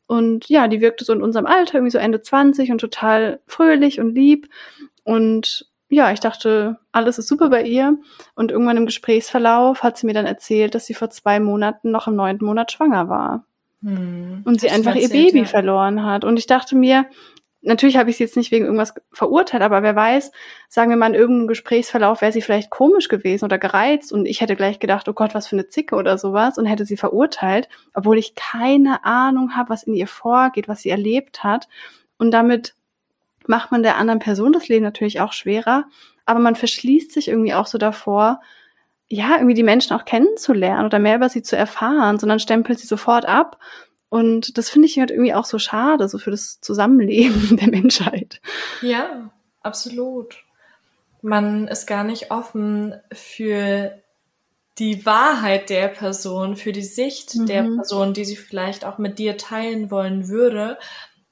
und 0.08 0.48
ja, 0.48 0.70
die 0.70 0.82
wirkte 0.82 1.04
so 1.04 1.14
in 1.14 1.22
unserem 1.22 1.46
Alter, 1.46 1.76
irgendwie 1.76 1.92
so 1.92 1.98
Ende 1.98 2.22
20 2.22 2.72
und 2.72 2.80
total 2.80 3.42
fröhlich 3.46 4.00
und 4.00 4.16
lieb. 4.16 4.50
Und 5.04 5.70
ja, 5.90 6.12
ich 6.12 6.22
dachte, 6.22 6.78
alles 6.94 7.20
ist 7.20 7.28
super 7.28 7.50
bei 7.50 7.64
ihr. 7.64 7.98
Und 8.34 8.52
irgendwann 8.52 8.78
im 8.78 8.86
Gesprächsverlauf 8.86 9.84
hat 9.84 9.98
sie 9.98 10.06
mir 10.06 10.14
dann 10.14 10.26
erzählt, 10.26 10.76
dass 10.76 10.86
sie 10.86 10.94
vor 10.94 11.10
zwei 11.10 11.42
Monaten 11.42 11.92
noch 11.92 12.08
im 12.08 12.16
neunten 12.16 12.46
Monat 12.46 12.72
schwanger 12.72 13.10
war. 13.10 13.46
Hm, 13.84 14.42
und 14.46 14.62
sie 14.62 14.70
einfach 14.70 14.96
ihr 14.96 15.10
Baby 15.10 15.40
ja. 15.40 15.46
verloren 15.46 16.04
hat. 16.04 16.24
Und 16.24 16.40
ich 16.40 16.48
dachte 16.48 16.78
mir, 16.78 17.06
natürlich 17.62 17.98
habe 17.98 18.10
ich 18.10 18.18
sie 18.18 18.24
jetzt 18.24 18.38
nicht 18.38 18.52
wegen 18.52 18.66
irgendwas 18.66 18.94
verurteilt, 19.12 19.64
aber 19.64 19.84
wer 19.84 19.96
weiß, 19.96 20.32
sagen 20.70 20.90
wir 20.90 20.98
mal 20.98 21.08
in 21.08 21.16
irgendeinem 21.16 21.48
Gesprächsverlauf 21.48 22.22
wäre 22.22 22.32
sie 22.32 22.42
vielleicht 22.42 22.70
komisch 22.70 23.10
gewesen 23.10 23.46
oder 23.46 23.58
gereizt 23.58 24.12
und 24.12 24.26
ich 24.26 24.42
hätte 24.42 24.56
gleich 24.56 24.80
gedacht, 24.80 25.10
oh 25.10 25.14
Gott, 25.14 25.34
was 25.34 25.48
für 25.48 25.56
eine 25.56 25.68
Zicke 25.68 25.96
oder 25.96 26.18
sowas 26.18 26.58
und 26.58 26.66
hätte 26.66 26.86
sie 26.86 26.98
verurteilt, 26.98 27.68
obwohl 27.94 28.18
ich 28.18 28.36
keine 28.36 29.04
Ahnung 29.06 29.56
habe, 29.56 29.70
was 29.70 29.84
in 29.84 29.96
ihr 29.96 30.08
vorgeht, 30.08 30.68
was 30.68 30.82
sie 30.82 30.90
erlebt 30.90 31.44
hat. 31.44 31.68
Und 32.18 32.32
damit 32.32 32.76
macht 33.48 33.72
man 33.72 33.84
der 33.84 33.98
anderen 33.98 34.20
Person 34.20 34.54
das 34.54 34.68
Leben 34.68 34.84
natürlich 34.84 35.20
auch 35.22 35.34
schwerer, 35.34 35.86
aber 36.26 36.40
man 36.40 36.56
verschließt 36.56 37.12
sich 37.12 37.28
irgendwie 37.28 37.54
auch 37.54 37.68
so 37.68 37.78
davor, 37.78 38.42
ja, 39.10 39.36
irgendwie 39.36 39.54
die 39.54 39.64
Menschen 39.64 39.96
auch 39.96 40.04
kennenzulernen 40.04 40.86
oder 40.86 41.00
mehr 41.00 41.16
über 41.16 41.30
sie 41.30 41.42
zu 41.42 41.56
erfahren, 41.56 42.20
sondern 42.20 42.40
stempelt 42.40 42.80
sie 42.80 42.88
sofort 42.88 43.26
ab 43.26 43.58
und 44.10 44.58
das 44.58 44.70
finde 44.70 44.88
ich 44.88 44.98
halt 45.00 45.12
irgendwie 45.12 45.34
auch 45.34 45.46
so 45.46 45.60
schade, 45.60 46.08
so 46.08 46.18
für 46.18 46.32
das 46.32 46.62
Zusammenleben 46.62 47.58
der 47.58 47.70
Menschheit. 47.70 48.42
Ja, 48.82 49.32
absolut. 49.62 50.44
Man 51.22 51.68
ist 51.68 51.88
gar 51.88 52.04
nicht 52.04 52.32
offen 52.32 52.96
für 53.12 54.02
die 54.78 55.06
Wahrheit 55.06 55.70
der 55.70 55.88
Person, 55.88 56.56
für 56.56 56.72
die 56.72 56.84
Sicht 56.84 57.36
mhm. 57.36 57.46
der 57.48 57.64
Person, 57.64 58.14
die 58.14 58.26
sie 58.26 58.36
vielleicht 58.36 58.86
auch 58.86 58.98
mit 58.98 59.20
dir 59.20 59.38
teilen 59.38 59.90
wollen 59.90 60.30
würde, 60.30 60.78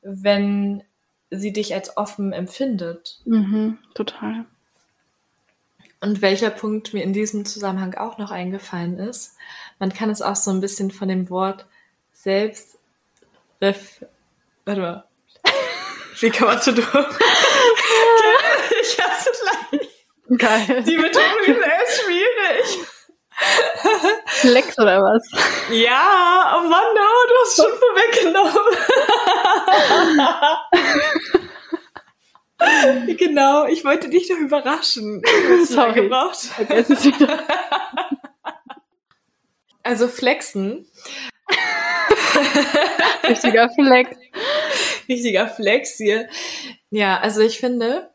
wenn 0.02 0.84
sie 1.30 1.54
dich 1.54 1.74
als 1.74 1.96
offen 1.96 2.34
empfindet. 2.34 3.22
Mhm, 3.26 3.78
total. 3.94 4.46
Und 6.02 6.22
welcher 6.22 6.50
Punkt 6.50 6.94
mir 6.94 7.04
in 7.04 7.14
diesem 7.14 7.46
Zusammenhang 7.46 7.96
auch 7.96 8.18
noch 8.18 8.32
eingefallen 8.32 9.00
ist, 9.00 9.36
man 9.80 9.94
kann 9.94 10.10
es 10.10 10.22
auch 10.22 10.36
so 10.36 10.52
ein 10.52 10.62
bisschen 10.62 10.92
von 10.92 11.08
dem 11.08 11.30
Wort 11.30 11.68
selbst 12.26 12.78
ref 13.62 14.04
warte 14.66 14.82
mal. 14.82 15.08
Wie 16.20 16.32
kann 16.32 16.48
man 16.48 16.60
zu 16.60 16.74
tun? 16.74 16.84
ich 18.82 19.00
hasse 19.00 19.32
gleich. 19.70 19.88
Geil. 20.40 20.84
Die 20.84 20.98
Betonung 20.98 21.44
ist 21.46 21.62
echt 21.62 22.02
schwierig. 22.02 22.80
Lex 24.44 24.80
oder 24.80 25.02
was? 25.02 25.22
Ja, 25.70 26.58
oh 26.58 26.62
Mann, 26.68 26.96
no, 26.96 27.04
du 27.28 27.36
hast 27.42 27.56
schon 27.58 27.78
vorweggenommen. 27.78 28.58
genau, 33.18 33.68
ich 33.68 33.86
wollte 33.86 34.10
dich 34.10 34.28
doch 34.30 34.38
überraschen. 34.38 35.22
Sorry. 35.66 36.02
Gebraucht. 36.02 36.38
Vergessen 36.38 36.96
Sie 36.96 37.12
das. 37.12 37.30
Also 39.86 40.08
flexen. 40.08 40.88
Richtiger 43.28 43.70
Flex. 43.70 44.18
Richtiger 45.10 45.48
Flex 45.48 45.98
hier. 45.98 46.28
Ja, 46.90 47.20
also 47.20 47.42
ich 47.42 47.60
finde, 47.60 48.10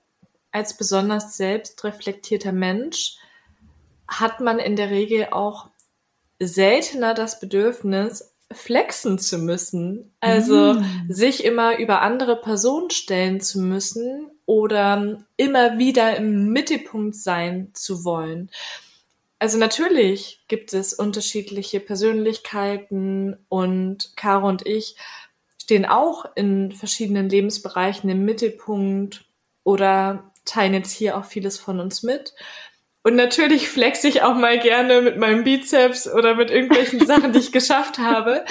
als 0.53 0.77
besonders 0.77 1.37
selbstreflektierter 1.37 2.53
Mensch 2.53 3.17
hat 4.09 4.41
man 4.41 4.59
in 4.59 4.77
der 4.77 4.91
Regel 4.91 5.29
auch 5.31 5.69
seltener 6.41 7.15
das 7.15 7.39
Bedürfnis, 7.41 8.35
flexen 8.53 9.19
zu 9.21 9.39
müssen. 9.39 10.13
Also 10.19 10.75
Mm. 10.75 10.85
sich 11.09 11.45
immer 11.45 11.79
über 11.79 12.03
andere 12.03 12.35
Personen 12.41 12.91
stellen 12.91 13.41
zu 13.41 13.61
müssen 13.61 14.29
oder 14.45 15.25
immer 15.37 15.79
wieder 15.79 16.17
im 16.17 16.49
Mittelpunkt 16.49 17.15
sein 17.15 17.71
zu 17.75 18.05
wollen. 18.05 18.51
Also 19.41 19.57
natürlich 19.57 20.45
gibt 20.49 20.75
es 20.75 20.93
unterschiedliche 20.93 21.81
Persönlichkeiten 21.81 23.39
und 23.49 24.13
Caro 24.15 24.47
und 24.47 24.67
ich 24.67 24.97
stehen 25.61 25.87
auch 25.87 26.27
in 26.35 26.73
verschiedenen 26.73 27.31
Lebensbereichen 27.31 28.11
im 28.11 28.27
Mittelpunkt 28.27 29.25
oder 29.65 30.31
teilen 30.45 30.75
jetzt 30.75 30.93
hier 30.93 31.17
auch 31.17 31.25
vieles 31.25 31.59
von 31.59 31.81
uns 31.81 32.03
mit. 32.03 32.35
Und 33.03 33.17
natürlich 33.17 33.71
flex 33.71 34.05
ich 34.05 34.21
auch 34.21 34.35
mal 34.35 34.59
gerne 34.59 35.01
mit 35.01 35.17
meinem 35.17 35.43
Bizeps 35.43 36.07
oder 36.07 36.35
mit 36.35 36.51
irgendwelchen 36.51 37.01
Sachen, 37.07 37.33
die 37.33 37.39
ich 37.39 37.51
geschafft 37.51 37.99
habe. 37.99 38.45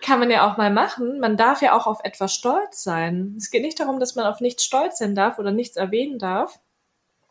Kann 0.00 0.18
man 0.18 0.30
ja 0.30 0.50
auch 0.50 0.56
mal 0.56 0.70
machen. 0.70 1.20
Man 1.20 1.36
darf 1.36 1.60
ja 1.60 1.76
auch 1.76 1.86
auf 1.86 1.98
etwas 2.04 2.34
stolz 2.34 2.82
sein. 2.82 3.34
Es 3.36 3.50
geht 3.50 3.60
nicht 3.62 3.78
darum, 3.78 4.00
dass 4.00 4.14
man 4.14 4.24
auf 4.24 4.40
nichts 4.40 4.64
stolz 4.64 4.96
sein 4.96 5.14
darf 5.14 5.38
oder 5.38 5.50
nichts 5.50 5.76
erwähnen 5.76 6.18
darf. 6.18 6.58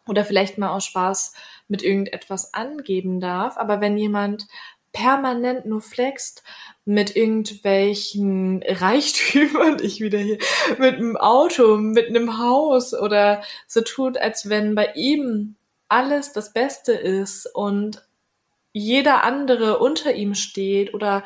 Oder 0.07 0.23
vielleicht 0.23 0.57
mal 0.57 0.69
aus 0.69 0.85
Spaß 0.85 1.33
mit 1.71 1.81
irgendetwas 1.81 2.53
angeben 2.53 3.19
darf. 3.19 3.57
Aber 3.57 3.81
wenn 3.81 3.97
jemand 3.97 4.45
permanent 4.91 5.65
nur 5.65 5.81
flext 5.81 6.43
mit 6.85 7.15
irgendwelchen 7.15 8.61
Reichtümern, 8.67 9.77
ich 9.81 10.01
wieder 10.01 10.19
hier, 10.19 10.37
mit 10.77 10.95
einem 10.95 11.17
Auto, 11.17 11.77
mit 11.77 12.09
einem 12.09 12.37
Haus 12.37 12.93
oder 12.93 13.41
so 13.67 13.81
tut, 13.81 14.17
als 14.17 14.49
wenn 14.49 14.75
bei 14.75 14.91
ihm 14.95 15.55
alles 15.87 16.33
das 16.33 16.53
Beste 16.53 16.91
ist 16.93 17.47
und 17.47 18.05
jeder 18.73 19.23
andere 19.23 19.79
unter 19.79 20.13
ihm 20.13 20.35
steht 20.35 20.93
oder 20.93 21.23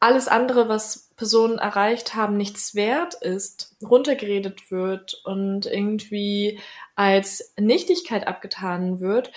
alles 0.00 0.28
andere, 0.28 0.68
was 0.68 1.10
Personen 1.16 1.58
erreicht 1.58 2.14
haben, 2.14 2.36
nichts 2.36 2.74
wert 2.74 3.14
ist, 3.14 3.76
runtergeredet 3.82 4.70
wird 4.70 5.20
und 5.24 5.66
irgendwie 5.66 6.58
als 6.96 7.52
Nichtigkeit 7.58 8.26
abgetan 8.26 9.00
wird, 9.00 9.30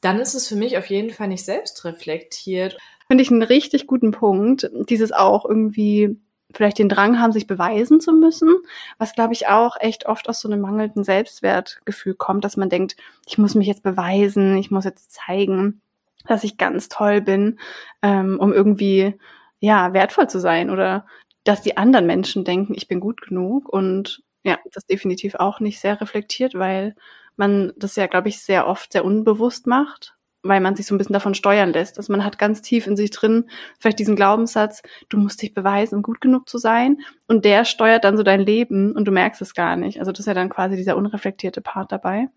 dann 0.00 0.20
ist 0.20 0.34
es 0.34 0.46
für 0.46 0.56
mich 0.56 0.78
auf 0.78 0.86
jeden 0.86 1.10
Fall 1.10 1.28
nicht 1.28 1.44
selbstreflektiert. 1.44 2.78
Finde 3.08 3.22
ich 3.22 3.30
einen 3.30 3.42
richtig 3.42 3.86
guten 3.86 4.12
Punkt. 4.12 4.70
Dieses 4.88 5.12
auch 5.12 5.44
irgendwie 5.44 6.16
vielleicht 6.52 6.78
den 6.78 6.88
Drang 6.88 7.20
haben, 7.20 7.32
sich 7.32 7.48
beweisen 7.48 8.00
zu 8.00 8.12
müssen, 8.12 8.54
was 8.98 9.14
glaube 9.14 9.32
ich 9.32 9.48
auch 9.48 9.76
echt 9.80 10.06
oft 10.06 10.28
aus 10.28 10.40
so 10.40 10.48
einem 10.48 10.60
mangelnden 10.60 11.02
Selbstwertgefühl 11.02 12.14
kommt, 12.14 12.44
dass 12.44 12.56
man 12.56 12.68
denkt, 12.68 12.96
ich 13.26 13.38
muss 13.38 13.56
mich 13.56 13.66
jetzt 13.66 13.82
beweisen, 13.82 14.56
ich 14.56 14.70
muss 14.70 14.84
jetzt 14.84 15.12
zeigen, 15.12 15.80
dass 16.28 16.44
ich 16.44 16.56
ganz 16.56 16.88
toll 16.88 17.20
bin, 17.20 17.58
ähm, 18.02 18.38
um 18.38 18.52
irgendwie 18.52 19.14
ja 19.60 19.92
wertvoll 19.92 20.28
zu 20.28 20.38
sein 20.40 20.70
oder 20.70 21.06
dass 21.44 21.62
die 21.62 21.76
anderen 21.76 22.06
Menschen 22.06 22.44
denken, 22.44 22.74
ich 22.74 22.88
bin 22.88 23.00
gut 23.00 23.20
genug 23.22 23.68
und 23.68 24.22
ja, 24.44 24.58
das 24.72 24.86
definitiv 24.86 25.34
auch 25.36 25.60
nicht 25.60 25.80
sehr 25.80 26.00
reflektiert, 26.00 26.54
weil 26.54 26.94
man 27.36 27.72
das 27.76 27.96
ja, 27.96 28.06
glaube 28.06 28.28
ich, 28.28 28.40
sehr 28.40 28.66
oft 28.66 28.92
sehr 28.92 29.04
unbewusst 29.04 29.66
macht, 29.66 30.14
weil 30.42 30.60
man 30.60 30.76
sich 30.76 30.86
so 30.86 30.94
ein 30.94 30.98
bisschen 30.98 31.14
davon 31.14 31.34
steuern 31.34 31.72
lässt. 31.72 31.98
Also 31.98 32.12
man 32.12 32.24
hat 32.24 32.38
ganz 32.38 32.62
tief 32.62 32.86
in 32.86 32.96
sich 32.96 33.10
drin 33.10 33.48
vielleicht 33.78 33.98
diesen 33.98 34.16
Glaubenssatz, 34.16 34.82
du 35.08 35.16
musst 35.18 35.40
dich 35.42 35.54
beweisen, 35.54 35.96
um 35.96 36.02
gut 36.02 36.20
genug 36.20 36.48
zu 36.48 36.58
sein. 36.58 36.98
Und 37.26 37.44
der 37.44 37.64
steuert 37.64 38.04
dann 38.04 38.16
so 38.16 38.22
dein 38.22 38.40
Leben 38.40 38.92
und 38.92 39.06
du 39.06 39.12
merkst 39.12 39.40
es 39.42 39.54
gar 39.54 39.76
nicht. 39.76 39.98
Also 39.98 40.12
das 40.12 40.20
ist 40.20 40.26
ja 40.26 40.34
dann 40.34 40.50
quasi 40.50 40.76
dieser 40.76 40.96
unreflektierte 40.96 41.60
Part 41.60 41.92
dabei. 41.92 42.28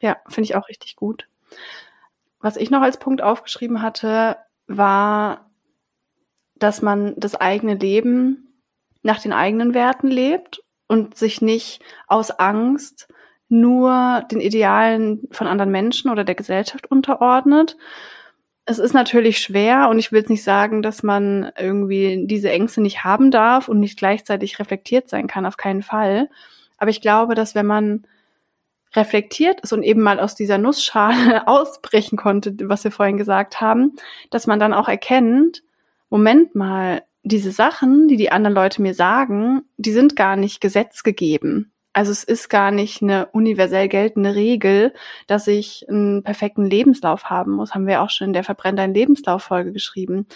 Ja, 0.00 0.16
finde 0.28 0.44
ich 0.44 0.56
auch 0.56 0.68
richtig 0.68 0.96
gut. 0.96 1.28
Was 2.40 2.56
ich 2.56 2.70
noch 2.70 2.80
als 2.80 2.98
Punkt 2.98 3.20
aufgeschrieben 3.22 3.82
hatte, 3.82 4.38
war, 4.66 5.49
dass 6.60 6.82
man 6.82 7.14
das 7.16 7.34
eigene 7.34 7.74
Leben 7.74 8.62
nach 9.02 9.20
den 9.20 9.32
eigenen 9.32 9.74
Werten 9.74 10.08
lebt 10.08 10.62
und 10.86 11.16
sich 11.16 11.42
nicht 11.42 11.82
aus 12.06 12.30
Angst 12.30 13.08
nur 13.48 14.24
den 14.30 14.40
Idealen 14.40 15.28
von 15.32 15.46
anderen 15.46 15.72
Menschen 15.72 16.10
oder 16.10 16.22
der 16.22 16.36
Gesellschaft 16.36 16.90
unterordnet. 16.90 17.76
Es 18.64 18.78
ist 18.78 18.92
natürlich 18.92 19.38
schwer 19.38 19.88
und 19.88 19.98
ich 19.98 20.12
will 20.12 20.20
jetzt 20.20 20.30
nicht 20.30 20.44
sagen, 20.44 20.82
dass 20.82 21.02
man 21.02 21.50
irgendwie 21.58 22.26
diese 22.26 22.50
Ängste 22.50 22.80
nicht 22.80 23.02
haben 23.02 23.32
darf 23.32 23.68
und 23.68 23.80
nicht 23.80 23.98
gleichzeitig 23.98 24.60
reflektiert 24.60 25.08
sein 25.08 25.26
kann, 25.26 25.46
auf 25.46 25.56
keinen 25.56 25.82
Fall. 25.82 26.28
Aber 26.78 26.90
ich 26.90 27.00
glaube, 27.00 27.34
dass 27.34 27.56
wenn 27.56 27.66
man 27.66 28.06
reflektiert 28.94 29.60
ist 29.60 29.72
und 29.72 29.82
eben 29.82 30.02
mal 30.02 30.20
aus 30.20 30.34
dieser 30.34 30.58
Nussschale 30.58 31.46
ausbrechen 31.48 32.16
konnte, 32.16 32.54
was 32.68 32.84
wir 32.84 32.90
vorhin 32.90 33.16
gesagt 33.16 33.60
haben, 33.60 33.96
dass 34.30 34.46
man 34.46 34.60
dann 34.60 34.74
auch 34.74 34.88
erkennt, 34.88 35.62
Moment 36.10 36.54
mal, 36.54 37.02
diese 37.22 37.52
Sachen, 37.52 38.08
die 38.08 38.16
die 38.16 38.32
anderen 38.32 38.54
Leute 38.54 38.82
mir 38.82 38.94
sagen, 38.94 39.62
die 39.76 39.92
sind 39.92 40.16
gar 40.16 40.36
nicht 40.36 40.60
gesetzgegeben. 40.60 41.72
Also 41.92 42.12
es 42.12 42.24
ist 42.24 42.48
gar 42.48 42.70
nicht 42.70 43.02
eine 43.02 43.26
universell 43.26 43.88
geltende 43.88 44.34
Regel, 44.34 44.94
dass 45.26 45.46
ich 45.48 45.86
einen 45.88 46.22
perfekten 46.22 46.64
Lebenslauf 46.64 47.24
haben 47.24 47.52
muss. 47.52 47.74
Haben 47.74 47.86
wir 47.86 48.02
auch 48.02 48.10
schon 48.10 48.28
in 48.28 48.32
der 48.32 48.44
Verbrenn 48.44 48.76
dein 48.76 48.94
Lebenslauf-Folge 48.94 49.72
geschrieben, 49.72 50.26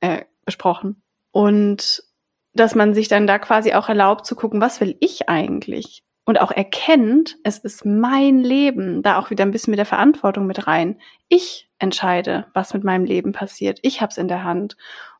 äh, 0.00 0.24
besprochen. 0.44 1.02
Und 1.30 2.04
dass 2.52 2.74
man 2.74 2.92
sich 2.92 3.08
dann 3.08 3.26
da 3.26 3.38
quasi 3.38 3.72
auch 3.72 3.88
erlaubt 3.88 4.26
zu 4.26 4.36
gucken, 4.36 4.60
was 4.60 4.80
will 4.80 4.96
ich 5.00 5.28
eigentlich? 5.30 6.02
Und 6.24 6.40
auch 6.40 6.52
erkennt, 6.52 7.36
es 7.42 7.58
ist 7.58 7.84
mein 7.84 8.38
Leben, 8.40 9.02
da 9.02 9.18
auch 9.18 9.30
wieder 9.30 9.44
ein 9.44 9.50
bisschen 9.50 9.72
mit 9.72 9.78
der 9.78 9.86
Verantwortung 9.86 10.46
mit 10.46 10.66
rein. 10.68 11.00
Ich 11.28 11.68
entscheide, 11.78 12.46
was 12.54 12.74
mit 12.74 12.84
meinem 12.84 13.04
Leben 13.04 13.32
passiert. 13.32 13.80
Ich 13.82 14.00
habe 14.00 14.10
es 14.10 14.18
in 14.18 14.28
der 14.28 14.44
Hand. 14.44 14.76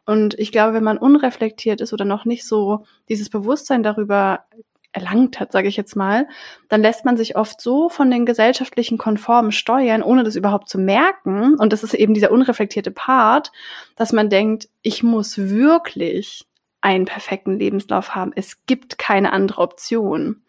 Und 0.07 0.39
ich 0.39 0.53
glaube, 0.53 0.75
wenn 0.75 0.85
man 0.85 0.99
unreflektiert 0.99 1.81
ist 1.81 1.93
oder 1.93 2.05
noch 2.05 2.25
nicht 2.25 2.47
so 2.47 2.85
dieses 3.09 3.31
Bewusstsein 3.31 3.83
darüber 3.83 4.45
erlangt 4.93 5.41
hat, 5.41 5.53
sage 5.53 5.69
ich 5.69 5.77
jetzt 5.77 5.97
mal, 5.97 6.29
dann 6.69 6.83
lässt 6.83 7.05
man 7.05 7.17
sich 7.17 7.37
oft 7.37 7.61
so 7.61 7.89
von 7.89 8.11
den 8.11 8.27
gesellschaftlichen 8.27 8.99
Konformen 8.99 9.51
steuern, 9.51 10.03
ohne 10.03 10.23
das 10.23 10.37
überhaupt 10.37 10.69
zu 10.69 10.79
merken. 10.79 11.55
Und 11.55 11.73
das 11.73 11.83
ist 11.83 11.95
eben 11.95 12.15
dieser 12.15 12.31
unreflektierte 12.31 12.91
Part, 12.91 13.53
dass 13.97 14.13
man 14.13 14.29
denkt, 14.29 14.69
ich 14.83 15.03
muss 15.03 15.39
wirklich 15.39 16.47
einen 16.83 17.07
perfekten 17.07 17.59
Lebenslauf 17.59 18.15
haben. 18.15 18.33
Es 18.35 18.67
gibt 18.67 18.99
keine 18.99 19.33
andere 19.33 19.61
Option. 19.63 20.43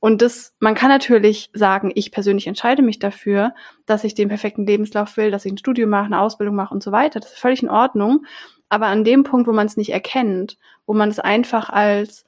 Und 0.00 0.22
das, 0.22 0.54
man 0.60 0.74
kann 0.74 0.90
natürlich 0.90 1.50
sagen, 1.52 1.90
ich 1.94 2.12
persönlich 2.12 2.46
entscheide 2.46 2.82
mich 2.82 2.98
dafür, 2.98 3.52
dass 3.84 4.04
ich 4.04 4.14
den 4.14 4.28
perfekten 4.28 4.66
Lebenslauf 4.66 5.16
will, 5.16 5.30
dass 5.30 5.44
ich 5.44 5.52
ein 5.52 5.58
Studium 5.58 5.90
mache, 5.90 6.06
eine 6.06 6.20
Ausbildung 6.20 6.54
mache 6.54 6.72
und 6.72 6.82
so 6.82 6.92
weiter. 6.92 7.18
Das 7.18 7.32
ist 7.32 7.40
völlig 7.40 7.62
in 7.62 7.70
Ordnung. 7.70 8.24
Aber 8.68 8.86
an 8.86 9.02
dem 9.02 9.24
Punkt, 9.24 9.48
wo 9.48 9.52
man 9.52 9.66
es 9.66 9.76
nicht 9.76 9.92
erkennt, 9.92 10.56
wo 10.86 10.94
man 10.94 11.08
es 11.08 11.18
einfach 11.18 11.68
als 11.70 12.24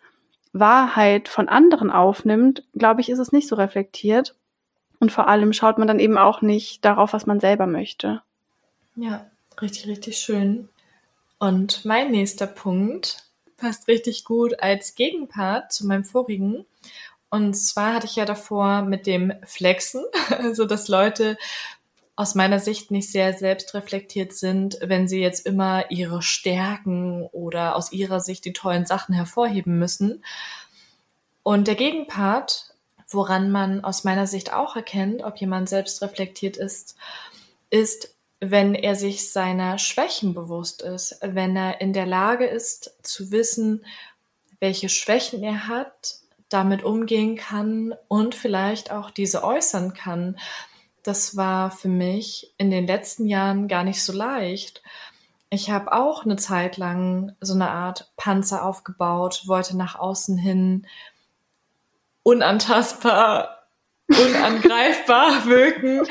Wahrheit 0.53 1.29
von 1.29 1.49
anderen 1.49 1.91
aufnimmt, 1.91 2.65
glaube 2.75 3.03
ich, 3.03 3.09
ist 3.09 3.21
es 3.21 3.31
nicht 3.31 3.47
so 3.47 3.55
reflektiert. 3.55 4.35
Und 4.99 5.13
vor 5.13 5.29
allem 5.29 5.53
schaut 5.53 5.79
man 5.79 5.87
dann 5.87 6.01
eben 6.01 6.19
auch 6.19 6.43
nicht 6.43 6.85
darauf, 6.85 7.13
was 7.13 7.27
man 7.27 7.41
selber 7.41 7.67
möchte. 7.67 8.23
Ja, 8.97 9.27
richtig, 9.63 9.87
richtig 9.87 10.19
schön. 10.19 10.69
Und 11.39 11.85
mein 11.85 12.11
nächster 12.11 12.47
Punkt 12.47 13.25
passt 13.57 13.89
richtig 13.89 14.25
gut 14.25 14.61
als 14.63 14.95
Gegenpart 14.95 15.73
zu 15.73 15.87
meinem 15.87 16.05
vorigen. 16.05 16.67
Und 17.31 17.55
zwar 17.55 17.95
hatte 17.95 18.07
ich 18.07 18.17
ja 18.17 18.25
davor 18.25 18.83
mit 18.83 19.07
dem 19.07 19.33
Flexen, 19.45 20.05
also 20.39 20.67
dass 20.67 20.89
Leute 20.89 21.39
aus 22.17 22.35
meiner 22.35 22.59
Sicht 22.59 22.91
nicht 22.91 23.11
sehr 23.11 23.33
selbstreflektiert 23.33 24.35
sind, 24.35 24.79
wenn 24.83 25.09
sie 25.09 25.21
jetzt 25.21 25.47
immer 25.47 25.91
ihre 25.91 26.21
Stärken 26.21 27.23
oder 27.33 27.77
aus 27.77 27.93
ihrer 27.93 28.21
Sicht 28.21 28.45
die 28.45 28.53
tollen 28.53 28.85
Sachen 28.85 29.15
hervorheben 29.15 29.79
müssen. 29.79 30.23
Und 31.43 31.67
der 31.67 31.77
Gegenpart, 31.77 32.75
woran 33.09 33.51
man 33.51 33.83
aus 33.83 34.05
meiner 34.05 34.27
Sicht 34.27 34.53
auch 34.53 34.77
erkennt, 34.77 35.23
ob 35.23 35.39
jemand 35.39 35.71
selbstreflektiert 35.71 36.59
ist, 36.59 36.97
ist, 37.71 38.15
wenn 38.41 38.75
er 38.75 38.97
sich 38.97 39.33
seiner 39.33 39.79
Schwächen 39.79 40.35
bewusst 40.35 40.83
ist, 40.83 41.19
wenn 41.23 41.57
er 41.57 41.81
in 41.81 41.93
der 41.93 42.07
Lage 42.07 42.47
ist 42.47 42.97
zu 43.03 43.31
wissen, 43.31 43.85
welche 44.59 44.91
Schwächen 44.91 45.43
er 45.43 45.69
hat, 45.69 46.20
damit 46.51 46.83
umgehen 46.83 47.37
kann 47.37 47.95
und 48.09 48.35
vielleicht 48.35 48.93
auch 48.93 49.11
diese 49.11 49.43
äußern 49.43 49.95
kann. 49.95 50.39
Das 51.03 51.37
war 51.37 51.71
für 51.71 51.89
mich 51.89 52.53
in 52.59 52.71
den 52.71 52.87
letzten 52.87 53.27
Jahren 53.27 53.69
gar 53.69 53.85
nicht 53.85 54.03
so 54.03 54.13
leicht. 54.13 54.83
Ich 55.49 55.71
habe 55.71 55.93
auch 55.93 56.25
eine 56.25 56.37
Zeit 56.37 56.77
lang 56.77 57.35
so 57.41 57.55
eine 57.55 57.71
Art 57.71 58.13
Panzer 58.17 58.65
aufgebaut, 58.65 59.45
wollte 59.47 59.77
nach 59.77 59.99
außen 59.99 60.37
hin 60.37 60.87
unantastbar, 62.23 63.67
unangreifbar 64.09 65.47
wirken 65.47 66.07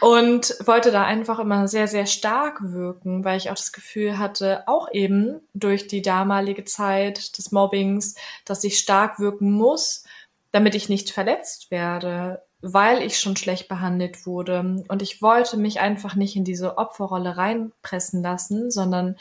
und 0.00 0.56
wollte 0.64 0.90
da 0.90 1.04
einfach 1.04 1.38
immer 1.38 1.68
sehr, 1.68 1.86
sehr 1.86 2.06
stark 2.06 2.60
wirken, 2.62 3.24
weil 3.24 3.36
ich 3.36 3.50
auch 3.50 3.54
das 3.54 3.72
Gefühl 3.72 4.18
hatte, 4.18 4.66
auch 4.66 4.88
eben 4.92 5.40
durch 5.54 5.86
die 5.86 6.02
damalige 6.02 6.64
Zeit 6.64 7.36
des 7.38 7.52
Mobbings, 7.52 8.14
dass 8.44 8.64
ich 8.64 8.78
stark 8.78 9.18
wirken 9.18 9.52
muss, 9.52 10.04
damit 10.52 10.74
ich 10.74 10.88
nicht 10.88 11.10
verletzt 11.10 11.70
werde, 11.70 12.42
weil 12.62 13.02
ich 13.02 13.18
schon 13.18 13.36
schlecht 13.36 13.68
behandelt 13.68 14.26
wurde. 14.26 14.84
Und 14.88 15.02
ich 15.02 15.22
wollte 15.22 15.56
mich 15.56 15.80
einfach 15.80 16.14
nicht 16.14 16.36
in 16.36 16.44
diese 16.44 16.78
Opferrolle 16.78 17.36
reinpressen 17.36 18.22
lassen, 18.22 18.70
sondern 18.70 19.16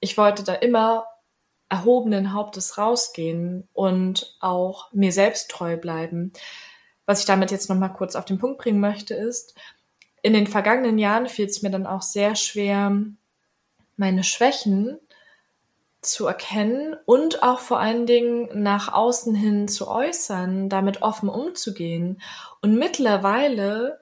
ich 0.00 0.16
wollte 0.16 0.44
da 0.44 0.54
immer 0.54 1.04
erhobenen 1.68 2.32
Hauptes 2.32 2.78
rausgehen 2.78 3.68
und 3.72 4.36
auch 4.40 4.92
mir 4.92 5.12
selbst 5.12 5.50
treu 5.50 5.76
bleiben. 5.76 6.32
Was 7.06 7.20
ich 7.20 7.26
damit 7.26 7.50
jetzt 7.50 7.68
nochmal 7.68 7.92
kurz 7.92 8.16
auf 8.16 8.24
den 8.24 8.38
Punkt 8.38 8.58
bringen 8.58 8.80
möchte, 8.80 9.14
ist, 9.14 9.54
in 10.22 10.32
den 10.32 10.46
vergangenen 10.46 10.98
Jahren 10.98 11.28
fiel 11.28 11.46
es 11.46 11.62
mir 11.62 11.70
dann 11.70 11.86
auch 11.86 12.02
sehr 12.02 12.36
schwer, 12.36 12.96
meine 13.96 14.24
Schwächen 14.24 14.98
zu 16.02 16.26
erkennen 16.26 16.96
und 17.04 17.42
auch 17.42 17.60
vor 17.60 17.78
allen 17.78 18.06
Dingen 18.06 18.48
nach 18.54 18.92
außen 18.92 19.34
hin 19.34 19.68
zu 19.68 19.88
äußern, 19.88 20.68
damit 20.68 21.02
offen 21.02 21.28
umzugehen. 21.28 22.22
Und 22.62 22.76
mittlerweile, 22.76 24.00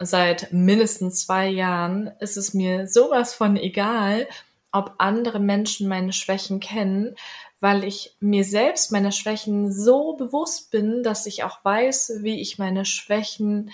seit 0.00 0.52
mindestens 0.52 1.26
zwei 1.26 1.48
Jahren, 1.48 2.12
ist 2.20 2.36
es 2.36 2.54
mir 2.54 2.86
sowas 2.86 3.34
von 3.34 3.56
egal, 3.56 4.26
ob 4.72 4.94
andere 4.98 5.38
Menschen 5.38 5.86
meine 5.86 6.12
Schwächen 6.12 6.60
kennen, 6.60 7.14
weil 7.60 7.84
ich 7.84 8.16
mir 8.20 8.44
selbst 8.44 8.90
meiner 8.90 9.12
Schwächen 9.12 9.70
so 9.70 10.14
bewusst 10.14 10.70
bin, 10.70 11.02
dass 11.02 11.26
ich 11.26 11.44
auch 11.44 11.64
weiß, 11.64 12.20
wie 12.22 12.40
ich 12.40 12.58
meine 12.58 12.84
Schwächen 12.84 13.70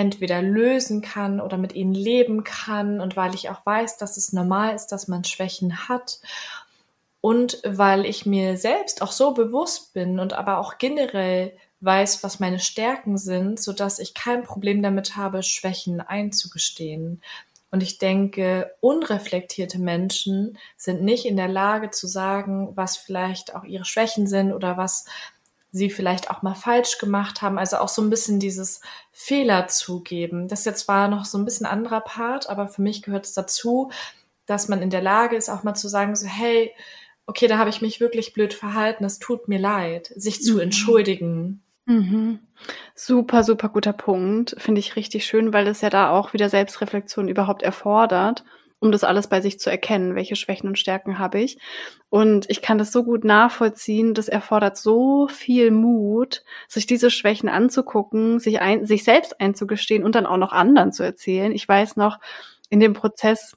entweder 0.00 0.40
lösen 0.40 1.02
kann 1.02 1.42
oder 1.42 1.58
mit 1.58 1.74
ihnen 1.74 1.94
leben 1.94 2.42
kann 2.42 3.02
und 3.02 3.16
weil 3.16 3.34
ich 3.34 3.50
auch 3.50 3.66
weiß, 3.66 3.98
dass 3.98 4.16
es 4.16 4.32
normal 4.32 4.74
ist, 4.74 4.86
dass 4.86 5.08
man 5.08 5.24
Schwächen 5.24 5.88
hat 5.88 6.20
und 7.20 7.60
weil 7.66 8.06
ich 8.06 8.24
mir 8.24 8.56
selbst 8.56 9.02
auch 9.02 9.12
so 9.12 9.34
bewusst 9.34 9.92
bin 9.92 10.18
und 10.18 10.32
aber 10.32 10.56
auch 10.56 10.78
generell 10.78 11.52
weiß, 11.80 12.24
was 12.24 12.40
meine 12.40 12.60
Stärken 12.60 13.18
sind, 13.18 13.60
so 13.60 13.74
dass 13.74 13.98
ich 13.98 14.14
kein 14.14 14.42
Problem 14.42 14.82
damit 14.82 15.16
habe, 15.16 15.42
Schwächen 15.42 16.00
einzugestehen. 16.00 17.20
Und 17.70 17.82
ich 17.82 17.98
denke, 17.98 18.74
unreflektierte 18.80 19.78
Menschen 19.78 20.58
sind 20.78 21.02
nicht 21.02 21.26
in 21.26 21.36
der 21.36 21.48
Lage 21.48 21.90
zu 21.90 22.06
sagen, 22.06 22.70
was 22.74 22.96
vielleicht 22.96 23.54
auch 23.54 23.64
ihre 23.64 23.84
Schwächen 23.84 24.26
sind 24.26 24.52
oder 24.52 24.78
was 24.78 25.04
sie 25.72 25.90
vielleicht 25.90 26.30
auch 26.30 26.42
mal 26.42 26.54
falsch 26.54 26.98
gemacht 26.98 27.42
haben. 27.42 27.58
Also 27.58 27.78
auch 27.78 27.88
so 27.88 28.02
ein 28.02 28.10
bisschen 28.10 28.40
dieses 28.40 28.80
Fehler 29.12 29.68
zugeben. 29.68 30.48
Das 30.48 30.60
ist 30.60 30.66
jetzt 30.66 30.84
zwar 30.86 31.08
noch 31.08 31.24
so 31.24 31.38
ein 31.38 31.44
bisschen 31.44 31.66
anderer 31.66 32.00
Part, 32.00 32.48
aber 32.48 32.68
für 32.68 32.82
mich 32.82 33.02
gehört 33.02 33.26
es 33.26 33.32
dazu, 33.32 33.90
dass 34.46 34.68
man 34.68 34.82
in 34.82 34.90
der 34.90 35.02
Lage 35.02 35.36
ist, 35.36 35.48
auch 35.48 35.62
mal 35.62 35.74
zu 35.74 35.88
sagen, 35.88 36.16
so, 36.16 36.26
hey, 36.26 36.72
okay, 37.26 37.46
da 37.46 37.58
habe 37.58 37.70
ich 37.70 37.80
mich 37.80 38.00
wirklich 38.00 38.32
blöd 38.32 38.52
verhalten, 38.52 39.04
es 39.04 39.20
tut 39.20 39.46
mir 39.46 39.60
leid, 39.60 40.12
sich 40.16 40.42
zu 40.42 40.54
mhm. 40.54 40.60
entschuldigen. 40.60 41.62
Mhm. 41.86 42.40
Super, 42.94 43.44
super 43.44 43.68
guter 43.68 43.92
Punkt. 43.92 44.56
Finde 44.58 44.80
ich 44.80 44.96
richtig 44.96 45.24
schön, 45.24 45.52
weil 45.52 45.66
es 45.68 45.80
ja 45.80 45.90
da 45.90 46.10
auch 46.10 46.32
wieder 46.32 46.48
Selbstreflexion 46.48 47.28
überhaupt 47.28 47.62
erfordert, 47.62 48.44
um 48.80 48.90
das 48.92 49.04
alles 49.04 49.28
bei 49.28 49.40
sich 49.40 49.60
zu 49.60 49.70
erkennen, 49.70 50.14
welche 50.14 50.36
Schwächen 50.36 50.66
und 50.66 50.78
Stärken 50.78 51.18
habe 51.18 51.40
ich. 51.40 51.58
Und 52.08 52.48
ich 52.48 52.62
kann 52.62 52.78
das 52.78 52.92
so 52.92 53.04
gut 53.04 53.24
nachvollziehen, 53.24 54.14
das 54.14 54.28
erfordert 54.28 54.76
so 54.76 55.28
viel 55.28 55.70
Mut, 55.70 56.42
sich 56.66 56.86
diese 56.86 57.10
Schwächen 57.10 57.48
anzugucken, 57.48 58.40
sich, 58.40 58.60
ein, 58.60 58.86
sich 58.86 59.04
selbst 59.04 59.40
einzugestehen 59.40 60.02
und 60.02 60.14
dann 60.14 60.26
auch 60.26 60.38
noch 60.38 60.52
anderen 60.52 60.92
zu 60.92 61.02
erzählen. 61.02 61.52
Ich 61.52 61.68
weiß 61.68 61.96
noch, 61.96 62.18
in 62.70 62.80
dem 62.80 62.94
Prozess 62.94 63.56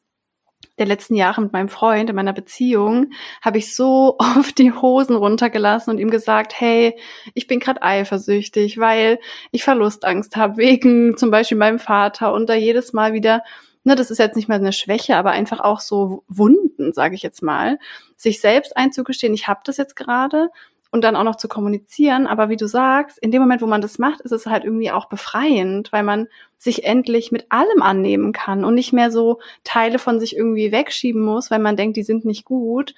der 0.78 0.88
letzten 0.88 1.16
Jahre 1.16 1.42
mit 1.42 1.54
meinem 1.54 1.70
Freund 1.70 2.10
in 2.10 2.16
meiner 2.16 2.34
Beziehung 2.34 3.12
habe 3.42 3.60
ich 3.60 3.76
so 3.76 4.16
oft 4.38 4.58
die 4.58 4.74
Hosen 4.74 5.16
runtergelassen 5.16 5.92
und 5.92 6.00
ihm 6.00 6.10
gesagt, 6.10 6.60
hey, 6.60 7.00
ich 7.34 7.48
bin 7.48 7.60
gerade 7.60 7.82
eifersüchtig, 7.82 8.78
weil 8.78 9.20
ich 9.52 9.64
Verlustangst 9.64 10.36
habe 10.36 10.58
wegen 10.58 11.16
zum 11.16 11.32
Beispiel 11.32 11.58
meinem 11.58 11.80
Vater 11.80 12.34
und 12.34 12.50
da 12.50 12.56
jedes 12.56 12.92
Mal 12.92 13.14
wieder, 13.14 13.44
ne, 13.84 13.96
das 13.96 14.12
ist 14.12 14.18
jetzt 14.18 14.36
nicht 14.36 14.48
mal 14.48 14.56
eine 14.56 14.74
Schwäche, 14.74 15.16
aber 15.18 15.32
einfach 15.32 15.60
auch 15.60 15.80
so 15.80 16.24
Wunden, 16.28 16.94
sage 16.94 17.16
ich 17.16 17.24
jetzt 17.24 17.42
mal, 17.42 17.80
sich 18.16 18.42
selbst 18.42 18.76
einzugestehen, 18.78 19.34
ich 19.34 19.48
habe 19.48 19.62
das 19.64 19.78
jetzt 19.78 19.96
gerade 19.96 20.50
und 20.94 21.04
dann 21.04 21.16
auch 21.16 21.24
noch 21.24 21.38
zu 21.38 21.48
kommunizieren. 21.48 22.28
Aber 22.28 22.50
wie 22.50 22.56
du 22.56 22.68
sagst, 22.68 23.18
in 23.18 23.32
dem 23.32 23.42
Moment, 23.42 23.64
wo 23.64 23.66
man 23.66 23.82
das 23.82 23.98
macht, 23.98 24.22
ist 24.22 24.32
es 24.32 24.46
halt 24.46 24.64
irgendwie 24.64 24.92
auch 24.92 25.10
befreiend, 25.10 25.92
weil 25.92 26.04
man 26.04 26.28
sich 26.58 26.84
endlich 26.86 27.32
mit 27.32 27.52
allem 27.52 27.82
annehmen 27.82 28.32
kann 28.32 28.64
und 28.64 28.76
nicht 28.76 28.94
mehr 28.94 29.10
so 29.10 29.40
Teile 29.64 29.98
von 29.98 30.20
sich 30.20 30.36
irgendwie 30.36 30.72
wegschieben 30.72 31.24
muss, 31.24 31.50
weil 31.50 31.60
man 31.60 31.76
denkt, 31.78 31.98
die 31.98 32.04
sind 32.04 32.26
nicht 32.26 32.46
gut, 32.46 32.94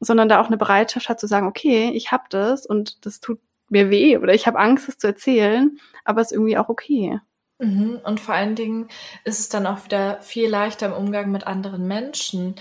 sondern 0.00 0.28
da 0.28 0.40
auch 0.40 0.46
eine 0.46 0.56
Bereitschaft 0.56 1.08
hat 1.08 1.20
zu 1.20 1.26
sagen, 1.26 1.46
okay, 1.46 1.90
ich 1.94 2.12
habe 2.12 2.24
das 2.30 2.64
und 2.64 3.04
das 3.04 3.20
tut 3.20 3.40
mir 3.68 3.90
weh 3.90 4.16
oder 4.16 4.34
ich 4.34 4.46
habe 4.46 4.58
Angst, 4.58 4.88
es 4.88 4.98
zu 4.98 5.06
erzählen, 5.06 5.78
aber 6.04 6.22
es 6.22 6.28
ist 6.28 6.32
irgendwie 6.32 6.56
auch 6.56 6.70
okay. 6.70 7.20
Mhm. 7.58 8.00
Und 8.04 8.20
vor 8.20 8.34
allen 8.34 8.56
Dingen 8.56 8.88
ist 9.24 9.40
es 9.40 9.48
dann 9.48 9.66
auch 9.66 9.84
wieder 9.84 10.20
viel 10.20 10.48
leichter 10.48 10.86
im 10.86 10.92
Umgang 10.92 11.30
mit 11.30 11.46
anderen 11.46 11.86
Menschen. 11.86 12.56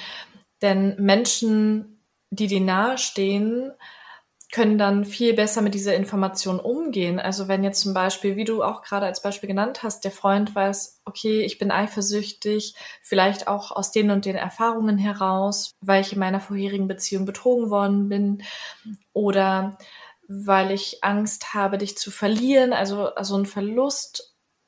Denn 0.62 0.96
Menschen, 1.00 2.02
die 2.30 2.48
dir 2.48 2.62
nahestehen, 2.62 3.72
können 4.54 4.78
dann 4.78 5.04
viel 5.04 5.34
besser 5.34 5.64
mit 5.64 5.74
dieser 5.74 5.96
Information 5.96 6.60
umgehen. 6.60 7.20
Also 7.20 7.48
wenn 7.48 7.64
jetzt 7.64 7.82
zum 7.82 7.96
Beispiel, 7.96 8.36
wie 8.36 8.44
du 8.44 8.62
auch 8.64 8.84
gerade 8.84 9.08
als 9.08 9.20
Beispiel 9.24 9.48
genannt 9.48 9.82
hast, 9.82 10.04
der 10.04 10.12
Freund 10.12 10.54
weiß, 10.54 11.02
okay, 11.06 11.42
ich 11.42 11.58
bin 11.58 11.72
eifersüchtig, 11.72 12.76
vielleicht 13.02 13.48
auch 13.48 13.72
aus 13.72 13.92
den 13.92 14.12
und 14.12 14.26
den 14.26 14.36
Erfahrungen 14.36 15.00
heraus, 15.00 15.72
weil 15.82 16.02
ich 16.02 16.14
in 16.14 16.20
meiner 16.20 16.40
vorherigen 16.40 16.88
Beziehung 16.88 17.26
betrogen 17.26 17.72
worden 17.72 18.10
bin 18.10 18.44
oder 19.12 19.80
weil 20.28 20.70
ich 20.70 21.04
Angst 21.04 21.56
habe, 21.56 21.80
dich 21.80 21.98
zu 21.98 22.12
verlieren, 22.12 22.74
also, 22.74 23.08
also 23.16 23.36
ein 23.36 23.48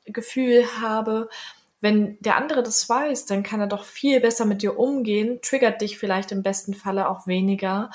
Verlustgefühl 0.05 0.65
habe. 0.81 1.29
Wenn 1.81 2.17
der 2.19 2.37
andere 2.37 2.63
das 2.63 2.87
weiß, 2.87 3.25
dann 3.25 3.43
kann 3.43 3.59
er 3.59 3.67
doch 3.67 3.83
viel 3.83 4.19
besser 4.19 4.45
mit 4.45 4.61
dir 4.61 4.79
umgehen, 4.79 5.39
triggert 5.41 5.81
dich 5.81 5.97
vielleicht 5.97 6.31
im 6.31 6.41
besten 6.41 6.73
Falle 6.73 7.09
auch 7.09 7.27
weniger. 7.27 7.91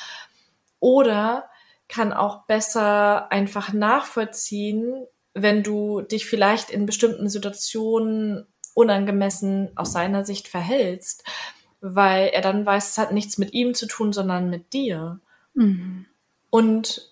Oder 0.79 1.49
kann 1.89 2.13
auch 2.13 2.45
besser 2.45 3.33
einfach 3.33 3.73
nachvollziehen, 3.73 5.07
wenn 5.35 5.63
du 5.63 6.03
dich 6.03 6.27
vielleicht 6.27 6.71
in 6.71 6.87
bestimmten 6.87 7.29
Situationen 7.29 8.47
unangemessen 8.75 9.71
aus 9.77 9.93
seiner 9.93 10.25
Sicht 10.25 10.47
verhältst, 10.47 11.25
weil 11.81 12.29
er 12.29 12.43
dann 12.43 12.65
weiß, 12.65 12.91
es 12.91 12.99
hat 12.99 13.13
nichts 13.13 13.39
mit 13.39 13.53
ihm 13.53 13.75
zu 13.75 13.87
tun, 13.87 14.13
sondern 14.13 14.51
mit 14.51 14.73
dir. 14.73 15.19
Mhm. 15.55 16.07
Und 16.51 17.10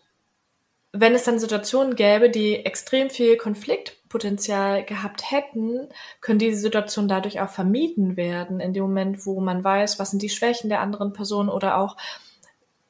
wenn 0.93 1.14
es 1.14 1.24
dann 1.24 1.39
Situationen 1.39 1.97
gäbe, 1.97 2.30
die 2.30 2.64
extrem 2.64 3.11
viel 3.11 3.36
Konfliktpotenzial 3.36 4.84
gehabt 4.84 5.30
hätten, 5.30 5.89
können 6.20 6.39
diese 6.39 6.61
Situationen 6.61 7.09
dadurch 7.09 7.41
auch 7.41 7.51
vermieden 7.51 8.16
werden, 8.16 8.61
in 8.61 8.72
dem 8.72 8.84
Moment, 8.84 9.26
wo 9.26 9.41
man 9.41 9.62
weiß, 9.62 9.99
was 9.99 10.11
sind 10.11 10.22
die 10.22 10.30
Schwächen 10.30 10.70
der 10.70 10.80
anderen 10.80 11.12
Person 11.12 11.49
oder 11.49 11.78
auch 11.78 11.97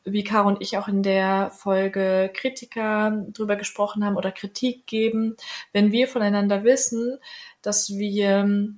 wie 0.04 0.24
Caro 0.24 0.48
und 0.48 0.62
ich 0.62 0.78
auch 0.78 0.88
in 0.88 1.02
der 1.02 1.50
Folge 1.50 2.30
Kritiker 2.32 3.24
drüber 3.32 3.56
gesprochen 3.56 4.04
haben 4.04 4.16
oder 4.16 4.32
Kritik 4.32 4.86
geben, 4.86 5.36
wenn 5.72 5.92
wir 5.92 6.08
voneinander 6.08 6.64
wissen, 6.64 7.18
dass 7.62 7.90
wir 7.90 8.74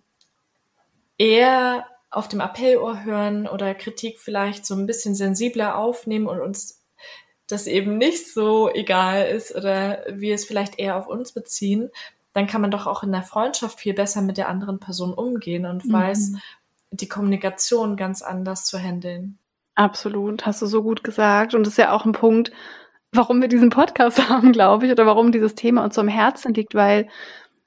eher 1.19 1.87
auf 2.11 2.27
dem 2.27 2.41
Appellohr 2.41 3.05
hören 3.05 3.47
oder 3.47 3.75
Kritik 3.75 4.19
vielleicht 4.19 4.67
so 4.67 4.75
ein 4.75 4.87
bisschen 4.87 5.15
sensibler 5.15 5.77
aufnehmen 5.77 6.27
und 6.27 6.41
uns 6.41 6.80
das 7.53 7.67
eben 7.67 7.99
nicht 7.99 8.33
so 8.33 8.71
egal 8.73 9.27
ist 9.27 9.55
oder 9.55 10.05
wir 10.09 10.35
es 10.35 10.45
vielleicht 10.45 10.79
eher 10.79 10.97
auf 10.97 11.07
uns 11.07 11.33
beziehen, 11.33 11.91
dann 12.33 12.47
kann 12.47 12.61
man 12.61 12.71
doch 12.71 12.87
auch 12.87 13.03
in 13.03 13.13
der 13.13 13.23
Freundschaft 13.23 13.81
viel 13.81 13.95
besser 13.95 14.23
mit 14.23 14.37
der 14.37 14.49
anderen 14.49 14.79
Person 14.79 15.13
umgehen 15.13 15.67
und 15.67 15.85
mhm. 15.85 15.93
weiß, 15.93 16.33
die 16.91 17.09
Kommunikation 17.09 17.97
ganz 17.97 18.23
anders 18.23 18.65
zu 18.65 18.79
handeln. 18.79 19.39
Absolut, 19.75 20.47
hast 20.47 20.63
du 20.63 20.67
so 20.67 20.83
gut 20.83 21.05
gesagt. 21.05 21.55
Und 21.55 21.65
das 21.65 21.75
ist 21.75 21.79
ja 21.79 21.93
auch 21.93 22.05
ein 22.05 22.13
Punkt, 22.13 22.53
warum 23.13 23.41
wir 23.41 23.49
diesen 23.49 23.71
Podcast 23.71 24.29
haben, 24.29 24.53
glaube 24.53 24.87
ich, 24.87 24.93
oder 24.93 25.07
warum 25.07 25.33
dieses 25.33 25.55
Thema 25.55 25.85
uns 25.85 25.95
so 25.95 26.01
am 26.01 26.09
Herzen 26.09 26.55
liegt, 26.55 26.75
weil 26.75 27.09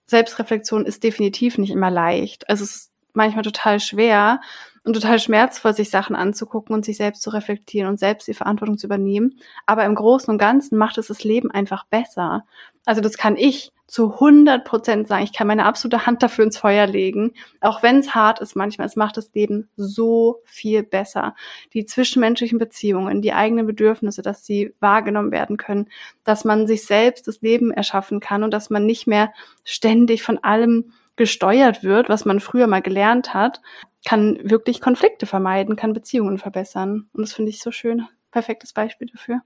Selbstreflexion 0.05 0.85
ist 0.85 1.03
definitiv 1.03 1.57
nicht 1.57 1.71
immer 1.71 1.89
leicht. 1.89 2.49
Also 2.49 2.63
es 2.63 2.75
ist 2.75 2.91
manchmal 3.13 3.43
total 3.43 3.79
schwer 3.79 4.41
und 4.83 4.93
total 4.93 5.19
schmerzvoll, 5.19 5.73
sich 5.73 5.89
Sachen 5.89 6.15
anzugucken 6.15 6.75
und 6.75 6.83
sich 6.83 6.97
selbst 6.97 7.21
zu 7.21 7.29
reflektieren 7.29 7.87
und 7.87 7.99
selbst 7.99 8.27
die 8.27 8.33
Verantwortung 8.33 8.77
zu 8.77 8.87
übernehmen. 8.87 9.39
Aber 9.65 9.85
im 9.85 9.95
Großen 9.95 10.29
und 10.29 10.37
Ganzen 10.37 10.77
macht 10.77 10.97
es 10.97 11.07
das 11.07 11.23
Leben 11.23 11.51
einfach 11.51 11.85
besser. 11.85 12.45
Also 12.85 12.99
das 12.99 13.17
kann 13.17 13.37
ich 13.37 13.71
zu 13.87 14.13
100 14.13 14.65
Prozent 14.65 15.07
sagen, 15.07 15.23
ich 15.23 15.33
kann 15.33 15.47
meine 15.47 15.65
absolute 15.65 16.05
Hand 16.05 16.23
dafür 16.23 16.45
ins 16.45 16.57
Feuer 16.57 16.87
legen, 16.87 17.33
auch 17.61 17.83
wenn 17.83 17.99
es 17.99 18.15
hart 18.15 18.39
ist 18.39 18.55
manchmal. 18.55 18.87
Es 18.87 18.95
macht 18.95 19.17
das 19.17 19.31
Leben 19.33 19.69
so 19.77 20.41
viel 20.45 20.83
besser. 20.83 21.35
Die 21.73 21.85
zwischenmenschlichen 21.85 22.57
Beziehungen, 22.57 23.21
die 23.21 23.33
eigenen 23.33 23.67
Bedürfnisse, 23.67 24.21
dass 24.21 24.45
sie 24.45 24.73
wahrgenommen 24.79 25.31
werden 25.31 25.57
können, 25.57 25.89
dass 26.23 26.43
man 26.43 26.65
sich 26.65 26.85
selbst 26.85 27.27
das 27.27 27.41
Leben 27.41 27.71
erschaffen 27.71 28.19
kann 28.19 28.43
und 28.43 28.51
dass 28.51 28.69
man 28.69 28.85
nicht 28.85 29.05
mehr 29.05 29.31
ständig 29.63 30.23
von 30.23 30.39
allem 30.39 30.91
gesteuert 31.15 31.83
wird, 31.83 32.09
was 32.09 32.25
man 32.25 32.39
früher 32.39 32.67
mal 32.67 32.81
gelernt 32.81 33.33
hat, 33.33 33.61
kann 34.05 34.39
wirklich 34.43 34.81
Konflikte 34.81 35.25
vermeiden, 35.25 35.75
kann 35.75 35.93
Beziehungen 35.93 36.37
verbessern. 36.37 37.09
Und 37.13 37.21
das 37.21 37.33
finde 37.33 37.51
ich 37.51 37.61
so 37.61 37.71
schön. 37.71 38.07
Perfektes 38.31 38.73
Beispiel 38.73 39.07
dafür. 39.07 39.41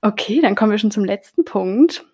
Okay, 0.00 0.40
dann 0.40 0.54
kommen 0.54 0.70
wir 0.70 0.78
schon 0.78 0.90
zum 0.90 1.04
letzten 1.04 1.44
Punkt. 1.44 2.04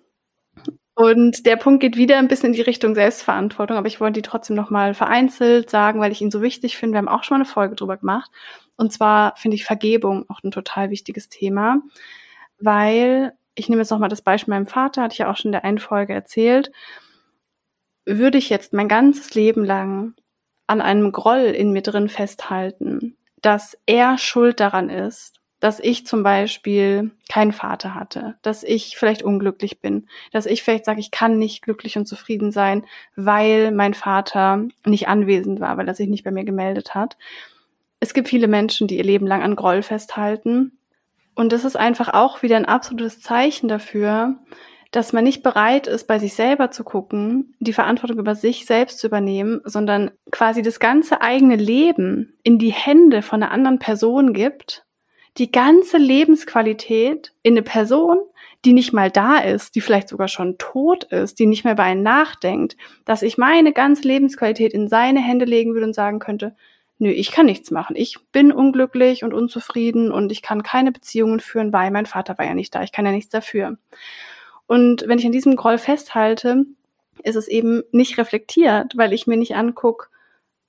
Und 0.94 1.46
der 1.46 1.56
Punkt 1.56 1.80
geht 1.80 1.96
wieder 1.96 2.18
ein 2.18 2.28
bisschen 2.28 2.48
in 2.48 2.52
die 2.52 2.61
Richtung 2.61 2.94
Selbstverantwortung, 2.94 3.76
aber 3.76 3.86
ich 3.86 4.00
wollte 4.00 4.20
die 4.20 4.28
trotzdem 4.28 4.54
nochmal 4.54 4.92
vereinzelt 4.92 5.70
sagen, 5.70 5.98
weil 6.00 6.12
ich 6.12 6.20
ihn 6.20 6.30
so 6.30 6.42
wichtig 6.42 6.76
finde. 6.76 6.94
Wir 6.94 6.98
haben 6.98 7.08
auch 7.08 7.24
schon 7.24 7.36
mal 7.36 7.44
eine 7.44 7.50
Folge 7.50 7.74
drüber 7.74 7.96
gemacht. 7.96 8.30
Und 8.76 8.92
zwar 8.92 9.34
finde 9.36 9.54
ich 9.54 9.64
Vergebung 9.64 10.28
auch 10.28 10.42
ein 10.42 10.50
total 10.50 10.90
wichtiges 10.90 11.28
Thema, 11.28 11.80
weil 12.58 13.32
ich 13.54 13.68
nehme 13.68 13.82
jetzt 13.82 13.90
nochmal 13.90 14.08
das 14.08 14.22
Beispiel 14.22 14.52
meinem 14.52 14.66
Vater, 14.66 15.02
hatte 15.02 15.14
ich 15.14 15.18
ja 15.18 15.30
auch 15.30 15.36
schon 15.36 15.48
in 15.48 15.52
der 15.52 15.64
einen 15.64 15.78
Folge 15.78 16.12
erzählt. 16.12 16.70
Würde 18.04 18.38
ich 18.38 18.50
jetzt 18.50 18.72
mein 18.72 18.88
ganzes 18.88 19.34
Leben 19.34 19.64
lang 19.64 20.14
an 20.71 20.81
einem 20.81 21.11
Groll 21.11 21.41
in 21.41 21.73
mir 21.73 21.83
drin 21.83 22.09
festhalten, 22.09 23.16
dass 23.43 23.77
er 23.87 24.18
schuld 24.18 24.61
daran 24.61 24.89
ist, 24.89 25.41
dass 25.59 25.81
ich 25.81 26.07
zum 26.07 26.23
Beispiel 26.23 27.11
keinen 27.29 27.53
Vater 27.53 27.95
hatte, 27.95 28.37
dass 28.43 28.62
ich 28.62 28.97
vielleicht 28.97 29.23
unglücklich 29.23 29.81
bin, 29.81 30.07
dass 30.33 30.47
ich 30.47 30.62
vielleicht 30.62 30.85
sage, 30.85 31.01
ich 31.01 31.11
kann 31.11 31.39
nicht 31.39 31.62
glücklich 31.62 31.99
und 31.99 32.07
zufrieden 32.07 32.53
sein, 32.53 32.85
weil 33.16 33.73
mein 33.73 33.95
Vater 33.95 34.64
nicht 34.87 35.09
anwesend 35.09 35.61
war, 35.61 35.77
weil 35.77 35.89
er 35.89 35.95
sich 35.95 36.09
nicht 36.09 36.25
bei 36.25 36.31
mir 36.31 36.45
gemeldet 36.45 36.95
hat. 36.95 37.18
Es 37.99 38.14
gibt 38.14 38.29
viele 38.29 38.49
Menschen, 38.49 38.87
die 38.87 38.97
ihr 38.97 39.05
Leben 39.05 39.27
lang 39.27 39.43
an 39.43 39.57
Groll 39.57 39.83
festhalten. 39.83 40.79
Und 41.35 41.53
das 41.53 41.64
ist 41.64 41.77
einfach 41.77 42.14
auch 42.14 42.43
wieder 42.43 42.57
ein 42.57 42.64
absolutes 42.64 43.21
Zeichen 43.21 43.68
dafür, 43.68 44.37
dass 44.91 45.12
man 45.12 45.22
nicht 45.22 45.43
bereit 45.43 45.86
ist, 45.86 46.07
bei 46.09 46.18
sich 46.18 46.34
selber 46.34 46.70
zu 46.70 46.82
gucken, 46.82 47.55
die 47.61 47.72
Verantwortung 47.72 48.18
über 48.18 48.34
sich 48.34 48.66
selbst 48.66 48.99
zu 48.99 49.07
übernehmen, 49.07 49.61
sondern 49.64 50.11
quasi 50.32 50.62
das 50.62 50.80
ganze 50.80 51.22
eigene 51.22 51.57
Leben 51.57 52.34
in 52.43 52.59
die 52.59 52.72
Hände 52.72 53.22
von 53.22 53.43
einer 53.43 53.53
anderen 53.53 53.78
Person 53.78 54.32
gibt, 54.32 54.84
die 55.38 55.53
ganze 55.53 55.97
Lebensqualität 55.97 57.32
in 57.43 57.55
eine 57.55 57.62
Person, 57.62 58.18
die 58.64 58.72
nicht 58.72 58.93
mal 58.93 59.11
da 59.11 59.38
ist, 59.38 59.74
die 59.74 59.80
vielleicht 59.80 60.09
sogar 60.09 60.28
schon 60.28 60.59
tot 60.59 61.05
ist, 61.05 61.38
die 61.38 61.47
nicht 61.47 61.64
mehr 61.64 61.76
bei 61.76 61.84
einem 61.84 62.03
nachdenkt, 62.03 62.76
dass 63.05 63.22
ich 63.22 63.38
meine 63.38 63.72
ganze 63.72 64.03
Lebensqualität 64.03 64.74
in 64.74 64.88
seine 64.88 65.20
Hände 65.20 65.45
legen 65.45 65.72
würde 65.72 65.86
und 65.86 65.95
sagen 65.95 66.18
könnte, 66.18 66.57
nö, 66.99 67.11
ich 67.11 67.30
kann 67.30 67.47
nichts 67.47 67.70
machen. 67.70 67.97
Ich 67.97 68.18
bin 68.32 68.53
unglücklich 68.53 69.24
und 69.24 69.32
unzufrieden 69.32 70.11
und 70.12 70.32
ich 70.32 70.43
kann 70.43 70.62
keine 70.62 70.93
Beziehungen 70.93 71.41
führen, 71.41 71.72
weil 71.72 71.91
mein 71.91 72.07
Vater 72.07 72.36
war 72.36 72.45
ja 72.45 72.55
nicht 72.55 72.74
da. 72.74 72.82
Ich 72.82 72.93
kann 72.93 73.07
ja 73.07 73.12
nichts 73.12 73.30
dafür. 73.30 73.78
Und 74.71 75.09
wenn 75.09 75.18
ich 75.18 75.27
an 75.27 75.33
diesem 75.33 75.57
Groll 75.57 75.79
festhalte, 75.79 76.64
ist 77.25 77.35
es 77.35 77.49
eben 77.49 77.83
nicht 77.91 78.18
reflektiert, 78.18 78.97
weil 78.97 79.12
ich 79.12 79.27
mir 79.27 79.37
nicht 79.37 79.57
angucke, 79.57 80.07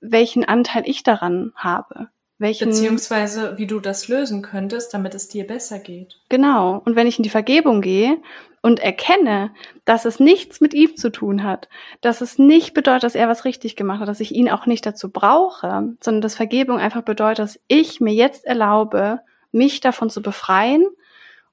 welchen 0.00 0.44
Anteil 0.44 0.82
ich 0.86 1.04
daran 1.04 1.52
habe. 1.54 2.08
Welchen, 2.36 2.70
Beziehungsweise, 2.70 3.56
wie 3.58 3.68
du 3.68 3.78
das 3.78 4.08
lösen 4.08 4.42
könntest, 4.42 4.92
damit 4.92 5.14
es 5.14 5.28
dir 5.28 5.46
besser 5.46 5.78
geht. 5.78 6.18
Genau. 6.30 6.82
Und 6.84 6.96
wenn 6.96 7.06
ich 7.06 7.20
in 7.20 7.22
die 7.22 7.30
Vergebung 7.30 7.80
gehe 7.80 8.18
und 8.60 8.80
erkenne, 8.80 9.52
dass 9.84 10.04
es 10.04 10.18
nichts 10.18 10.60
mit 10.60 10.74
ihm 10.74 10.96
zu 10.96 11.12
tun 11.12 11.44
hat, 11.44 11.68
dass 12.00 12.22
es 12.22 12.40
nicht 12.40 12.74
bedeutet, 12.74 13.04
dass 13.04 13.14
er 13.14 13.28
was 13.28 13.44
richtig 13.44 13.76
gemacht 13.76 14.00
hat, 14.00 14.08
dass 14.08 14.18
ich 14.18 14.34
ihn 14.34 14.50
auch 14.50 14.66
nicht 14.66 14.84
dazu 14.84 15.10
brauche, 15.10 15.94
sondern 16.00 16.22
dass 16.22 16.34
Vergebung 16.34 16.78
einfach 16.78 17.02
bedeutet, 17.02 17.38
dass 17.38 17.60
ich 17.68 18.00
mir 18.00 18.14
jetzt 18.14 18.46
erlaube, 18.46 19.20
mich 19.52 19.78
davon 19.78 20.10
zu 20.10 20.22
befreien 20.22 20.88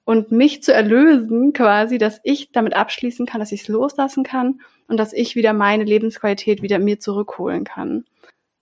und 0.10 0.32
mich 0.32 0.64
zu 0.64 0.74
erlösen, 0.74 1.54
quasi, 1.54 2.00
dass 2.00 2.20
ich 2.24 2.52
damit 2.52 2.76
abschließen 2.76 3.28
kann, 3.28 3.42
dass 3.42 3.52
ich 3.52 3.62
es 3.62 3.68
loslassen 3.68 4.24
kann 4.24 4.60
und 4.88 4.98
dass 4.98 5.14
ich 5.14 5.36
wieder 5.36 5.54
meine 5.54 5.84
Lebensqualität 5.84 6.64
wieder 6.64 6.80
mir 6.80 7.00
zurückholen 7.00 7.64
kann. 7.64 8.06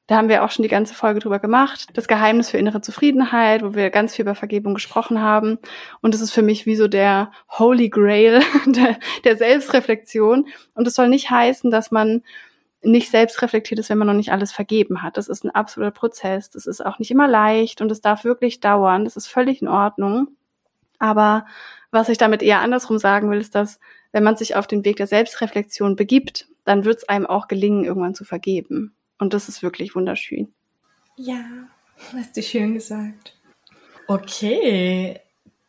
Da 0.07 0.17
haben 0.17 0.27
wir 0.27 0.43
auch 0.43 0.51
schon 0.51 0.63
die 0.63 0.69
ganze 0.69 0.93
Folge 0.93 1.21
drüber 1.21 1.39
gemacht. 1.39 1.87
Das 1.93 2.09
Geheimnis 2.09 2.49
für 2.49 2.57
innere 2.57 2.81
Zufriedenheit, 2.81 3.63
wo 3.63 3.75
wir 3.75 3.91
ganz 3.91 4.13
viel 4.13 4.23
über 4.23 4.35
Vergebung 4.35 4.73
gesprochen 4.73 5.21
haben. 5.21 5.57
Und 6.01 6.13
das 6.13 6.19
ist 6.19 6.33
für 6.33 6.41
mich 6.41 6.65
wie 6.65 6.75
so 6.75 6.89
der 6.89 7.31
Holy 7.57 7.87
Grail 7.87 8.41
der, 8.65 8.99
der 9.23 9.37
Selbstreflexion. 9.37 10.49
Und 10.73 10.85
es 10.85 10.95
soll 10.95 11.07
nicht 11.07 11.29
heißen, 11.29 11.71
dass 11.71 11.91
man 11.91 12.23
nicht 12.81 13.09
selbst 13.09 13.41
reflektiert 13.41 13.79
ist, 13.79 13.89
wenn 13.89 13.99
man 13.99 14.07
noch 14.07 14.13
nicht 14.15 14.33
alles 14.33 14.51
vergeben 14.51 15.01
hat. 15.01 15.15
Das 15.15 15.29
ist 15.29 15.45
ein 15.45 15.51
absoluter 15.51 15.91
Prozess. 15.91 16.49
Das 16.49 16.65
ist 16.65 16.85
auch 16.85 16.99
nicht 16.99 17.09
immer 17.09 17.29
leicht 17.29 17.79
und 17.79 17.89
es 17.89 18.01
darf 18.01 18.25
wirklich 18.25 18.59
dauern. 18.59 19.05
Das 19.05 19.15
ist 19.15 19.27
völlig 19.27 19.61
in 19.61 19.69
Ordnung. 19.69 20.27
Aber 20.99 21.45
was 21.91 22.09
ich 22.09 22.17
damit 22.17 22.41
eher 22.41 22.61
andersrum 22.61 22.97
sagen 22.97 23.29
will, 23.29 23.39
ist, 23.39 23.55
dass 23.55 23.79
wenn 24.11 24.23
man 24.23 24.37
sich 24.37 24.55
auf 24.55 24.67
den 24.67 24.85
Weg 24.85 24.97
der 24.97 25.07
Selbstreflexion 25.07 25.95
begibt, 25.95 26.47
dann 26.63 26.85
wird 26.85 26.97
es 26.97 27.09
einem 27.09 27.25
auch 27.25 27.47
gelingen, 27.47 27.85
irgendwann 27.85 28.15
zu 28.15 28.25
vergeben. 28.25 28.95
Und 29.19 29.33
das 29.33 29.49
ist 29.49 29.63
wirklich 29.63 29.95
wunderschön. 29.95 30.53
Ja, 31.15 31.43
hast 32.13 32.37
du 32.37 32.43
schön 32.43 32.73
gesagt. 32.73 33.35
Okay, 34.07 35.19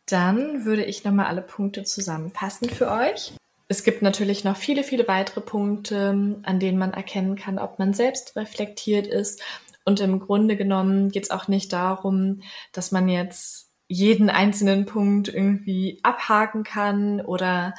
dann 0.05 0.65
würde 0.65 0.85
ich 0.85 1.03
nochmal 1.03 1.27
alle 1.27 1.41
Punkte 1.41 1.83
zusammenfassen 1.83 2.69
für 2.69 2.89
euch. 2.91 3.33
Es 3.67 3.83
gibt 3.83 4.01
natürlich 4.01 4.43
noch 4.43 4.57
viele, 4.57 4.83
viele 4.83 5.07
weitere 5.07 5.41
Punkte, 5.41 6.37
an 6.43 6.59
denen 6.59 6.79
man 6.79 6.93
erkennen 6.93 7.35
kann, 7.35 7.59
ob 7.59 7.77
man 7.77 7.93
selbst 7.93 8.35
reflektiert 8.35 9.05
ist. 9.05 9.41
Und 9.85 9.99
im 9.99 10.19
Grunde 10.19 10.55
genommen 10.55 11.09
geht 11.09 11.23
es 11.23 11.31
auch 11.31 11.47
nicht 11.47 11.71
darum, 11.71 12.41
dass 12.71 12.91
man 12.91 13.07
jetzt 13.07 13.68
jeden 13.89 14.29
einzelnen 14.29 14.85
Punkt 14.85 15.27
irgendwie 15.27 15.99
abhaken 16.03 16.63
kann 16.63 17.19
oder 17.19 17.73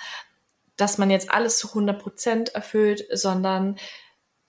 dass 0.76 0.98
man 0.98 1.11
jetzt 1.11 1.30
alles 1.30 1.56
zu 1.58 1.68
100 1.68 2.02
Prozent 2.02 2.54
erfüllt, 2.54 3.06
sondern 3.12 3.76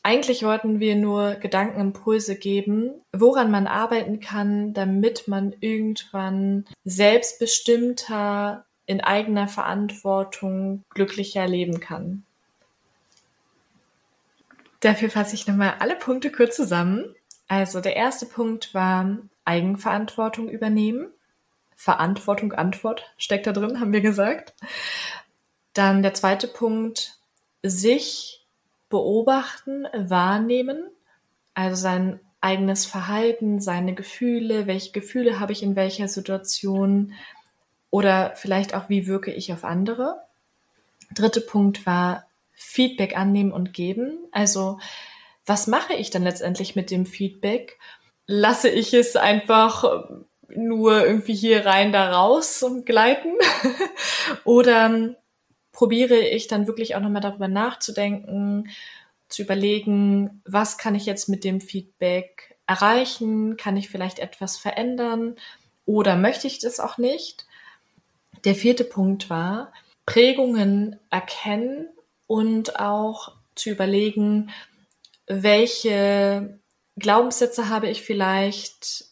eigentlich 0.03 0.43
wollten 0.43 0.79
wir 0.79 0.95
nur 0.95 1.35
Gedankenimpulse 1.35 2.35
geben, 2.35 3.01
woran 3.13 3.51
man 3.51 3.67
arbeiten 3.67 4.19
kann, 4.19 4.73
damit 4.73 5.27
man 5.27 5.55
irgendwann 5.59 6.65
selbstbestimmter 6.83 8.65
in 8.87 8.99
eigener 8.99 9.47
Verantwortung 9.47 10.83
glücklicher 10.89 11.47
leben 11.47 11.79
kann. 11.79 12.23
Dafür 14.79 15.11
fasse 15.11 15.35
ich 15.35 15.45
nochmal 15.45 15.75
alle 15.77 15.95
Punkte 15.95 16.31
kurz 16.31 16.55
zusammen. 16.55 17.13
Also 17.47 17.81
der 17.81 17.95
erste 17.95 18.25
Punkt 18.25 18.73
war 18.73 19.19
Eigenverantwortung 19.45 20.49
übernehmen. 20.49 21.11
Verantwortung, 21.81 22.53
Antwort 22.53 23.11
steckt 23.17 23.47
da 23.47 23.53
drin, 23.53 23.79
haben 23.79 23.91
wir 23.91 24.01
gesagt. 24.01 24.53
Dann 25.73 26.03
der 26.03 26.13
zweite 26.13 26.47
Punkt, 26.47 27.17
sich 27.63 28.45
beobachten, 28.89 29.87
wahrnehmen, 29.95 30.83
also 31.55 31.81
sein 31.81 32.19
eigenes 32.39 32.85
Verhalten, 32.85 33.59
seine 33.59 33.95
Gefühle, 33.95 34.67
welche 34.67 34.91
Gefühle 34.91 35.39
habe 35.39 35.53
ich 35.53 35.63
in 35.63 35.75
welcher 35.75 36.07
Situation 36.07 37.13
oder 37.89 38.33
vielleicht 38.35 38.75
auch, 38.75 38.87
wie 38.87 39.07
wirke 39.07 39.33
ich 39.33 39.51
auf 39.51 39.63
andere. 39.63 40.21
Dritte 41.15 41.41
Punkt 41.41 41.87
war 41.87 42.27
Feedback 42.53 43.17
annehmen 43.17 43.51
und 43.51 43.73
geben. 43.73 44.19
Also, 44.31 44.77
was 45.47 45.65
mache 45.65 45.93
ich 45.93 46.11
dann 46.11 46.21
letztendlich 46.21 46.75
mit 46.75 46.91
dem 46.91 47.07
Feedback? 47.07 47.79
Lasse 48.27 48.69
ich 48.69 48.93
es 48.93 49.15
einfach 49.15 49.83
nur 50.55 51.05
irgendwie 51.05 51.33
hier 51.33 51.65
rein, 51.65 51.91
da 51.91 52.11
raus 52.11 52.63
und 52.63 52.85
gleiten? 52.85 53.33
Oder 54.43 54.85
ähm, 54.85 55.15
probiere 55.71 56.19
ich 56.19 56.47
dann 56.47 56.67
wirklich 56.67 56.95
auch 56.95 57.01
nochmal 57.01 57.21
darüber 57.21 57.47
nachzudenken, 57.47 58.69
zu 59.29 59.41
überlegen, 59.41 60.41
was 60.45 60.77
kann 60.77 60.95
ich 60.95 61.05
jetzt 61.05 61.29
mit 61.29 61.43
dem 61.43 61.61
Feedback 61.61 62.57
erreichen? 62.67 63.57
Kann 63.57 63.77
ich 63.77 63.89
vielleicht 63.89 64.19
etwas 64.19 64.57
verändern? 64.57 65.35
Oder 65.85 66.15
möchte 66.15 66.47
ich 66.47 66.59
das 66.59 66.79
auch 66.79 66.97
nicht? 66.97 67.45
Der 68.43 68.55
vierte 68.55 68.83
Punkt 68.83 69.29
war, 69.29 69.71
Prägungen 70.05 70.99
erkennen 71.09 71.87
und 72.27 72.79
auch 72.79 73.33
zu 73.55 73.69
überlegen, 73.69 74.51
welche 75.27 76.59
Glaubenssätze 76.97 77.69
habe 77.69 77.89
ich 77.89 78.01
vielleicht, 78.01 79.05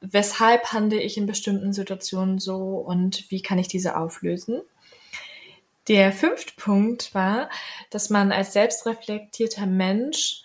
weshalb 0.00 0.72
handle 0.72 1.00
ich 1.00 1.16
in 1.16 1.26
bestimmten 1.26 1.72
Situationen 1.72 2.38
so 2.38 2.76
und 2.76 3.30
wie 3.30 3.42
kann 3.42 3.58
ich 3.58 3.68
diese 3.68 3.96
auflösen. 3.96 4.62
Der 5.88 6.12
fünfte 6.12 6.52
Punkt 6.56 7.14
war, 7.14 7.50
dass 7.90 8.10
man 8.10 8.32
als 8.32 8.52
selbstreflektierter 8.52 9.66
Mensch 9.66 10.42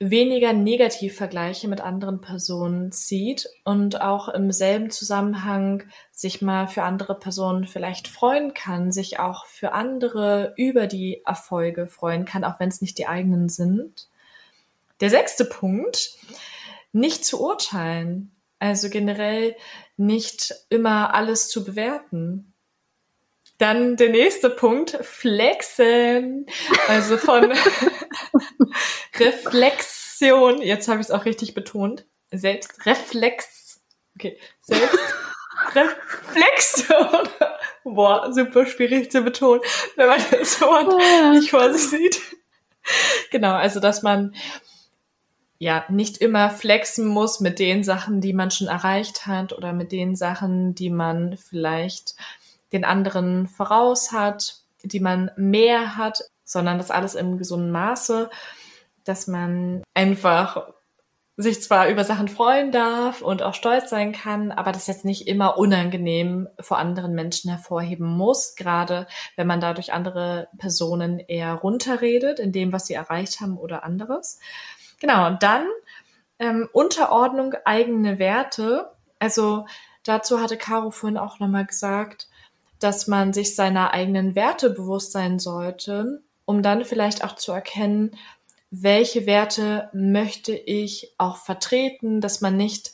weniger 0.00 0.52
Negativvergleiche 0.52 1.66
mit 1.66 1.80
anderen 1.80 2.20
Personen 2.20 2.92
zieht 2.92 3.48
und 3.64 4.00
auch 4.00 4.28
im 4.28 4.52
selben 4.52 4.90
Zusammenhang 4.90 5.82
sich 6.12 6.40
mal 6.40 6.68
für 6.68 6.84
andere 6.84 7.18
Personen 7.18 7.66
vielleicht 7.66 8.06
freuen 8.06 8.54
kann, 8.54 8.92
sich 8.92 9.18
auch 9.18 9.46
für 9.46 9.72
andere 9.72 10.54
über 10.56 10.86
die 10.86 11.22
Erfolge 11.24 11.88
freuen 11.88 12.24
kann, 12.24 12.44
auch 12.44 12.60
wenn 12.60 12.68
es 12.68 12.80
nicht 12.80 12.98
die 12.98 13.08
eigenen 13.08 13.48
sind. 13.48 14.08
Der 15.00 15.10
sechste 15.10 15.44
Punkt, 15.44 16.16
nicht 16.92 17.24
zu 17.24 17.42
urteilen, 17.42 18.32
also 18.58 18.90
generell 18.90 19.56
nicht 19.96 20.54
immer 20.68 21.14
alles 21.14 21.48
zu 21.48 21.64
bewerten. 21.64 22.52
Dann 23.58 23.96
der 23.96 24.10
nächste 24.10 24.50
Punkt, 24.50 24.96
flexen. 25.02 26.46
Also 26.86 27.18
von 27.18 27.52
Reflexion, 29.18 30.62
jetzt 30.62 30.86
habe 30.88 31.00
ich 31.00 31.08
es 31.08 31.10
auch 31.10 31.24
richtig 31.24 31.54
betont, 31.54 32.06
Selbstreflex. 32.30 33.80
Okay, 34.14 34.38
Selbstreflexion. 34.60 37.28
Boah, 37.84 38.32
super 38.32 38.64
schwierig 38.66 39.10
zu 39.10 39.22
betonen, 39.22 39.62
wenn 39.96 40.08
man 40.08 40.22
das 40.30 40.60
Wort 40.60 40.94
nicht 41.32 41.50
vor 41.50 41.72
sich 41.72 41.88
sieht. 41.88 42.20
Genau, 43.30 43.54
also 43.54 43.80
dass 43.80 44.02
man 44.02 44.34
ja 45.58 45.84
nicht 45.88 46.18
immer 46.18 46.50
flexen 46.50 47.06
muss 47.06 47.40
mit 47.40 47.58
den 47.58 47.82
Sachen, 47.82 48.20
die 48.20 48.32
man 48.32 48.50
schon 48.50 48.68
erreicht 48.68 49.26
hat 49.26 49.52
oder 49.52 49.72
mit 49.72 49.92
den 49.92 50.14
Sachen, 50.14 50.74
die 50.74 50.90
man 50.90 51.36
vielleicht 51.36 52.14
den 52.72 52.84
anderen 52.84 53.48
voraus 53.48 54.12
hat, 54.12 54.60
die 54.82 55.00
man 55.00 55.30
mehr 55.36 55.96
hat, 55.96 56.22
sondern 56.44 56.78
das 56.78 56.90
alles 56.90 57.14
im 57.14 57.38
gesunden 57.38 57.70
Maße, 57.70 58.30
dass 59.04 59.26
man 59.26 59.82
einfach 59.94 60.68
sich 61.40 61.62
zwar 61.62 61.88
über 61.88 62.02
Sachen 62.02 62.26
freuen 62.26 62.72
darf 62.72 63.22
und 63.22 63.42
auch 63.42 63.54
stolz 63.54 63.90
sein 63.90 64.12
kann, 64.12 64.50
aber 64.50 64.72
das 64.72 64.88
jetzt 64.88 65.04
nicht 65.04 65.28
immer 65.28 65.56
unangenehm 65.56 66.48
vor 66.58 66.78
anderen 66.78 67.14
Menschen 67.14 67.48
hervorheben 67.48 68.08
muss, 68.08 68.56
gerade 68.56 69.06
wenn 69.36 69.46
man 69.46 69.60
dadurch 69.60 69.92
andere 69.92 70.48
Personen 70.58 71.20
eher 71.20 71.54
runterredet 71.54 72.40
in 72.40 72.50
dem, 72.50 72.72
was 72.72 72.86
sie 72.86 72.94
erreicht 72.94 73.40
haben 73.40 73.56
oder 73.56 73.84
anderes. 73.84 74.40
Genau, 75.00 75.30
dann 75.30 75.66
ähm, 76.38 76.68
Unterordnung 76.72 77.54
eigene 77.64 78.18
Werte. 78.18 78.90
Also 79.18 79.66
dazu 80.04 80.40
hatte 80.40 80.56
Caro 80.56 80.90
vorhin 80.90 81.18
auch 81.18 81.38
nochmal 81.38 81.66
gesagt, 81.66 82.28
dass 82.78 83.06
man 83.06 83.32
sich 83.32 83.54
seiner 83.54 83.92
eigenen 83.92 84.34
Werte 84.34 84.70
bewusst 84.70 85.12
sein 85.12 85.38
sollte, 85.38 86.22
um 86.44 86.62
dann 86.62 86.84
vielleicht 86.84 87.24
auch 87.24 87.34
zu 87.34 87.52
erkennen, 87.52 88.12
welche 88.70 89.26
Werte 89.26 89.88
möchte 89.92 90.52
ich 90.52 91.14
auch 91.18 91.36
vertreten, 91.36 92.20
dass 92.20 92.40
man 92.40 92.56
nicht 92.56 92.92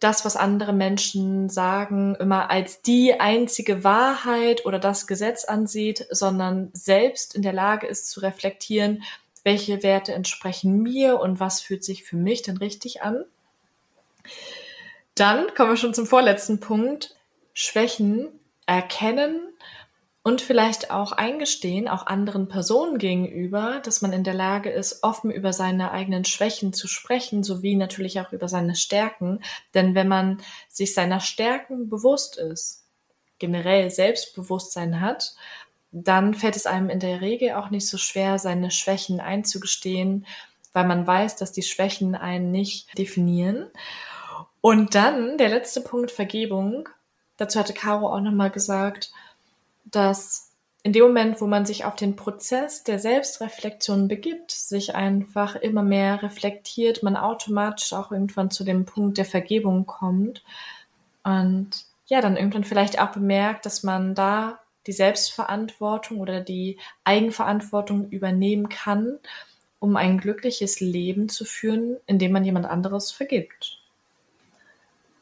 das, 0.00 0.24
was 0.24 0.36
andere 0.36 0.72
Menschen 0.72 1.48
sagen, 1.48 2.14
immer 2.16 2.50
als 2.50 2.82
die 2.82 3.20
einzige 3.20 3.84
Wahrheit 3.84 4.66
oder 4.66 4.78
das 4.78 5.06
Gesetz 5.06 5.44
ansieht, 5.44 6.06
sondern 6.10 6.70
selbst 6.72 7.34
in 7.34 7.42
der 7.42 7.52
Lage 7.52 7.86
ist 7.86 8.10
zu 8.10 8.20
reflektieren, 8.20 9.02
welche 9.44 9.82
Werte 9.82 10.12
entsprechen 10.12 10.82
mir 10.82 11.20
und 11.20 11.38
was 11.38 11.60
fühlt 11.60 11.84
sich 11.84 12.02
für 12.04 12.16
mich 12.16 12.42
denn 12.42 12.56
richtig 12.56 13.02
an. 13.02 13.24
Dann 15.14 15.54
kommen 15.54 15.70
wir 15.70 15.76
schon 15.76 15.94
zum 15.94 16.06
vorletzten 16.06 16.58
Punkt. 16.58 17.14
Schwächen 17.52 18.40
erkennen 18.66 19.40
und 20.24 20.40
vielleicht 20.40 20.90
auch 20.90 21.12
eingestehen, 21.12 21.86
auch 21.86 22.06
anderen 22.06 22.48
Personen 22.48 22.96
gegenüber, 22.96 23.80
dass 23.84 24.00
man 24.00 24.14
in 24.14 24.24
der 24.24 24.32
Lage 24.32 24.70
ist, 24.70 25.02
offen 25.02 25.30
über 25.30 25.52
seine 25.52 25.92
eigenen 25.92 26.24
Schwächen 26.24 26.72
zu 26.72 26.88
sprechen, 26.88 27.44
sowie 27.44 27.76
natürlich 27.76 28.18
auch 28.20 28.32
über 28.32 28.48
seine 28.48 28.74
Stärken. 28.74 29.40
Denn 29.74 29.94
wenn 29.94 30.08
man 30.08 30.42
sich 30.68 30.94
seiner 30.94 31.20
Stärken 31.20 31.90
bewusst 31.90 32.38
ist, 32.38 32.86
generell 33.38 33.90
Selbstbewusstsein 33.90 35.02
hat, 35.02 35.34
dann 35.96 36.34
fällt 36.34 36.56
es 36.56 36.66
einem 36.66 36.90
in 36.90 36.98
der 36.98 37.20
Regel 37.20 37.52
auch 37.52 37.70
nicht 37.70 37.88
so 37.88 37.98
schwer, 37.98 38.40
seine 38.40 38.72
Schwächen 38.72 39.20
einzugestehen, 39.20 40.26
weil 40.72 40.86
man 40.86 41.06
weiß, 41.06 41.36
dass 41.36 41.52
die 41.52 41.62
Schwächen 41.62 42.16
einen 42.16 42.50
nicht 42.50 42.98
definieren. 42.98 43.70
Und 44.60 44.96
dann 44.96 45.38
der 45.38 45.50
letzte 45.50 45.80
Punkt 45.80 46.10
Vergebung. 46.10 46.88
Dazu 47.36 47.60
hatte 47.60 47.74
Caro 47.74 48.12
auch 48.12 48.20
nochmal 48.20 48.50
gesagt, 48.50 49.12
dass 49.84 50.50
in 50.82 50.92
dem 50.92 51.04
Moment, 51.04 51.40
wo 51.40 51.46
man 51.46 51.64
sich 51.64 51.84
auf 51.84 51.94
den 51.94 52.16
Prozess 52.16 52.82
der 52.82 52.98
Selbstreflexion 52.98 54.08
begibt, 54.08 54.50
sich 54.50 54.96
einfach 54.96 55.54
immer 55.54 55.84
mehr 55.84 56.24
reflektiert, 56.24 57.04
man 57.04 57.16
automatisch 57.16 57.92
auch 57.92 58.10
irgendwann 58.10 58.50
zu 58.50 58.64
dem 58.64 58.84
Punkt 58.84 59.16
der 59.16 59.24
Vergebung 59.24 59.86
kommt 59.86 60.42
und 61.22 61.70
ja, 62.06 62.20
dann 62.20 62.36
irgendwann 62.36 62.64
vielleicht 62.64 63.00
auch 63.00 63.12
bemerkt, 63.12 63.64
dass 63.64 63.82
man 63.82 64.14
da 64.14 64.58
die 64.86 64.92
Selbstverantwortung 64.92 66.20
oder 66.20 66.40
die 66.40 66.78
Eigenverantwortung 67.04 68.10
übernehmen 68.10 68.68
kann, 68.68 69.18
um 69.78 69.96
ein 69.96 70.18
glückliches 70.18 70.80
Leben 70.80 71.28
zu 71.28 71.44
führen, 71.44 71.96
indem 72.06 72.32
man 72.32 72.44
jemand 72.44 72.66
anderes 72.66 73.10
vergibt. 73.10 73.80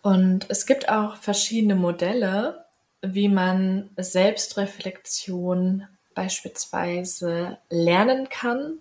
Und 0.03 0.47
es 0.49 0.67
gibt 0.67 0.89
auch 0.89 1.17
verschiedene 1.17 1.77
Modelle, 1.77 2.65
wie 3.03 3.29
man 3.29 3.91
Selbstreflexion 3.97 5.87
beispielsweise 6.15 7.59
lernen 7.71 8.29
kann 8.29 8.81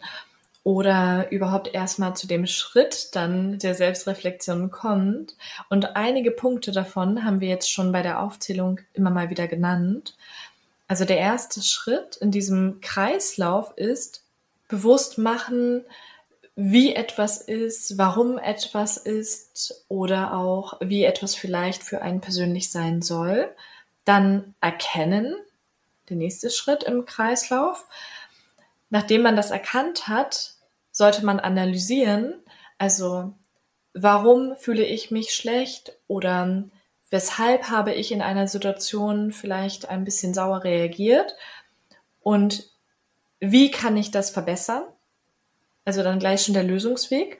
oder 0.63 1.31
überhaupt 1.31 1.73
erstmal 1.73 2.15
zu 2.15 2.27
dem 2.27 2.45
Schritt 2.45 3.15
dann 3.15 3.57
der 3.57 3.73
Selbstreflexion 3.73 4.69
kommt. 4.69 5.35
Und 5.69 5.95
einige 5.95 6.31
Punkte 6.31 6.71
davon 6.71 7.23
haben 7.25 7.39
wir 7.39 7.49
jetzt 7.49 7.71
schon 7.71 7.91
bei 7.91 8.03
der 8.03 8.21
Aufzählung 8.21 8.79
immer 8.93 9.09
mal 9.09 9.29
wieder 9.29 9.47
genannt. 9.47 10.15
Also 10.91 11.05
der 11.05 11.19
erste 11.19 11.61
Schritt 11.61 12.17
in 12.17 12.31
diesem 12.31 12.81
Kreislauf 12.81 13.71
ist 13.77 14.25
bewusst 14.67 15.17
machen, 15.17 15.85
wie 16.57 16.93
etwas 16.93 17.39
ist, 17.39 17.97
warum 17.97 18.37
etwas 18.37 18.97
ist 18.97 19.85
oder 19.87 20.33
auch 20.33 20.81
wie 20.81 21.05
etwas 21.05 21.33
vielleicht 21.33 21.81
für 21.81 22.01
einen 22.01 22.19
persönlich 22.19 22.73
sein 22.73 23.01
soll 23.01 23.55
dann 24.03 24.53
erkennen, 24.59 25.37
der 26.09 26.17
nächste 26.17 26.49
Schritt 26.49 26.83
im 26.83 27.05
Kreislauf. 27.05 27.87
Nachdem 28.89 29.21
man 29.21 29.37
das 29.37 29.49
erkannt 29.49 30.09
hat, 30.09 30.55
sollte 30.91 31.25
man 31.25 31.39
analysieren, 31.39 32.33
also 32.77 33.33
warum 33.93 34.57
fühle 34.57 34.83
ich 34.83 35.09
mich 35.09 35.33
schlecht 35.33 35.93
oder 36.07 36.65
weshalb 37.11 37.69
habe 37.69 37.93
ich 37.93 38.11
in 38.11 38.21
einer 38.21 38.47
Situation 38.47 39.31
vielleicht 39.31 39.89
ein 39.89 40.03
bisschen 40.03 40.33
sauer 40.33 40.63
reagiert 40.63 41.35
und 42.21 42.71
wie 43.39 43.69
kann 43.69 43.97
ich 43.97 44.11
das 44.11 44.31
verbessern? 44.31 44.83
Also 45.85 46.03
dann 46.03 46.19
gleich 46.19 46.43
schon 46.43 46.53
der 46.53 46.63
Lösungsweg. 46.63 47.39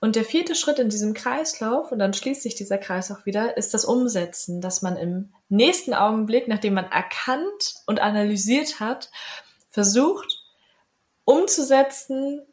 Und 0.00 0.16
der 0.16 0.24
vierte 0.24 0.56
Schritt 0.56 0.80
in 0.80 0.88
diesem 0.88 1.14
Kreislauf, 1.14 1.92
und 1.92 2.00
dann 2.00 2.12
schließt 2.12 2.42
sich 2.42 2.56
dieser 2.56 2.78
Kreis 2.78 3.12
auch 3.12 3.24
wieder, 3.24 3.56
ist 3.56 3.72
das 3.72 3.84
Umsetzen, 3.84 4.60
dass 4.60 4.82
man 4.82 4.96
im 4.96 5.32
nächsten 5.48 5.94
Augenblick, 5.94 6.48
nachdem 6.48 6.74
man 6.74 6.90
erkannt 6.90 7.74
und 7.86 8.00
analysiert 8.00 8.80
hat, 8.80 9.10
versucht 9.68 10.42
umzusetzen, 11.24 12.44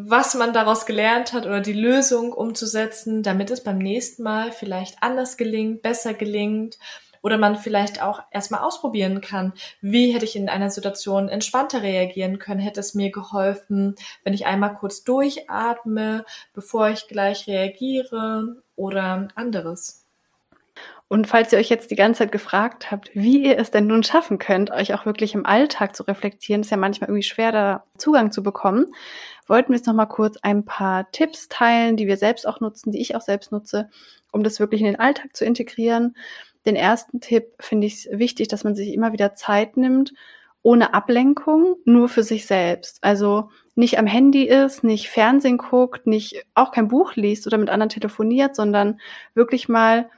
was 0.00 0.34
man 0.34 0.52
daraus 0.52 0.86
gelernt 0.86 1.32
hat 1.32 1.44
oder 1.44 1.60
die 1.60 1.72
Lösung 1.72 2.32
umzusetzen, 2.32 3.24
damit 3.24 3.50
es 3.50 3.64
beim 3.64 3.78
nächsten 3.78 4.22
Mal 4.22 4.52
vielleicht 4.52 5.02
anders 5.02 5.36
gelingt, 5.36 5.82
besser 5.82 6.14
gelingt 6.14 6.78
oder 7.20 7.36
man 7.36 7.56
vielleicht 7.56 8.00
auch 8.00 8.22
erstmal 8.30 8.60
ausprobieren 8.60 9.20
kann, 9.20 9.54
wie 9.80 10.12
hätte 10.12 10.24
ich 10.24 10.36
in 10.36 10.48
einer 10.48 10.70
Situation 10.70 11.28
entspannter 11.28 11.82
reagieren 11.82 12.38
können, 12.38 12.60
hätte 12.60 12.78
es 12.78 12.94
mir 12.94 13.10
geholfen, 13.10 13.96
wenn 14.22 14.34
ich 14.34 14.46
einmal 14.46 14.76
kurz 14.76 15.02
durchatme, 15.02 16.24
bevor 16.54 16.90
ich 16.90 17.08
gleich 17.08 17.48
reagiere 17.48 18.62
oder 18.76 19.26
anderes. 19.34 20.04
Und 21.08 21.26
falls 21.26 21.52
ihr 21.52 21.58
euch 21.58 21.70
jetzt 21.70 21.90
die 21.90 21.96
ganze 21.96 22.18
Zeit 22.18 22.32
gefragt 22.32 22.90
habt, 22.90 23.10
wie 23.14 23.46
ihr 23.46 23.58
es 23.58 23.70
denn 23.70 23.86
nun 23.86 24.02
schaffen 24.04 24.38
könnt, 24.38 24.70
euch 24.70 24.92
auch 24.92 25.06
wirklich 25.06 25.34
im 25.34 25.46
Alltag 25.46 25.96
zu 25.96 26.02
reflektieren, 26.02 26.60
ist 26.60 26.70
ja 26.70 26.76
manchmal 26.76 27.08
irgendwie 27.08 27.22
schwer, 27.24 27.50
da 27.50 27.84
Zugang 27.96 28.30
zu 28.30 28.42
bekommen, 28.42 28.86
wollten 29.48 29.72
wir 29.72 29.76
jetzt 29.76 29.86
nochmal 29.86 30.08
kurz 30.08 30.36
ein 30.42 30.64
paar 30.64 31.10
Tipps 31.10 31.48
teilen, 31.48 31.96
die 31.96 32.06
wir 32.06 32.16
selbst 32.16 32.46
auch 32.46 32.60
nutzen, 32.60 32.92
die 32.92 33.00
ich 33.00 33.16
auch 33.16 33.22
selbst 33.22 33.52
nutze, 33.52 33.88
um 34.32 34.42
das 34.42 34.60
wirklich 34.60 34.80
in 34.80 34.86
den 34.86 35.00
Alltag 35.00 35.36
zu 35.36 35.44
integrieren 35.44 36.14
den 36.68 36.76
ersten 36.76 37.20
Tipp 37.20 37.54
finde 37.60 37.86
ich 37.86 38.08
wichtig, 38.12 38.48
dass 38.48 38.62
man 38.62 38.74
sich 38.74 38.92
immer 38.92 39.12
wieder 39.12 39.34
Zeit 39.34 39.76
nimmt, 39.76 40.12
ohne 40.62 40.92
Ablenkung, 40.92 41.76
nur 41.84 42.08
für 42.08 42.22
sich 42.22 42.46
selbst. 42.46 42.98
Also 43.02 43.50
nicht 43.74 43.98
am 43.98 44.06
Handy 44.06 44.44
ist, 44.44 44.84
nicht 44.84 45.08
Fernsehen 45.08 45.56
guckt, 45.56 46.06
nicht 46.06 46.44
auch 46.54 46.72
kein 46.72 46.88
Buch 46.88 47.14
liest 47.14 47.46
oder 47.46 47.56
mit 47.56 47.70
anderen 47.70 47.88
telefoniert, 47.88 48.54
sondern 48.54 49.00
wirklich 49.34 49.68
mal 49.68 50.10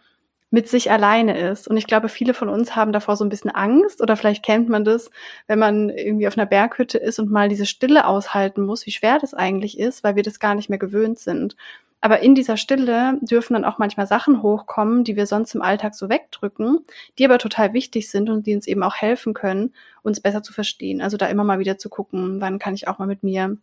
mit 0.50 0.68
sich 0.68 0.90
alleine 0.90 1.38
ist. 1.38 1.68
Und 1.68 1.76
ich 1.76 1.86
glaube, 1.86 2.08
viele 2.08 2.34
von 2.34 2.48
uns 2.48 2.74
haben 2.74 2.92
davor 2.92 3.16
so 3.16 3.24
ein 3.24 3.28
bisschen 3.28 3.50
Angst 3.50 4.02
oder 4.02 4.16
vielleicht 4.16 4.44
kennt 4.44 4.68
man 4.68 4.84
das, 4.84 5.10
wenn 5.46 5.58
man 5.58 5.90
irgendwie 5.90 6.26
auf 6.26 6.36
einer 6.36 6.46
Berghütte 6.46 6.98
ist 6.98 7.18
und 7.18 7.30
mal 7.30 7.48
diese 7.48 7.66
Stille 7.66 8.06
aushalten 8.06 8.62
muss, 8.62 8.84
wie 8.86 8.90
schwer 8.90 9.18
das 9.20 9.32
eigentlich 9.32 9.78
ist, 9.78 10.02
weil 10.02 10.16
wir 10.16 10.24
das 10.24 10.40
gar 10.40 10.54
nicht 10.54 10.68
mehr 10.68 10.78
gewöhnt 10.78 11.18
sind. 11.18 11.56
Aber 12.00 12.20
in 12.20 12.34
dieser 12.34 12.56
Stille 12.56 13.18
dürfen 13.20 13.52
dann 13.52 13.64
auch 13.64 13.78
manchmal 13.78 14.06
Sachen 14.06 14.42
hochkommen, 14.42 15.04
die 15.04 15.16
wir 15.16 15.26
sonst 15.26 15.54
im 15.54 15.62
Alltag 15.62 15.94
so 15.94 16.08
wegdrücken, 16.08 16.78
die 17.18 17.26
aber 17.26 17.38
total 17.38 17.74
wichtig 17.74 18.10
sind 18.10 18.30
und 18.30 18.46
die 18.46 18.54
uns 18.54 18.66
eben 18.66 18.82
auch 18.82 18.94
helfen 18.96 19.34
können, 19.34 19.74
uns 20.02 20.20
besser 20.20 20.42
zu 20.42 20.52
verstehen. 20.52 21.02
Also 21.02 21.18
da 21.18 21.26
immer 21.26 21.44
mal 21.44 21.58
wieder 21.58 21.76
zu 21.76 21.90
gucken, 21.90 22.40
wann 22.40 22.58
kann 22.58 22.74
ich 22.74 22.88
auch 22.88 22.98
mal 22.98 23.06
mit 23.06 23.22
mir 23.22 23.56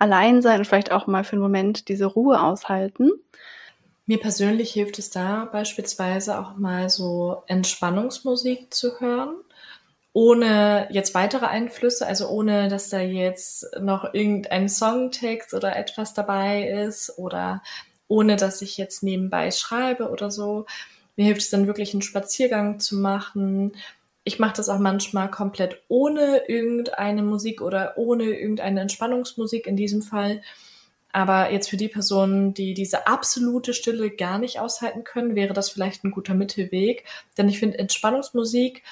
allein 0.00 0.42
sein 0.42 0.58
und 0.58 0.64
vielleicht 0.64 0.90
auch 0.90 1.06
mal 1.06 1.24
für 1.24 1.34
einen 1.34 1.42
Moment 1.42 1.88
diese 1.88 2.06
Ruhe 2.06 2.40
aushalten. 2.40 3.12
Mir 4.08 4.18
persönlich 4.18 4.72
hilft 4.72 4.98
es 4.98 5.10
da 5.10 5.44
beispielsweise 5.52 6.38
auch 6.38 6.56
mal 6.56 6.88
so 6.88 7.42
Entspannungsmusik 7.46 8.72
zu 8.72 8.98
hören, 9.00 9.36
ohne 10.14 10.88
jetzt 10.90 11.14
weitere 11.14 11.44
Einflüsse, 11.44 12.06
also 12.06 12.26
ohne 12.30 12.68
dass 12.68 12.88
da 12.88 13.00
jetzt 13.00 13.66
noch 13.78 14.14
irgendein 14.14 14.70
Songtext 14.70 15.52
oder 15.52 15.76
etwas 15.76 16.14
dabei 16.14 16.70
ist 16.70 17.18
oder 17.18 17.62
ohne 18.08 18.36
dass 18.36 18.62
ich 18.62 18.78
jetzt 18.78 19.02
nebenbei 19.02 19.50
schreibe 19.50 20.08
oder 20.08 20.30
so. 20.30 20.64
Mir 21.16 21.26
hilft 21.26 21.42
es 21.42 21.50
dann 21.50 21.66
wirklich 21.66 21.92
einen 21.92 22.00
Spaziergang 22.00 22.80
zu 22.80 22.96
machen. 22.96 23.72
Ich 24.24 24.38
mache 24.38 24.56
das 24.56 24.70
auch 24.70 24.78
manchmal 24.78 25.30
komplett 25.30 25.82
ohne 25.88 26.48
irgendeine 26.48 27.22
Musik 27.22 27.60
oder 27.60 27.98
ohne 27.98 28.24
irgendeine 28.24 28.80
Entspannungsmusik 28.80 29.66
in 29.66 29.76
diesem 29.76 30.00
Fall 30.00 30.40
aber 31.12 31.52
jetzt 31.52 31.70
für 31.70 31.76
die 31.76 31.88
Personen, 31.88 32.54
die 32.54 32.74
diese 32.74 33.06
absolute 33.06 33.72
Stille 33.72 34.10
gar 34.10 34.38
nicht 34.38 34.60
aushalten 34.60 35.04
können, 35.04 35.34
wäre 35.34 35.54
das 35.54 35.70
vielleicht 35.70 36.04
ein 36.04 36.10
guter 36.10 36.34
Mittelweg. 36.34 37.04
Denn 37.36 37.48
ich 37.48 37.58
finde, 37.58 37.78
Entspannungsmusik 37.78 38.82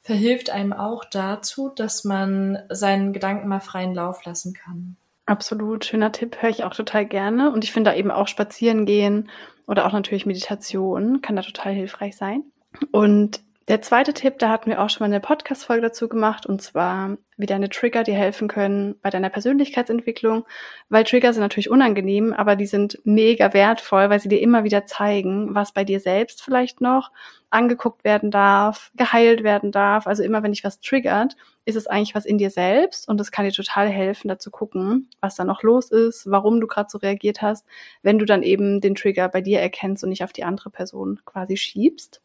verhilft 0.00 0.50
einem 0.50 0.72
auch 0.74 1.04
dazu, 1.06 1.70
dass 1.70 2.04
man 2.04 2.58
seinen 2.68 3.12
Gedanken 3.12 3.48
mal 3.48 3.60
freien 3.60 3.94
Lauf 3.94 4.24
lassen 4.24 4.52
kann. 4.52 4.96
Absolut, 5.26 5.86
schöner 5.86 6.12
Tipp, 6.12 6.42
höre 6.42 6.50
ich 6.50 6.64
auch 6.64 6.74
total 6.74 7.06
gerne. 7.06 7.50
Und 7.50 7.64
ich 7.64 7.72
finde 7.72 7.90
da 7.90 7.96
eben 7.96 8.10
auch 8.10 8.28
spazieren 8.28 8.84
gehen 8.84 9.30
oder 9.66 9.86
auch 9.86 9.92
natürlich 9.92 10.26
Meditation 10.26 11.22
kann 11.22 11.36
da 11.36 11.42
total 11.42 11.72
hilfreich 11.72 12.16
sein. 12.16 12.42
Und 12.90 13.40
der 13.68 13.80
zweite 13.80 14.12
Tipp, 14.12 14.38
da 14.38 14.50
hatten 14.50 14.68
wir 14.68 14.80
auch 14.82 14.90
schon 14.90 15.00
mal 15.00 15.14
eine 15.14 15.20
Podcast-Folge 15.20 15.80
dazu 15.80 16.06
gemacht, 16.06 16.44
und 16.44 16.60
zwar, 16.60 17.16
wie 17.38 17.46
deine 17.46 17.70
Trigger 17.70 18.02
dir 18.02 18.14
helfen 18.14 18.46
können 18.46 18.96
bei 19.00 19.08
deiner 19.08 19.30
Persönlichkeitsentwicklung, 19.30 20.44
weil 20.90 21.04
Trigger 21.04 21.32
sind 21.32 21.40
natürlich 21.40 21.70
unangenehm, 21.70 22.34
aber 22.34 22.56
die 22.56 22.66
sind 22.66 23.00
mega 23.04 23.54
wertvoll, 23.54 24.10
weil 24.10 24.20
sie 24.20 24.28
dir 24.28 24.42
immer 24.42 24.64
wieder 24.64 24.84
zeigen, 24.84 25.54
was 25.54 25.72
bei 25.72 25.84
dir 25.84 25.98
selbst 25.98 26.42
vielleicht 26.42 26.82
noch 26.82 27.10
angeguckt 27.48 28.04
werden 28.04 28.30
darf, 28.30 28.90
geheilt 28.96 29.42
werden 29.42 29.72
darf. 29.72 30.06
Also 30.06 30.22
immer, 30.22 30.42
wenn 30.42 30.52
dich 30.52 30.64
was 30.64 30.80
triggert, 30.80 31.34
ist 31.64 31.76
es 31.76 31.86
eigentlich 31.86 32.14
was 32.14 32.26
in 32.26 32.36
dir 32.36 32.50
selbst 32.50 33.08
und 33.08 33.18
das 33.18 33.30
kann 33.30 33.46
dir 33.46 33.52
total 33.52 33.88
helfen, 33.88 34.28
da 34.28 34.38
zu 34.38 34.50
gucken, 34.50 35.08
was 35.20 35.36
da 35.36 35.44
noch 35.44 35.62
los 35.62 35.90
ist, 35.90 36.30
warum 36.30 36.60
du 36.60 36.66
gerade 36.66 36.90
so 36.90 36.98
reagiert 36.98 37.40
hast, 37.40 37.66
wenn 38.02 38.18
du 38.18 38.26
dann 38.26 38.42
eben 38.42 38.82
den 38.82 38.94
Trigger 38.94 39.30
bei 39.30 39.40
dir 39.40 39.60
erkennst 39.60 40.04
und 40.04 40.10
nicht 40.10 40.22
auf 40.22 40.34
die 40.34 40.44
andere 40.44 40.68
Person 40.68 41.20
quasi 41.24 41.56
schiebst 41.56 42.20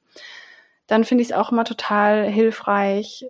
dann 0.89 1.03
finde 1.03 1.21
ich 1.21 1.29
es 1.29 1.35
auch 1.35 1.51
immer 1.51 1.65
total 1.65 2.27
hilfreich, 2.27 3.25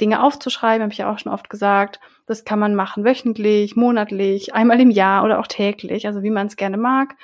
Dinge 0.00 0.22
aufzuschreiben, 0.22 0.82
habe 0.82 0.92
ich 0.92 0.98
ja 0.98 1.12
auch 1.12 1.18
schon 1.18 1.32
oft 1.32 1.50
gesagt. 1.50 2.00
Das 2.26 2.44
kann 2.44 2.58
man 2.58 2.74
machen 2.74 3.04
wöchentlich, 3.04 3.76
monatlich, 3.76 4.54
einmal 4.54 4.80
im 4.80 4.90
Jahr 4.90 5.24
oder 5.24 5.38
auch 5.38 5.46
täglich, 5.46 6.06
also 6.06 6.22
wie 6.22 6.30
man 6.30 6.46
es 6.46 6.56
gerne 6.56 6.78
mag. 6.78 7.14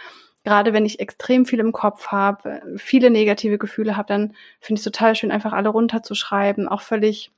Gerade 0.44 0.74
wenn 0.74 0.84
ich 0.84 1.00
extrem 1.00 1.46
viel 1.46 1.60
im 1.60 1.72
Kopf 1.72 2.08
habe, 2.08 2.60
viele 2.76 3.10
negative 3.10 3.56
Gefühle 3.56 3.96
habe, 3.96 4.08
dann 4.08 4.34
finde 4.60 4.80
ich 4.80 4.86
es 4.86 4.92
total 4.92 5.14
schön, 5.14 5.30
einfach 5.30 5.54
alle 5.54 5.70
runterzuschreiben, 5.70 6.68
auch 6.68 6.82
völlig 6.82 7.32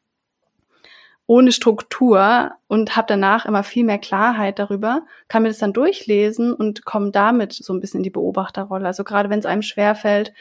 ohne 1.29 1.53
Struktur 1.53 2.53
und 2.67 2.97
habe 2.97 3.07
danach 3.09 3.47
immer 3.47 3.63
viel 3.63 3.85
mehr 3.85 3.99
Klarheit 3.99 4.59
darüber, 4.59 5.03
kann 5.29 5.43
mir 5.43 5.49
das 5.49 5.59
dann 5.59 5.73
durchlesen 5.73 6.53
und 6.53 6.85
komme 6.85 7.13
damit 7.13 7.53
so 7.53 7.73
ein 7.73 7.81
bisschen 7.81 7.99
in 7.99 8.05
die 8.05 8.11
Beobachterrolle. 8.11 8.87
Also 8.87 9.05
gerade 9.05 9.29
wenn 9.31 9.41
es 9.41 9.47
einem 9.47 9.63
schwerfällt, 9.63 10.33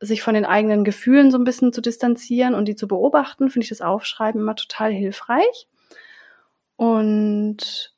sich 0.00 0.22
von 0.22 0.34
den 0.34 0.46
eigenen 0.46 0.82
Gefühlen 0.84 1.30
so 1.30 1.38
ein 1.38 1.44
bisschen 1.44 1.72
zu 1.72 1.80
distanzieren 1.80 2.54
und 2.54 2.66
die 2.66 2.76
zu 2.76 2.88
beobachten, 2.88 3.50
finde 3.50 3.64
ich 3.64 3.68
das 3.68 3.82
Aufschreiben 3.82 4.40
immer 4.40 4.56
total 4.56 4.90
hilfreich. 4.92 5.68
Und 6.76 7.94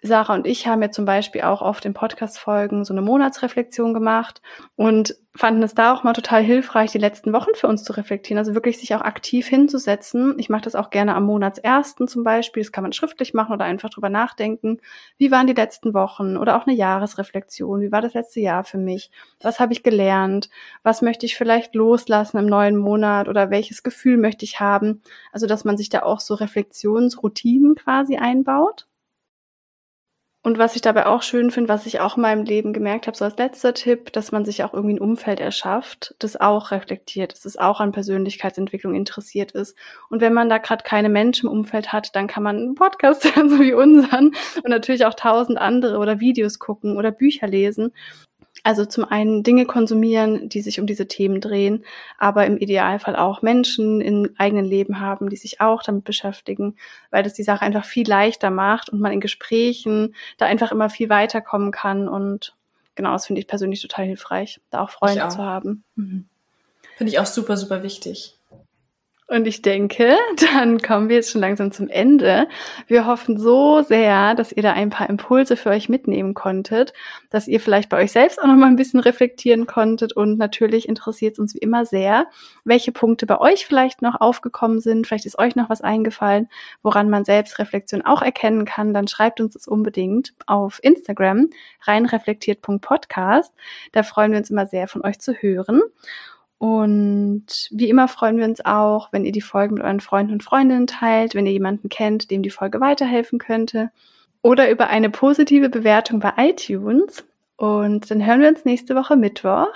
Sarah 0.00 0.34
und 0.34 0.46
ich 0.46 0.68
haben 0.68 0.80
ja 0.80 0.92
zum 0.92 1.04
Beispiel 1.04 1.42
auch 1.42 1.60
oft 1.60 1.84
in 1.84 1.92
Podcast-Folgen 1.92 2.84
so 2.84 2.94
eine 2.94 3.02
Monatsreflexion 3.02 3.94
gemacht 3.94 4.40
und 4.76 5.16
fanden 5.34 5.62
es 5.62 5.74
da 5.74 5.92
auch 5.92 6.04
mal 6.04 6.12
total 6.14 6.42
hilfreich, 6.42 6.92
die 6.92 6.98
letzten 6.98 7.32
Wochen 7.32 7.54
für 7.54 7.68
uns 7.68 7.84
zu 7.84 7.92
reflektieren. 7.92 8.38
Also 8.38 8.54
wirklich 8.54 8.78
sich 8.78 8.94
auch 8.94 9.00
aktiv 9.00 9.46
hinzusetzen. 9.46 10.36
Ich 10.38 10.48
mache 10.48 10.62
das 10.62 10.74
auch 10.74 10.90
gerne 10.90 11.14
am 11.14 11.24
Monatsersten 11.24 12.08
zum 12.08 12.24
Beispiel. 12.24 12.62
Das 12.62 12.72
kann 12.72 12.82
man 12.82 12.92
schriftlich 12.92 13.34
machen 13.34 13.52
oder 13.52 13.64
einfach 13.64 13.90
drüber 13.90 14.08
nachdenken. 14.08 14.80
Wie 15.16 15.30
waren 15.30 15.46
die 15.46 15.52
letzten 15.52 15.94
Wochen? 15.94 16.36
Oder 16.36 16.56
auch 16.56 16.66
eine 16.66 16.76
Jahresreflexion. 16.76 17.80
Wie 17.80 17.92
war 17.92 18.02
das 18.02 18.14
letzte 18.14 18.40
Jahr 18.40 18.64
für 18.64 18.78
mich? 18.78 19.10
Was 19.40 19.60
habe 19.60 19.72
ich 19.72 19.84
gelernt? 19.84 20.48
Was 20.82 21.02
möchte 21.02 21.26
ich 21.26 21.36
vielleicht 21.36 21.74
loslassen 21.76 22.38
im 22.38 22.46
neuen 22.46 22.76
Monat? 22.76 23.28
Oder 23.28 23.50
welches 23.50 23.84
Gefühl 23.84 24.16
möchte 24.16 24.44
ich 24.44 24.58
haben? 24.58 25.02
Also, 25.32 25.46
dass 25.46 25.64
man 25.64 25.76
sich 25.76 25.88
da 25.88 26.02
auch 26.02 26.20
so 26.20 26.34
Reflexionsroutinen 26.34 27.76
quasi 27.76 28.16
einbaut. 28.16 28.87
Und 30.48 30.56
was 30.56 30.76
ich 30.76 30.80
dabei 30.80 31.04
auch 31.04 31.20
schön 31.20 31.50
finde, 31.50 31.68
was 31.68 31.84
ich 31.84 32.00
auch 32.00 32.16
in 32.16 32.22
meinem 32.22 32.42
Leben 32.42 32.72
gemerkt 32.72 33.06
habe, 33.06 33.14
so 33.14 33.26
als 33.26 33.36
letzter 33.36 33.74
Tipp, 33.74 34.14
dass 34.14 34.32
man 34.32 34.46
sich 34.46 34.64
auch 34.64 34.72
irgendwie 34.72 34.94
ein 34.94 34.98
Umfeld 34.98 35.40
erschafft, 35.40 36.14
das 36.20 36.40
auch 36.40 36.70
reflektiert, 36.70 37.32
dass 37.32 37.44
es 37.44 37.58
auch 37.58 37.80
an 37.80 37.92
Persönlichkeitsentwicklung 37.92 38.94
interessiert 38.94 39.52
ist. 39.52 39.76
Und 40.08 40.22
wenn 40.22 40.32
man 40.32 40.48
da 40.48 40.56
gerade 40.56 40.84
keine 40.84 41.10
Menschen 41.10 41.50
im 41.50 41.52
Umfeld 41.52 41.92
hat, 41.92 42.16
dann 42.16 42.28
kann 42.28 42.42
man 42.42 42.56
einen 42.56 42.74
Podcast 42.76 43.24
hören, 43.36 43.50
so 43.50 43.60
wie 43.60 43.74
unseren, 43.74 44.28
und 44.64 44.70
natürlich 44.70 45.04
auch 45.04 45.12
tausend 45.12 45.58
andere 45.58 45.98
oder 45.98 46.18
Videos 46.18 46.58
gucken 46.58 46.96
oder 46.96 47.10
Bücher 47.10 47.46
lesen. 47.46 47.92
Also 48.68 48.84
zum 48.84 49.04
einen 49.04 49.44
Dinge 49.44 49.64
konsumieren, 49.64 50.50
die 50.50 50.60
sich 50.60 50.78
um 50.78 50.86
diese 50.86 51.08
Themen 51.08 51.40
drehen, 51.40 51.86
aber 52.18 52.44
im 52.44 52.58
Idealfall 52.58 53.16
auch 53.16 53.40
Menschen 53.40 54.02
im 54.02 54.34
eigenen 54.36 54.66
Leben 54.66 55.00
haben, 55.00 55.30
die 55.30 55.36
sich 55.36 55.62
auch 55.62 55.82
damit 55.82 56.04
beschäftigen, 56.04 56.76
weil 57.10 57.22
das 57.22 57.32
die 57.32 57.44
Sache 57.44 57.62
einfach 57.62 57.86
viel 57.86 58.06
leichter 58.06 58.50
macht 58.50 58.90
und 58.90 59.00
man 59.00 59.10
in 59.10 59.20
Gesprächen 59.20 60.14
da 60.36 60.44
einfach 60.44 60.70
immer 60.70 60.90
viel 60.90 61.08
weiterkommen 61.08 61.70
kann. 61.70 62.10
Und 62.10 62.54
genau, 62.94 63.12
das 63.12 63.24
finde 63.24 63.40
ich 63.40 63.46
persönlich 63.46 63.80
total 63.80 64.04
hilfreich, 64.04 64.60
da 64.68 64.82
auch 64.82 64.90
Freunde 64.90 65.24
auch. 65.24 65.30
zu 65.30 65.38
haben. 65.38 65.82
Mhm. 65.94 66.28
Finde 66.98 67.10
ich 67.10 67.18
auch 67.18 67.24
super, 67.24 67.56
super 67.56 67.82
wichtig. 67.82 68.37
Und 69.30 69.46
ich 69.46 69.60
denke, 69.60 70.16
dann 70.54 70.80
kommen 70.80 71.10
wir 71.10 71.16
jetzt 71.16 71.30
schon 71.30 71.42
langsam 71.42 71.70
zum 71.70 71.88
Ende. 71.88 72.48
Wir 72.86 73.06
hoffen 73.06 73.38
so 73.38 73.82
sehr, 73.82 74.34
dass 74.34 74.52
ihr 74.52 74.62
da 74.62 74.72
ein 74.72 74.88
paar 74.88 75.10
Impulse 75.10 75.56
für 75.56 75.68
euch 75.68 75.90
mitnehmen 75.90 76.32
konntet, 76.32 76.94
dass 77.28 77.46
ihr 77.46 77.60
vielleicht 77.60 77.90
bei 77.90 78.02
euch 78.02 78.10
selbst 78.10 78.40
auch 78.40 78.46
noch 78.46 78.56
mal 78.56 78.68
ein 78.68 78.76
bisschen 78.76 79.00
reflektieren 79.00 79.66
konntet. 79.66 80.14
Und 80.14 80.38
natürlich 80.38 80.88
interessiert 80.88 81.34
es 81.34 81.38
uns 81.38 81.54
wie 81.54 81.58
immer 81.58 81.84
sehr, 81.84 82.26
welche 82.64 82.90
Punkte 82.90 83.26
bei 83.26 83.38
euch 83.38 83.66
vielleicht 83.66 84.00
noch 84.00 84.18
aufgekommen 84.18 84.80
sind. 84.80 85.06
Vielleicht 85.06 85.26
ist 85.26 85.38
euch 85.38 85.56
noch 85.56 85.68
was 85.68 85.82
eingefallen, 85.82 86.48
woran 86.82 87.10
man 87.10 87.26
Selbstreflexion 87.26 88.00
auch 88.06 88.22
erkennen 88.22 88.64
kann. 88.64 88.94
Dann 88.94 89.08
schreibt 89.08 89.42
uns 89.42 89.52
das 89.52 89.68
unbedingt 89.68 90.32
auf 90.46 90.80
Instagram 90.82 91.50
reinreflektiert.podcast. 91.82 93.52
Da 93.92 94.02
freuen 94.04 94.32
wir 94.32 94.38
uns 94.38 94.48
immer 94.48 94.64
sehr, 94.64 94.88
von 94.88 95.04
euch 95.04 95.18
zu 95.18 95.34
hören. 95.34 95.82
Und 96.58 97.68
wie 97.70 97.88
immer 97.88 98.08
freuen 98.08 98.36
wir 98.36 98.44
uns 98.44 98.64
auch, 98.64 99.12
wenn 99.12 99.24
ihr 99.24 99.32
die 99.32 99.40
Folge 99.40 99.74
mit 99.74 99.82
euren 99.82 100.00
Freunden 100.00 100.32
und 100.32 100.42
Freundinnen 100.42 100.88
teilt, 100.88 101.34
wenn 101.34 101.46
ihr 101.46 101.52
jemanden 101.52 101.88
kennt, 101.88 102.30
dem 102.32 102.42
die 102.42 102.50
Folge 102.50 102.80
weiterhelfen 102.80 103.38
könnte. 103.38 103.90
Oder 104.42 104.70
über 104.70 104.88
eine 104.88 105.10
positive 105.10 105.68
Bewertung 105.68 106.18
bei 106.18 106.32
iTunes. 106.36 107.24
Und 107.56 108.10
dann 108.10 108.24
hören 108.24 108.40
wir 108.40 108.48
uns 108.48 108.64
nächste 108.64 108.96
Woche 108.96 109.16
Mittwoch. 109.16 109.68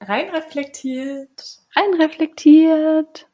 Rein 0.00 0.30
reflektiert. 0.30 1.60
Rein 1.76 2.00
reflektiert. 2.00 3.27